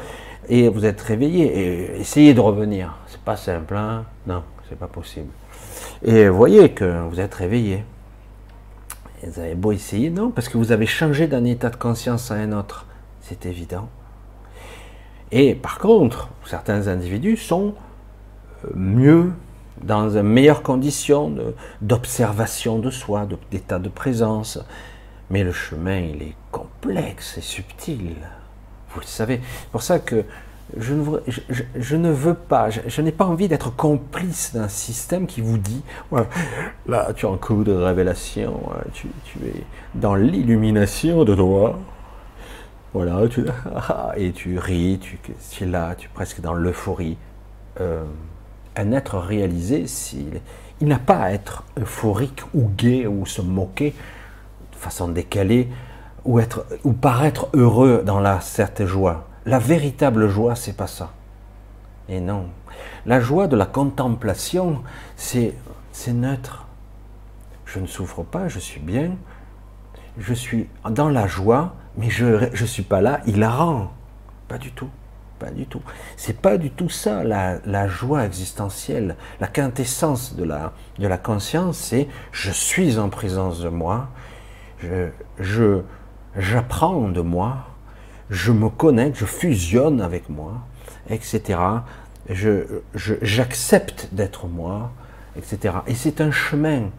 [0.48, 2.96] et vous êtes réveillé, et essayez de revenir.
[3.06, 4.04] C'est pas simple, hein?
[4.26, 5.30] Non, c'est pas possible.
[6.02, 7.84] Et voyez que vous êtes réveillé.
[9.22, 12.34] vous avez beau essayer, non, parce que vous avez changé d'un état de conscience à
[12.34, 12.86] un autre.
[13.20, 13.88] C'est évident.
[15.32, 17.74] Et par contre, certains individus sont
[18.64, 19.32] euh, mieux,
[19.82, 21.34] dans une meilleure condition
[21.82, 24.58] d'observation de, soi, d'état de présence.
[25.28, 28.14] Mais le chemin, il est complexe et subtil.
[28.90, 29.40] Vous le savez.
[29.42, 30.24] C'est pour ça que
[30.76, 35.82] je ne, veux, pas, je, n'ai pas envie d'être complice d'un système qui vous dit,
[36.86, 38.60] là tu as un coup de révélation,
[38.92, 39.06] tu,
[39.44, 39.62] es
[39.94, 41.78] dans l'illumination de toi,
[42.92, 43.44] voilà, tu,
[44.16, 45.18] et tu ris, tu,
[45.62, 47.16] es là, tu es presque dans l'euphorie.
[47.80, 48.04] Euh,
[48.74, 50.40] un être réalisé, il,
[50.80, 53.94] il n'a pas à être euphorique ou gai ou se moquer
[54.72, 55.68] de façon décalée
[56.24, 61.12] ou, être, ou paraître heureux dans la certaine joie la véritable joie, c'est pas ça.
[62.08, 62.48] Et non.
[63.06, 64.82] La joie de la contemplation,
[65.16, 65.54] c'est
[66.08, 66.66] neutre.
[67.64, 69.16] Je ne souffre pas, je suis bien.
[70.18, 73.92] Je suis dans la joie, mais je ne suis pas là, il la rend.
[74.48, 74.90] Pas du tout.
[75.38, 75.82] pas du tout.
[76.16, 81.76] C'est pas du tout ça la, joie existentielle, la quintessence de la, de la conscience,
[81.76, 84.08] c'est je suis en présence de moi,
[85.38, 85.82] je,
[86.36, 87.65] j'apprends de moi,
[88.30, 90.52] je me connecte, je fusionne avec moi,
[91.08, 91.58] etc.
[92.28, 94.92] Je, j'accepte d'être moi,
[95.36, 95.76] etc.
[95.86, 96.90] Et c'est un chemin,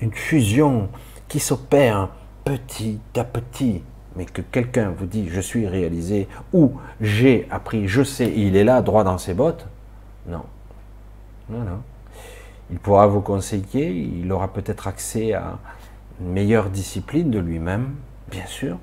[0.00, 0.88] une fusion
[1.28, 2.08] qui s'opère
[2.44, 3.82] petit à petit
[4.16, 8.64] mais que quelqu'un vous dit je suis réalisé ou j'ai appris, je sais, il est
[8.64, 9.66] là, droit dans ses bottes,
[10.26, 10.42] non.
[11.48, 11.82] Non, non.
[12.70, 15.58] Il pourra vous conseiller, il aura peut-être accès à
[16.20, 17.94] une meilleure discipline de lui-même,
[18.30, 18.78] bien sûr,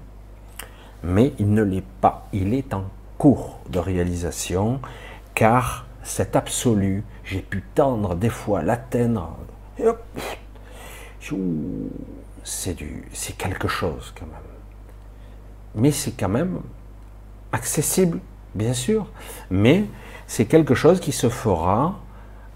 [1.03, 2.27] mais il ne l'est pas.
[2.33, 2.85] Il est en
[3.17, 4.79] cours de réalisation,
[5.35, 9.37] car cet absolu, j'ai pu tendre des fois, l'atteindre,
[12.43, 14.35] c'est quelque chose quand même.
[15.75, 16.61] Mais c'est quand même
[17.51, 18.19] accessible,
[18.55, 19.07] bien sûr,
[19.49, 19.85] mais
[20.27, 21.99] c'est quelque chose qui se fera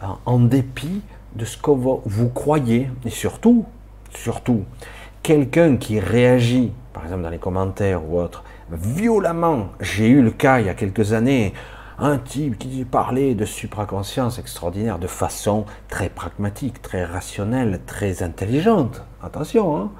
[0.03, 1.01] euh, en dépit
[1.35, 3.65] de ce que vous croyez, et surtout,
[4.13, 4.65] surtout,
[5.23, 10.59] quelqu'un qui réagit, par exemple dans les commentaires ou autre, violemment, j'ai eu le cas
[10.59, 11.53] il y a quelques années,
[11.99, 19.03] un type qui parlait de supraconscience extraordinaire de façon très pragmatique, très rationnelle, très intelligente.
[19.21, 19.91] Attention, hein.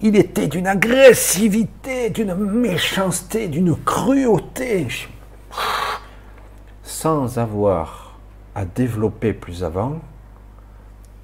[0.00, 4.88] Il était d'une agressivité, d'une méchanceté, d'une cruauté,
[6.82, 8.18] sans avoir
[8.54, 10.00] à développer plus avant,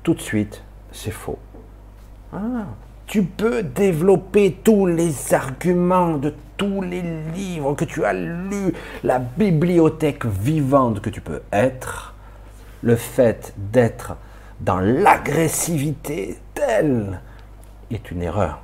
[0.02, 0.62] tout de suite,
[0.92, 1.38] c'est faux.
[2.32, 2.66] Ah,
[3.10, 7.02] tu peux développer tous les arguments de tous les
[7.34, 8.72] livres que tu as lus,
[9.02, 12.14] la bibliothèque vivante que tu peux être,
[12.82, 14.14] le fait d'être
[14.60, 17.20] dans l'agressivité telle
[17.90, 18.60] est une erreur.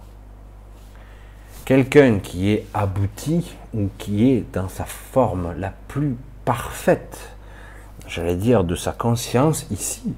[1.64, 6.14] Quelqu'un qui est abouti ou qui est dans sa forme la plus
[6.44, 7.34] parfaite,
[8.06, 10.14] j'allais dire de sa conscience ici,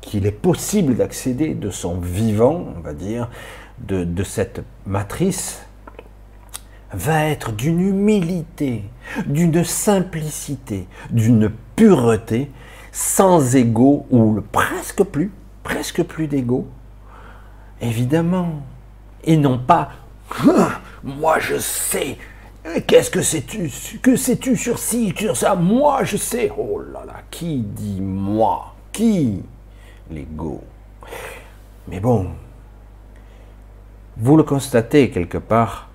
[0.00, 3.28] qu'il est possible d'accéder de son vivant, on va dire,
[3.78, 5.62] de, cette matrice,
[6.92, 8.84] va être d'une humilité,
[9.26, 12.50] d'une simplicité, d'une pureté,
[12.92, 15.30] sans ego, ou presque plus,
[15.62, 16.66] presque plus d'ego,
[17.80, 18.62] évidemment,
[19.24, 19.90] et non pas
[21.02, 22.16] moi je sais.
[22.86, 23.70] Qu'est-ce que sais-tu
[24.02, 25.54] Que sais-tu sur ci, sur ça?
[25.54, 26.52] Moi je sais.
[26.56, 28.74] Oh là là, qui dit moi?
[28.92, 29.42] Qui
[30.10, 30.62] L'ego.
[31.88, 32.30] Mais bon,
[34.16, 35.88] vous le constatez quelque part,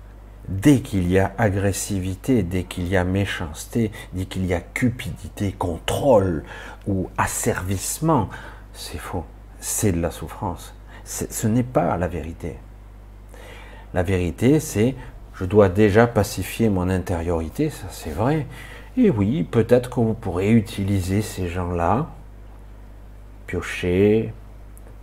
[0.48, 5.52] dès qu'il y a agressivité, dès qu'il y a méchanceté, dès qu'il y a cupidité,
[5.52, 6.44] contrôle
[6.86, 8.28] ou asservissement,
[8.72, 9.24] c'est faux.
[9.60, 10.74] C'est de la souffrance.
[11.04, 12.56] Ce n'est pas la vérité.
[13.94, 14.94] La vérité, c'est
[15.34, 18.46] je dois déjà pacifier mon intériorité, ça c'est vrai.
[18.96, 22.08] Et oui, peut-être que vous pourrez utiliser ces gens-là,
[23.46, 24.32] piocher,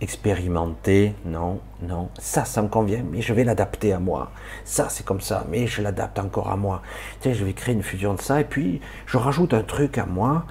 [0.00, 4.32] expérimenter, non, non, ça, ça me convient, mais je vais l'adapter à moi.
[4.64, 6.82] Ça, c'est comme ça, mais je l'adapte encore à moi.
[7.20, 10.06] Tiens, je vais créer une fusion de ça, et puis je rajoute un truc à
[10.06, 10.44] moi.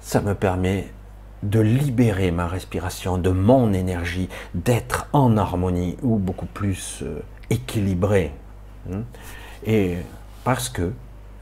[0.00, 0.88] Ça me permet
[1.42, 8.32] de libérer ma respiration, de mon énergie, d'être en harmonie ou beaucoup plus euh, équilibré.
[8.92, 9.02] Hein.
[9.64, 9.96] Et
[10.44, 10.92] parce que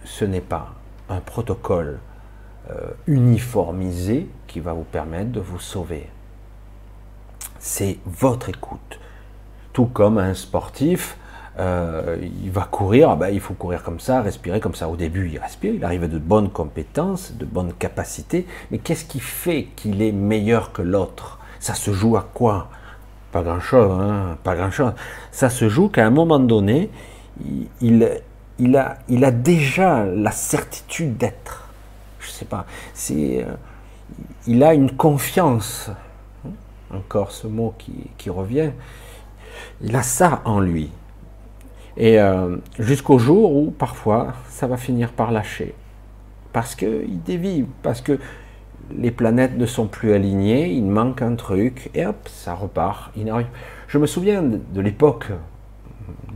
[0.04, 0.74] ce n'est pas
[1.08, 1.98] un protocole
[2.70, 6.08] euh, uniformisé qui va vous permettre de vous sauver.
[7.60, 8.98] C'est votre écoute.
[9.72, 11.16] Tout comme un sportif,
[11.58, 14.88] euh, il va courir, ah ben, il faut courir comme ça, respirer comme ça.
[14.88, 19.18] Au début, il respire, il arrive de bonnes compétences, de bonnes capacités, mais qu'est-ce qui
[19.18, 21.38] fait qu'il est meilleur que l'autre?
[21.58, 22.68] Ça se joue à quoi?
[23.32, 24.92] Pas grand-chose, hein, pas grand-chose.
[25.32, 26.90] Ça se joue qu'à un moment donné,
[27.80, 28.04] il,
[28.76, 31.68] a, déjà la certitude d'être.
[32.20, 32.66] Je sais pas.
[32.94, 33.52] C'est, euh,
[34.48, 35.90] il a une confiance.
[36.44, 36.50] Hein,
[36.96, 38.70] encore ce mot qui, revient.
[39.82, 40.90] Il a ça en lui.
[41.96, 45.74] Et euh, jusqu'au jour où parfois ça va finir par lâcher.
[46.52, 48.18] Parce qu'il dévie, parce que
[48.96, 53.12] les planètes ne sont plus alignées, il manque un truc, et hop, ça repart.
[53.86, 55.26] Je me souviens de l'époque,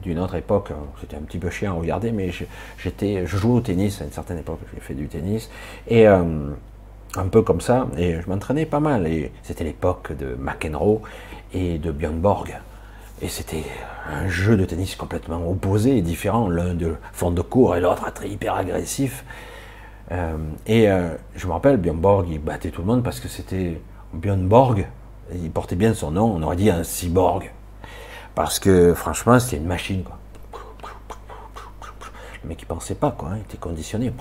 [0.02, 0.70] d'une autre époque,
[1.00, 2.30] c'était un petit peu chiant à regarder, mais
[2.76, 5.48] j'étais, je jouais au tennis à une certaine époque, j'ai fait du tennis,
[5.88, 6.50] et euh,
[7.16, 9.08] un peu comme ça, et je m'entraînais pas mal,
[9.42, 11.02] c'était l'époque de McEnroe
[11.52, 12.58] et de Björn Borg.
[13.20, 13.64] Et c'était
[14.10, 18.10] un jeu de tennis complètement opposé et différent, l'un de fond de cours et l'autre
[18.24, 19.24] hyper agressif.
[20.10, 20.36] Euh,
[20.66, 23.80] et euh, je me rappelle, Björn Borg, il battait tout le monde parce que c'était
[24.12, 24.86] Björn Borg.
[25.34, 27.52] Il portait bien son nom, on aurait dit un cyborg.
[28.34, 30.02] Parce que franchement, c'était une machine.
[30.02, 30.18] Quoi.
[32.44, 33.30] mais qui pensait pas, quoi.
[33.30, 34.12] Hein, il était conditionné.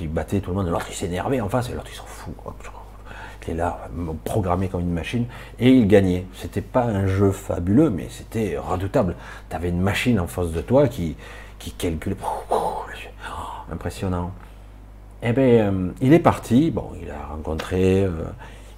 [0.00, 0.68] Il battait tout le monde.
[0.68, 2.34] L'autre, il s'énervait en face, et l'autre, il s'en fout.
[3.46, 3.88] Il est là,
[4.24, 5.24] programmé comme une machine,
[5.58, 6.26] et il gagnait.
[6.34, 9.16] C'était pas un jeu fabuleux, mais c'était redoutable.
[9.48, 11.16] Tu avais une machine en face de toi qui,
[11.58, 12.16] qui calculait.
[13.72, 14.32] Impressionnant.
[15.22, 16.70] Eh bien, euh, il est parti.
[16.70, 18.04] Bon, il a rencontré.
[18.04, 18.10] Euh,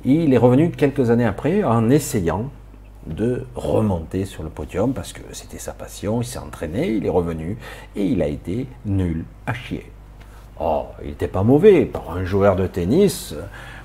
[0.04, 2.50] il est revenu quelques années après en essayant
[3.06, 7.10] de remonter sur le podium parce que c'était sa passion, il s'est entraîné, il est
[7.10, 7.56] revenu
[7.96, 9.90] et il a été nul à chier.
[10.60, 13.34] Oh, il n'était pas mauvais pour un joueur de tennis,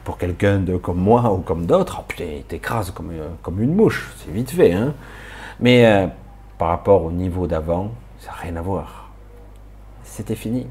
[0.04, 2.02] pour quelqu'un comme moi ou comme d'autres.
[2.02, 3.12] Oh, il t'écrase comme,
[3.42, 4.74] comme une mouche, c'est vite fait.
[4.74, 4.94] Hein
[5.60, 6.08] Mais euh,
[6.58, 9.10] par rapport au niveau d'avant, ça n'a rien à voir.
[10.04, 10.68] C'était fini.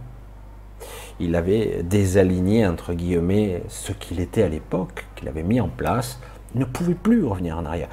[1.18, 6.20] Il avait désaligné, entre guillemets, ce qu'il était à l'époque, qu'il avait mis en place,
[6.55, 7.89] ne pouvait plus revenir en arrière.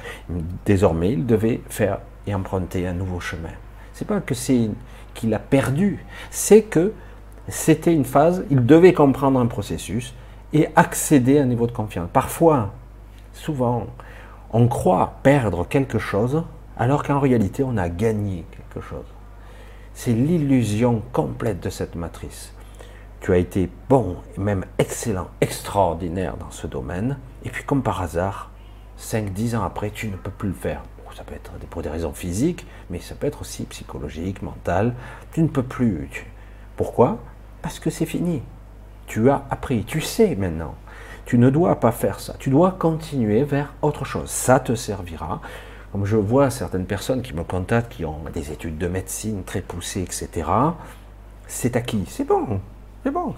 [0.66, 3.52] Désormais, il devait faire et emprunter un nouveau chemin.
[3.92, 4.70] C'est pas que c'est
[5.14, 6.92] qu'il a perdu, c'est que
[7.48, 10.14] c'était une phase, il devait comprendre un processus
[10.52, 12.08] et accéder à un niveau de confiance.
[12.12, 12.72] Parfois,
[13.32, 13.86] souvent,
[14.52, 16.44] on croit perdre quelque chose
[16.76, 19.06] alors qu'en réalité, on a gagné quelque chose.
[19.94, 22.52] C'est l'illusion complète de cette matrice.
[23.20, 28.50] Tu as été bon, même excellent, extraordinaire dans ce domaine, et puis comme par hasard,
[28.98, 30.82] 5-10 ans après, tu ne peux plus le faire.
[31.16, 34.94] Ça peut être pour des raisons physiques, mais ça peut être aussi psychologique, mental.
[35.32, 36.10] Tu ne peux plus.
[36.76, 37.18] Pourquoi?
[37.64, 38.42] Parce que c'est fini.
[39.06, 40.74] Tu as appris, tu sais maintenant.
[41.24, 42.34] Tu ne dois pas faire ça.
[42.38, 44.28] Tu dois continuer vers autre chose.
[44.28, 45.40] Ça te servira.
[45.90, 49.62] Comme je vois certaines personnes qui me contactent, qui ont des études de médecine très
[49.62, 50.46] poussées, etc.
[51.46, 52.04] C'est acquis.
[52.06, 52.60] C'est bon.
[53.02, 53.34] C'est bon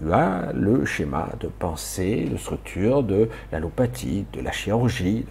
[0.00, 5.26] tu as le schéma de pensée, de structure de l'allopathie, de la chirurgie.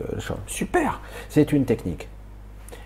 [0.45, 0.99] Super,
[1.29, 2.09] c'est une technique.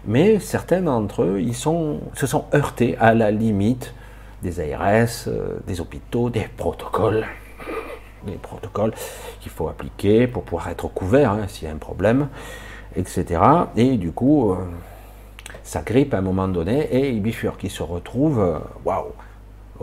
[0.06, 3.96] Mais certains d'entre eux, ils se sont heurtés à la limite
[4.42, 7.26] des ARS, euh, des hôpitaux, des protocoles,
[8.26, 8.94] des protocoles
[9.40, 12.28] qu'il faut appliquer pour pouvoir être couvert hein, s'il y a un problème,
[12.96, 13.42] etc.
[13.76, 14.58] Et du coup, euh,
[15.64, 19.12] ça grippe à un moment donné et il bifurque, qui se retrouve, euh, waouh,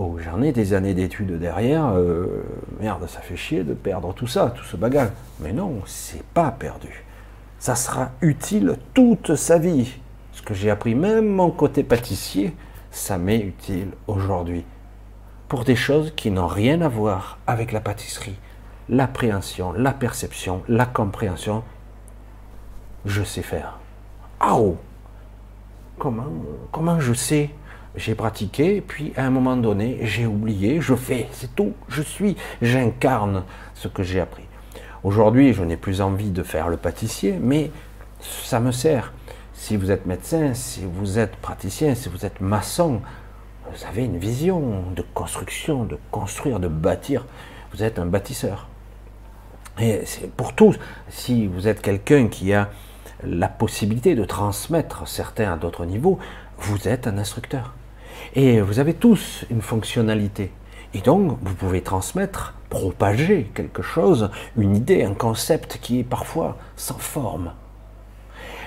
[0.01, 1.93] Oh, j'en ai des années d'études derrière,
[2.79, 5.09] merde, ça fait chier de perdre tout ça, tout ce bagage.
[5.41, 7.03] Mais non, c'est pas perdu.
[7.59, 9.93] Ça sera utile toute sa vie.
[10.31, 12.55] Ce que j'ai appris, même mon côté pâtissier,
[12.99, 14.65] ça m'est utile aujourd'hui.
[15.49, 18.37] Pour des choses qui n'ont rien à voir avec la pâtisserie.
[18.89, 21.63] L'appréhension, la perception, la compréhension,
[23.07, 23.79] je sais faire.
[24.41, 24.77] Ah oh
[25.99, 26.27] Comment,
[26.71, 27.51] comment je sais?
[27.97, 32.37] J'ai pratiqué, puis à un moment donné, j'ai oublié, je fais, c'est tout, je suis,
[32.63, 33.45] j'incarne
[33.75, 34.45] ce que j'ai appris.
[35.03, 37.71] Aujourd'hui, je n'ai plus envie de faire le pâtissier, mais
[38.21, 39.13] ça me sert.
[39.61, 43.03] Si vous êtes médecin, si vous êtes praticien, si vous êtes maçon,
[43.69, 47.27] vous avez une vision de construction, de construire, de bâtir.
[47.73, 48.69] Vous êtes un bâtisseur.
[49.81, 50.79] Et c'est pour tous.
[51.09, 52.71] Si vous êtes quelqu'un qui a
[53.25, 56.21] la possibilité de transmettre certains à d'autres niveaux,
[56.59, 57.75] vous êtes un instructeur.
[58.37, 60.53] Et vous avez tous une fonctionnalité.
[60.95, 66.57] Et donc, vous pouvez transmettre, propager quelque chose, une idée, un concept qui est parfois
[66.77, 67.53] sans forme.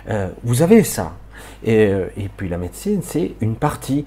[0.10, 1.14] Euh, vous avez ça.
[1.68, 4.06] Euh, et, puis la médecine, c'est une partie.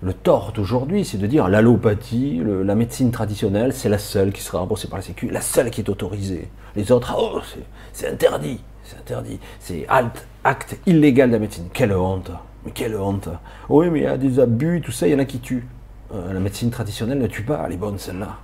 [0.00, 4.60] Le tort d'aujourd'hui, c'est de dire l'allopathie, la médecine traditionnelle, c'est la seule qui sera
[4.60, 6.48] remboursée par la Sécu, la seule qui est autorisée.
[6.76, 7.40] Les autres, oh,
[7.92, 9.88] c'est interdit, c'est interdit, c'est
[10.44, 11.64] acte illégal de la médecine.
[11.72, 12.30] Quelle honte
[12.64, 13.28] mais quelle honte
[13.68, 15.66] Oui, mais il y a des abus, tout ça, il y en a qui tuent.
[16.12, 18.36] Euh, la médecine traditionnelle ne tue pas, elle est bonne celle-là.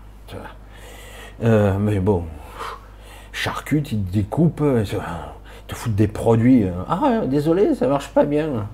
[1.79, 2.25] Mais bon,
[3.33, 4.97] charcute, ils découpent, ils
[5.67, 6.65] te foutent des produits.
[6.65, 6.85] Hein.
[6.89, 8.69] Ah, désolé, ça marche pas bien.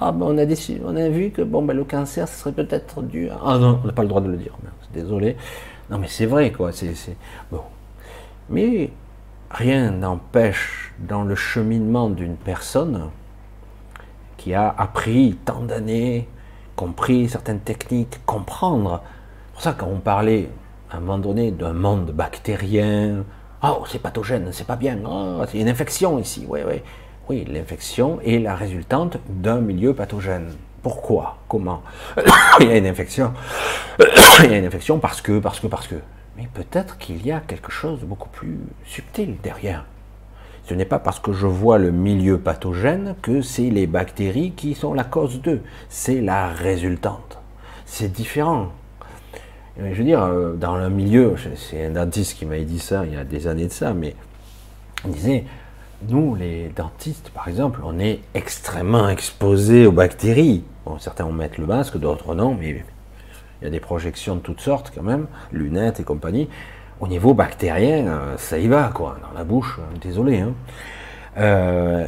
[0.00, 0.44] Ah, ben on, a
[0.84, 3.28] on a vu que bon, ben, le cancer, ce serait peut-être dû.
[3.44, 4.56] Ah non, on n'a pas le droit de le dire.
[4.94, 5.36] Désolé.
[5.90, 6.72] Non, mais c'est vrai, quoi.
[6.72, 6.94] C'est,
[7.50, 7.62] Bon.
[8.48, 8.90] Mais
[9.50, 13.10] rien n'empêche, dans le cheminement d'une personne,
[14.36, 16.26] qui a appris tant d'années,
[16.76, 19.02] compris certaines techniques, comprendre.
[19.48, 20.48] C'est pour ça quand on parlait
[20.90, 23.24] à un moment donné d'un monde bactérien,
[23.62, 26.82] oh c'est pathogène, c'est pas bien, oh, c'est une infection ici, oui, oui.
[27.28, 30.52] Oui, l'infection est la résultante d'un milieu pathogène.
[30.82, 31.38] Pourquoi?
[31.46, 31.82] Comment?
[32.60, 33.32] Il y a une infection.
[34.44, 35.94] Il y a une infection parce que, parce que, parce que.
[36.36, 39.84] Mais peut-être qu'il y a quelque chose de beaucoup plus subtil derrière.
[40.64, 44.74] Ce n'est pas parce que je vois le milieu pathogène que c'est les bactéries qui
[44.74, 45.62] sont la cause d'eux.
[45.88, 47.38] C'est la résultante.
[47.84, 48.72] C'est différent.
[49.78, 53.14] Je veux dire, euh, dans le milieu, c'est un dentiste qui m'avait dit ça il
[53.14, 54.14] y a des années de ça, mais
[55.04, 55.44] il disait,
[56.08, 60.64] nous, les dentistes, par exemple, on est extrêmement exposés aux bactéries.
[60.84, 62.70] Bon, certains vont mettre le masque, d'autres non, mais
[63.60, 66.48] il y a des projections de toutes sortes quand même, lunettes et compagnie.
[67.00, 70.40] Au niveau bactérien, euh, ça y va, quoi, dans la bouche, euh, désolé.
[70.40, 70.52] Hein.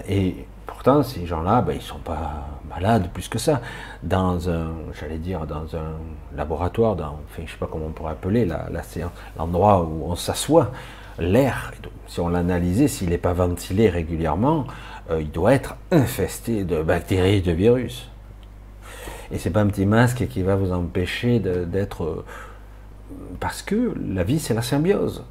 [0.09, 3.61] Et pourtant, ces gens-là, ben, ils ne sont pas malades plus que ça.
[4.03, 5.97] Dans un, j'allais dire, dans un
[6.36, 8.69] laboratoire, dans, enfin, je sais pas comment on pourrait appeler la,
[9.36, 10.70] l'endroit où on s'assoit,
[11.19, 11.73] l'air,
[12.07, 14.66] si on l'analysait, s'il n'est pas ventilé régulièrement,
[15.11, 18.09] il doit être infesté de bactéries de virus.
[19.31, 22.24] Et c'est pas un petit masque qui va vous empêcher d'être
[23.40, 25.24] parce que la vie, c'est la symbiose.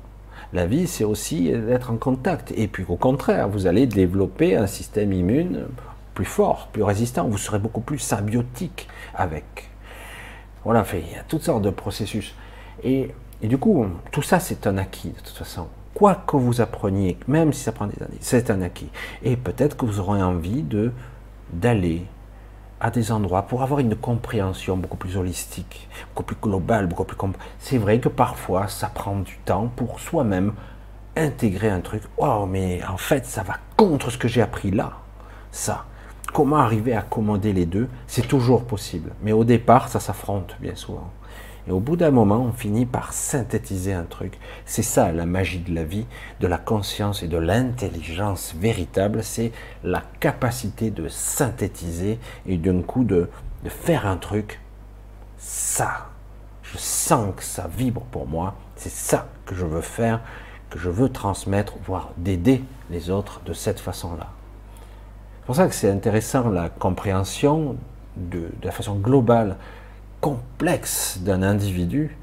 [0.53, 2.51] La vie, c'est aussi d'être en contact.
[2.55, 5.67] Et puis au contraire, vous allez développer un système immune
[6.21, 7.27] plus fort, plus résistant.
[7.27, 9.71] Vous serez beaucoup plus symbiotique avec.
[10.63, 12.35] Voilà, fait, il y a toutes sortes de processus.
[12.83, 13.09] Et,
[13.41, 15.67] du coup, tout ça, c'est un acquis de toute façon.
[15.95, 18.89] Quoi que vous appreniez, même si ça prend des années, c'est un acquis.
[19.23, 20.91] Et peut-être que vous aurez envie de
[21.53, 22.05] d'aller
[22.79, 27.17] à des endroits pour avoir une compréhension beaucoup plus holistique, beaucoup plus globale, beaucoup plus
[27.57, 30.53] C'est vrai que parfois ça prend du temps pour soi-même
[31.17, 32.03] intégrer un truc.
[32.17, 34.93] Oh, mais en fait, ça va contre ce que j'ai appris là.
[35.51, 35.85] Ça.
[36.33, 39.11] Comment arriver à commander les deux C'est toujours possible.
[39.21, 41.11] Mais au départ, ça s'affronte bien souvent.
[41.67, 44.39] Et au bout d'un moment, on finit par synthétiser un truc.
[44.65, 46.05] C'est ça la magie de la vie,
[46.39, 49.23] de la conscience et de l'intelligence véritable.
[49.23, 49.51] C'est
[49.83, 52.17] la capacité de synthétiser
[52.47, 53.29] et d'un coup de,
[53.65, 54.61] de faire un truc.
[55.37, 56.11] Ça,
[56.63, 58.55] je sens que ça vibre pour moi.
[58.77, 60.21] C'est ça que je veux faire,
[60.69, 64.29] que je veux transmettre, voire d'aider les autres de cette façon-là.
[65.51, 67.75] C'est pour ça que c'est intéressant la compréhension
[68.15, 69.57] de, la façon globale
[70.21, 72.15] complexe d'un individu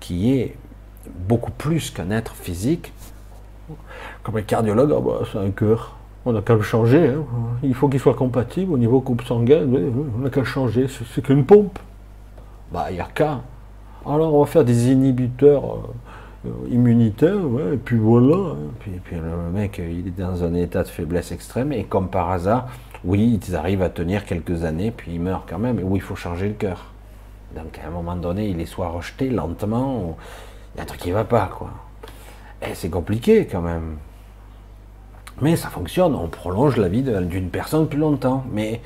[0.00, 0.56] qui est
[1.28, 2.94] beaucoup plus qu'un être physique.
[4.22, 5.94] Comme un cardiologue, ah bah, c'est un cœur.
[6.24, 7.08] On n'a qu'à le changer.
[7.08, 7.24] Hein.
[7.62, 9.92] Il faut qu'il soit compatible au niveau coupe sanguine.
[10.16, 10.86] On n'a qu'à le changer.
[10.88, 11.78] C'est qu'une pompe.
[12.72, 13.42] Bah, il n'y a qu'à.
[14.06, 15.80] Alors, on va faire des inhibiteurs
[16.46, 17.36] euh, immunitaires.
[17.72, 18.52] et puis voilà.
[18.52, 18.56] Hein.
[18.80, 21.72] Puis, le mec, il est dans un état de faiblesse extrême.
[21.72, 22.68] Et comme par hasard,
[23.04, 24.90] oui, ils arrivent à tenir quelques années.
[24.90, 25.78] Puis ils meurent quand même.
[25.78, 26.92] Et oui, il faut changer le cœur.
[27.54, 30.16] Donc à un moment donné, il est soit rejeté lentement, ou
[30.74, 31.70] il y a un truc qui ne va pas, quoi.
[32.62, 33.96] Et c'est compliqué quand même.
[35.40, 38.44] Mais ça fonctionne, on prolonge la vie d'une personne plus longtemps.
[38.52, 38.80] Mais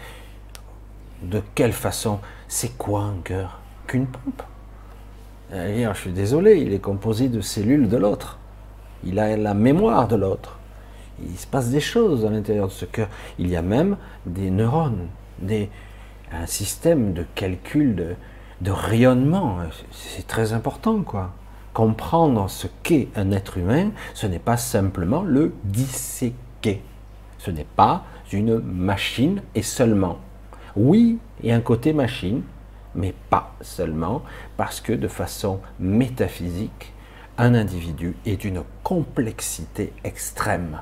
[1.22, 3.60] de quelle façon C'est quoi un cœur?
[3.86, 4.42] Qu'une pompe?
[5.52, 8.38] Je suis désolé, il est composé de cellules de l'autre.
[9.04, 10.58] Il a la mémoire de l'autre.
[11.22, 13.08] Il se passe des choses à l'intérieur de ce cœur.
[13.38, 13.96] Il y a même
[14.26, 15.08] des neurones,
[15.40, 15.70] des,
[16.32, 18.14] un système de calcul de,
[18.62, 19.58] de rayonnement.
[19.92, 21.32] C'est très important, quoi.
[21.72, 26.82] Comprendre ce qu'est un être humain, ce n'est pas simplement le disséquer.
[27.38, 30.18] Ce n'est pas une machine et seulement.
[30.76, 32.42] Oui, il y a un côté machine,
[32.94, 34.22] mais pas seulement,
[34.56, 36.92] parce que de façon métaphysique,
[37.38, 40.80] un individu est d'une complexité extrême,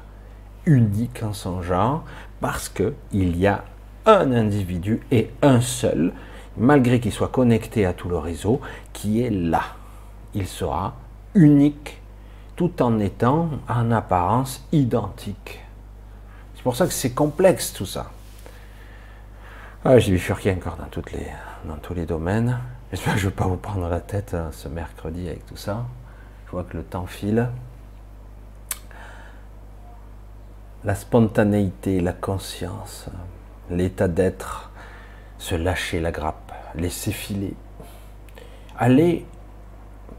[0.66, 2.04] unique en son genre,
[2.40, 3.64] parce qu'il y a
[4.04, 6.12] un individu et un seul
[6.56, 8.60] malgré qu'il soit connecté à tout le réseau,
[8.92, 9.62] qui est là.
[10.34, 10.94] Il sera
[11.34, 12.00] unique
[12.56, 15.60] tout en étant en apparence identique.
[16.54, 18.10] C'est pour ça que c'est complexe tout ça.
[19.84, 21.26] Ah, J'ai bifurqué encore dans, toutes les,
[21.64, 22.58] dans tous les domaines.
[22.90, 25.56] J'espère que je ne vais pas vous prendre la tête hein, ce mercredi avec tout
[25.56, 25.84] ça.
[26.46, 27.48] Je vois que le temps file.
[30.84, 33.06] La spontanéité, la conscience,
[33.70, 34.70] l'état d'être,
[35.38, 37.54] se lâcher la grappe, laisser filer,
[38.76, 39.24] aller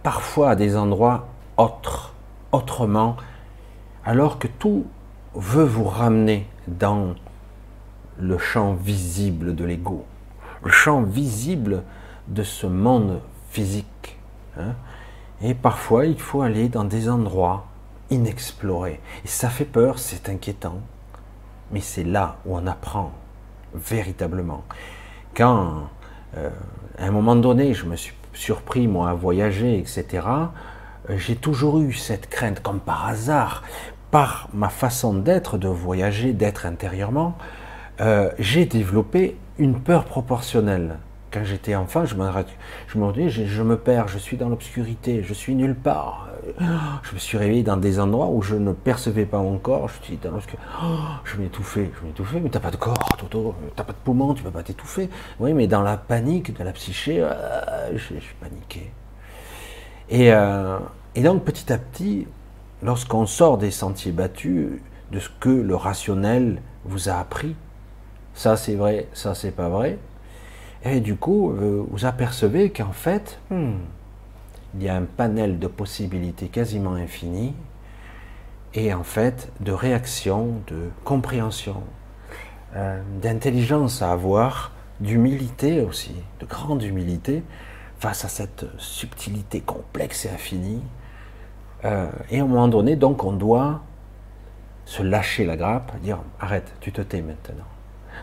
[0.03, 2.13] parfois à des endroits autres,
[2.53, 3.17] autrement,
[4.05, 4.85] alors que tout
[5.35, 7.15] veut vous ramener dans
[8.17, 10.05] le champ visible de l'ego,
[10.63, 11.83] le champ visible
[12.27, 14.17] de ce monde physique.
[14.57, 14.73] Hein.
[15.41, 17.65] Et parfois, il faut aller dans des endroits
[18.09, 19.01] inexplorés.
[19.25, 20.79] Et ça fait peur, c'est inquiétant.
[21.71, 23.11] Mais c'est là où on apprend
[23.73, 24.63] véritablement
[25.35, 25.89] quand,
[26.37, 26.49] euh,
[26.97, 30.25] à un moment donné, je me suis surpris, moi, à voyager, etc.,
[31.09, 33.63] euh, j'ai toujours eu cette crainte, comme par hasard,
[34.11, 37.35] par ma façon d'être, de voyager, d'être intérieurement,
[37.99, 40.97] euh, j'ai développé une peur proportionnelle
[41.33, 42.29] quand j'étais enfant, je me,
[42.87, 46.27] je dis, je, me perds, je suis dans l'obscurité, je suis nulle part.
[47.03, 49.89] Je me suis réveillé dans des endroits où je ne percevais pas mon corps.
[49.89, 50.63] Je suis dans l'obscurité.
[51.23, 54.43] je m'étouffais, je m'étouffais, mais t'as pas de corps, Toto, t'as pas de poumon, tu
[54.43, 55.09] peux pas t'étouffer.
[55.39, 58.91] Oui, mais dans la panique de la psyché, euh, je, paniqué.
[60.09, 60.77] Et, euh,
[61.15, 62.27] et donc petit à petit,
[62.83, 64.81] lorsqu'on sort des sentiers battus,
[65.11, 67.55] de ce que le rationnel vous a appris,
[68.33, 69.97] ça c'est vrai, ça c'est pas vrai,
[70.85, 73.73] Et du coup, euh, vous apercevez qu'en fait, hmm,
[74.75, 77.53] il y a un panel de possibilités quasiment infini,
[78.73, 81.83] et en fait, de réaction, de compréhension,
[82.75, 87.43] euh, d'intelligence à avoir, d'humilité aussi, de grande humilité,
[87.99, 90.81] face à cette subtilité complexe et infinie.
[91.85, 93.81] Euh, et à un moment donné, donc, on doit
[94.85, 97.72] se lâcher la grappe, dire arrête, tu te tais maintenant.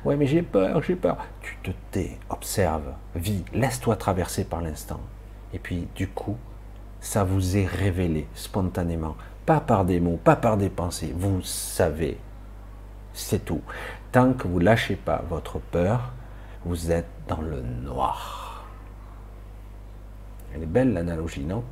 [0.04, 1.18] Ouais, mais j'ai peur, j'ai peur.
[1.42, 5.00] Tu te tais, observe, vis, laisse-toi traverser par l'instant.
[5.52, 6.38] Et puis, du coup,
[7.00, 11.12] ça vous est révélé spontanément, pas par des mots, pas par des pensées.
[11.14, 12.18] Vous savez,
[13.12, 13.60] c'est tout.
[14.12, 16.12] Tant que vous lâchez pas votre peur,
[16.64, 18.64] vous êtes dans le noir.
[20.54, 21.64] Elle est belle l'analogie, non?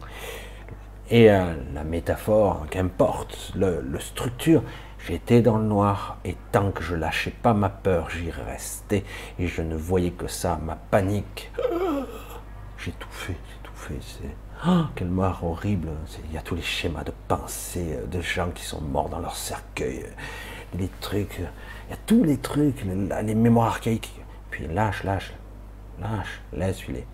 [1.11, 4.63] Et euh, la métaphore, qu'importe, le, le structure,
[5.09, 9.05] J'étais dans le noir et tant que je lâchais pas ma peur, j'y restais
[9.39, 11.51] et je ne voyais que ça, ma panique.
[12.77, 13.99] J'ai tout fait, j'ai tout fait.
[14.03, 14.37] C'est
[14.69, 15.89] oh, quelle mort horrible.
[16.27, 19.21] Il y a tous les schémas de pensée euh, de gens qui sont morts dans
[19.21, 24.13] leur cercueil, euh, les trucs, il y a tous les trucs, les mémoires archaïques.
[24.51, 25.33] Puis lâche, lâche,
[25.99, 27.07] lâche, laisse filer.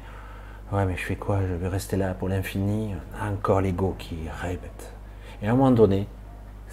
[0.73, 1.43] Ouais, mais je fais quoi?
[1.49, 2.93] Je vais rester là pour l'infini
[3.23, 4.93] Encore l'ego qui répète.
[5.41, 6.09] Et à un moment donné,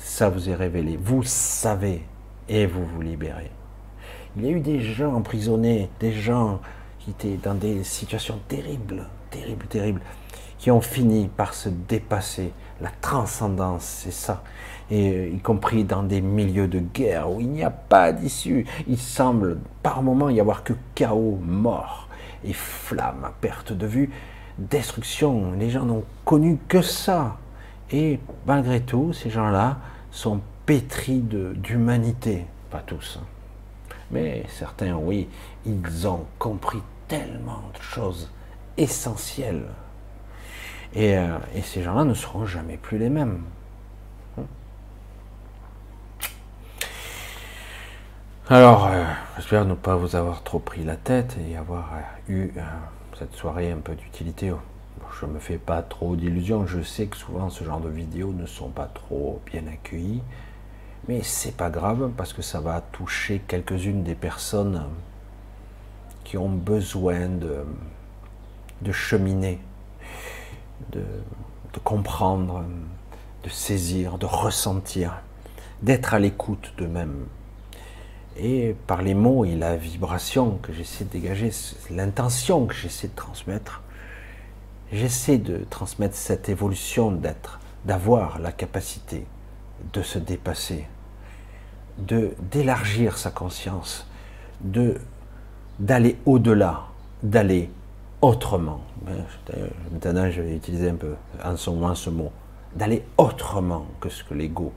[0.04, 0.98] ça vous est révélé.
[1.02, 2.04] Vous savez
[2.50, 3.52] et vous vous libérez.
[4.36, 6.60] Il y a eu des gens emprisonnés, des gens
[7.00, 10.02] qui étaient dans des situations terribles, terribles, terribles,
[10.58, 12.52] qui ont fini par se dépasser.
[12.82, 14.44] La transcendance, c'est ça.
[14.90, 18.66] Et euh, y compris dans des milieux de guerre où il n'y a pas d'issue.
[18.88, 22.08] Il semble par moments y avoir que chaos, mort
[22.44, 24.10] et flamme à perte de vue,
[24.58, 25.52] destruction.
[25.58, 27.38] Les gens n'ont connu que ça.
[27.92, 29.78] Et malgré tout, ces gens-là
[30.12, 32.46] sont pétris d'humanité.
[32.70, 33.20] Pas tous.
[34.12, 35.28] Mais certains, oui,
[35.66, 38.30] ils ont compris tellement de choses
[38.78, 39.66] essentielles.
[40.94, 43.42] Et, euh, ces gens-là ne seront jamais plus les mêmes.
[48.50, 49.06] Alors, euh,
[49.38, 52.52] j'espère ne pas vous avoir trop pris la tête et avoir euh, eu
[53.18, 54.52] cette soirée un peu d'utilité
[55.22, 56.66] je ne me fais pas trop d'illusions.
[56.66, 60.24] Je sais que souvent ce genre de vidéos ne sont pas trop bien accueillies.
[61.08, 64.84] Mais c'est pas grave parce que ça va toucher quelques-unes des personnes
[66.24, 67.64] qui ont besoin de,
[68.82, 69.60] de cheminer,
[70.92, 71.02] de,
[71.74, 72.64] de comprendre,
[73.44, 75.22] de saisir, de ressentir,
[75.84, 77.26] d'être à l'écoute d'eux-mêmes.
[78.38, 81.52] Et par les mots et la vibration que j'essaie de dégager,
[81.92, 83.82] l'intention que j'essaie de transmettre,
[84.92, 89.26] j'essaie de transmettre cette évolution d'être, d'avoir la capacité
[89.94, 90.88] de se dépasser,
[91.98, 94.08] de d'élargir sa conscience,
[94.62, 95.00] de
[95.80, 96.84] d'aller au-delà,
[97.24, 97.70] d'aller
[98.22, 98.82] autrement.
[99.92, 102.32] Maintenant, je vais utiliser un peu en ce moment ce mot,
[102.76, 104.72] d'aller autrement que ce que l'ego.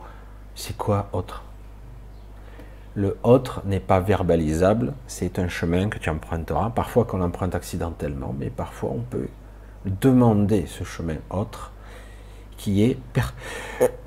[0.55, 1.43] C'est quoi autre?
[2.95, 8.35] Le autre n'est pas verbalisable, c'est un chemin que tu emprunteras, parfois qu'on emprunte accidentellement,
[8.39, 9.29] mais parfois on peut
[9.85, 11.73] demander ce chemin autre
[12.57, 12.99] qui est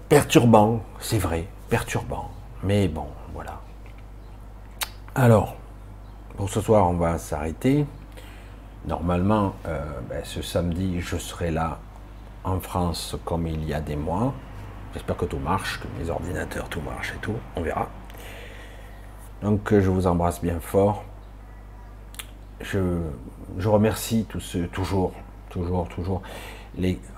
[0.10, 2.32] perturbant, c'est vrai, perturbant.
[2.64, 3.62] Mais bon, voilà.
[5.14, 5.56] Alors,
[6.36, 7.86] pour ce soir, on va s'arrêter.
[8.88, 11.80] Normalement, euh, ben, ce samedi, je serai là
[12.44, 14.34] en France comme il y a des mois.
[14.94, 17.36] J'espère que tout marche, que mes ordinateurs, tout marche et tout.
[17.56, 17.90] On verra.
[19.42, 21.04] Donc, je vous embrasse bien fort.
[22.62, 22.80] Je,
[23.58, 25.14] je remercie tous ceux, toujours,
[25.50, 26.22] toujours, toujours.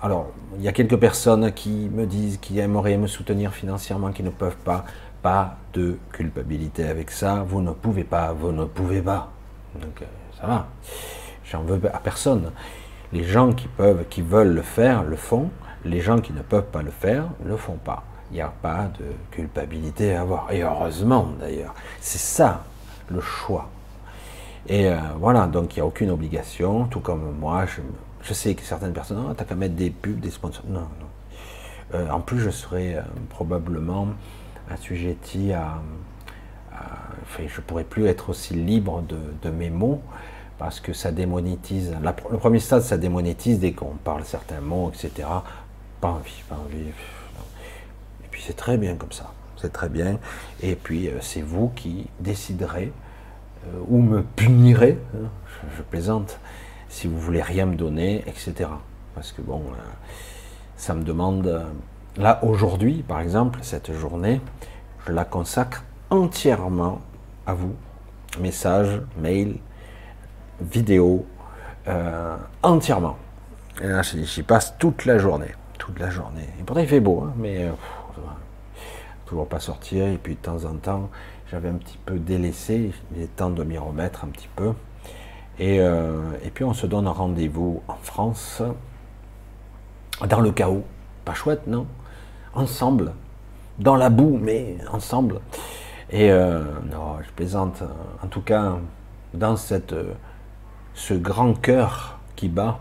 [0.02, 4.22] Alors, il y a quelques personnes qui me disent qu'ils aimeraient me soutenir financièrement, qui
[4.22, 4.84] ne peuvent pas.
[5.22, 7.44] Pas de culpabilité avec ça.
[7.46, 9.30] Vous ne pouvez pas, vous ne pouvez pas.
[9.74, 10.06] Donc, euh,
[10.40, 10.66] ça va.
[11.44, 12.52] J'en veux à personne.
[13.12, 15.50] Les gens qui peuvent, qui veulent le faire, le font.
[15.84, 18.02] Les gens qui ne peuvent pas le faire, le font pas.
[18.30, 20.50] Il n'y a pas de culpabilité à avoir.
[20.50, 21.74] Et heureusement d'ailleurs.
[22.00, 22.64] C'est ça
[23.10, 23.68] le choix.
[24.68, 27.80] Et euh, voilà, donc il n'y a aucune obligation, tout comme moi, je,
[28.22, 30.64] je sais que certaines personnes, oh, t'as qu'à mettre des pubs, des sponsors.
[30.68, 31.06] Non, non.
[31.94, 34.08] Euh, en plus, je serais euh, probablement
[34.70, 35.80] assujetti à,
[36.72, 36.84] à,
[37.22, 40.02] enfin, je pourrais plus être aussi libre de, mes mots
[40.58, 41.96] parce que ça démonétise.
[42.02, 45.26] le premier stade, ça démonétise dès qu'on parle certains mots, etc.
[46.00, 46.88] Pas envie, pas envie.
[48.24, 49.32] Et puis c'est très bien comme ça.
[49.56, 50.18] C'est très bien.
[50.62, 52.92] Et puis euh, c'est vous qui déciderez
[53.88, 54.98] ou me punirez.
[55.14, 55.28] Hein,
[55.76, 56.38] je plaisante
[56.90, 58.68] si vous voulez rien me donner, etc.
[59.14, 59.82] Parce que bon, euh,
[60.76, 61.46] ça me demande.
[61.46, 61.64] Euh,
[62.18, 64.40] là, aujourd'hui, par exemple, cette journée,
[65.06, 67.00] je la consacre entièrement
[67.46, 67.74] à vous.
[68.38, 69.56] Messages, mails,
[70.60, 71.24] vidéo
[71.88, 73.16] euh, entièrement.
[73.80, 75.54] Et là, j'y passe toute la journée.
[75.78, 76.48] Toute la journée.
[76.58, 77.70] Et pourtant, il fait beau, hein, mais
[79.26, 80.06] toujours pas sortir.
[80.08, 81.08] Et puis, de temps en temps,
[81.50, 82.92] j'avais un petit peu délaissé.
[83.14, 84.72] Il est temps de m'y remettre un petit peu.
[85.60, 88.62] Et, euh, et puis, on se donne rendez-vous en France,
[90.26, 90.84] dans le chaos.
[91.26, 91.86] Pas chouette, non?
[92.54, 93.12] Ensemble.
[93.78, 95.40] Dans la boue, mais ensemble.
[96.10, 97.82] Et euh, non, je plaisante.
[98.22, 98.78] En tout cas,
[99.34, 99.94] dans cette,
[100.94, 102.80] ce grand cœur qui bat,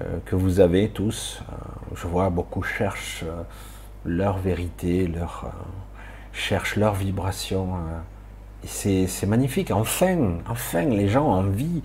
[0.00, 1.54] euh, que vous avez tous, euh,
[1.96, 3.24] je vois beaucoup cherchent
[4.04, 5.50] leur vérité, leur,
[6.32, 7.74] cherchent leur vibration.
[8.66, 9.70] C'est magnifique.
[9.70, 11.82] Enfin, enfin, les gens ont envie.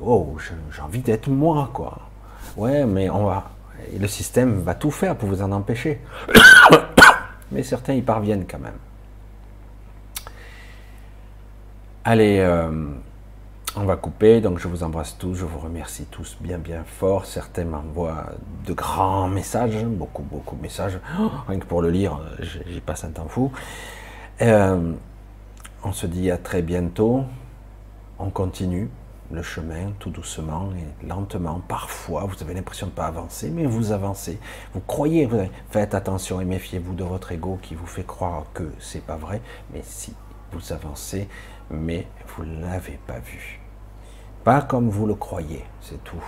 [0.00, 0.36] Oh,
[0.70, 1.98] j'ai envie d'être moi, quoi.
[2.56, 3.50] Ouais, mais on va.
[3.98, 6.00] le système va tout faire pour vous en empêcher.
[7.52, 8.78] mais certains y parviennent quand même.
[12.04, 12.70] Allez, euh,
[13.76, 14.40] on va couper.
[14.40, 17.26] Donc je vous embrasse tous, je vous remercie tous bien bien fort.
[17.26, 18.26] Certains m'envoient
[18.66, 20.98] de grands messages, beaucoup beaucoup de messages.
[21.20, 23.52] Oh, rien que pour le lire, j'y passe un temps fou.
[24.40, 24.92] Euh,
[25.84, 27.24] on se dit à très bientôt.
[28.18, 28.88] On continue
[29.30, 31.60] le chemin tout doucement et lentement.
[31.66, 34.38] Parfois, vous avez l'impression de ne pas avancer, mais vous avancez.
[34.74, 35.40] Vous croyez, vous
[35.70, 39.40] faites attention et méfiez-vous de votre ego qui vous fait croire que c'est pas vrai.
[39.72, 40.14] Mais si
[40.52, 41.28] vous avancez,
[41.70, 43.60] mais vous ne l'avez pas vu.
[44.44, 46.24] Pas comme vous le croyez, c'est tout.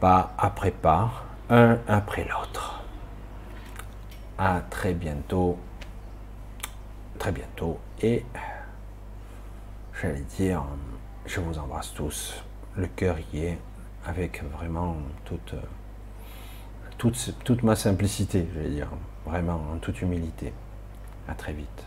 [0.00, 1.10] Pas après pas,
[1.50, 2.82] un après l'autre.
[4.38, 5.58] À très bientôt.
[7.18, 7.78] Très bientôt.
[8.02, 8.24] Et
[10.00, 10.64] j'allais dire,
[11.24, 12.42] je vous embrasse tous.
[12.76, 13.58] Le cœur y est,
[14.04, 15.54] avec vraiment toute,
[16.98, 18.88] toute, toute ma simplicité, je vais dire.
[19.24, 20.52] Vraiment, en toute humilité.
[21.26, 21.84] À très vite.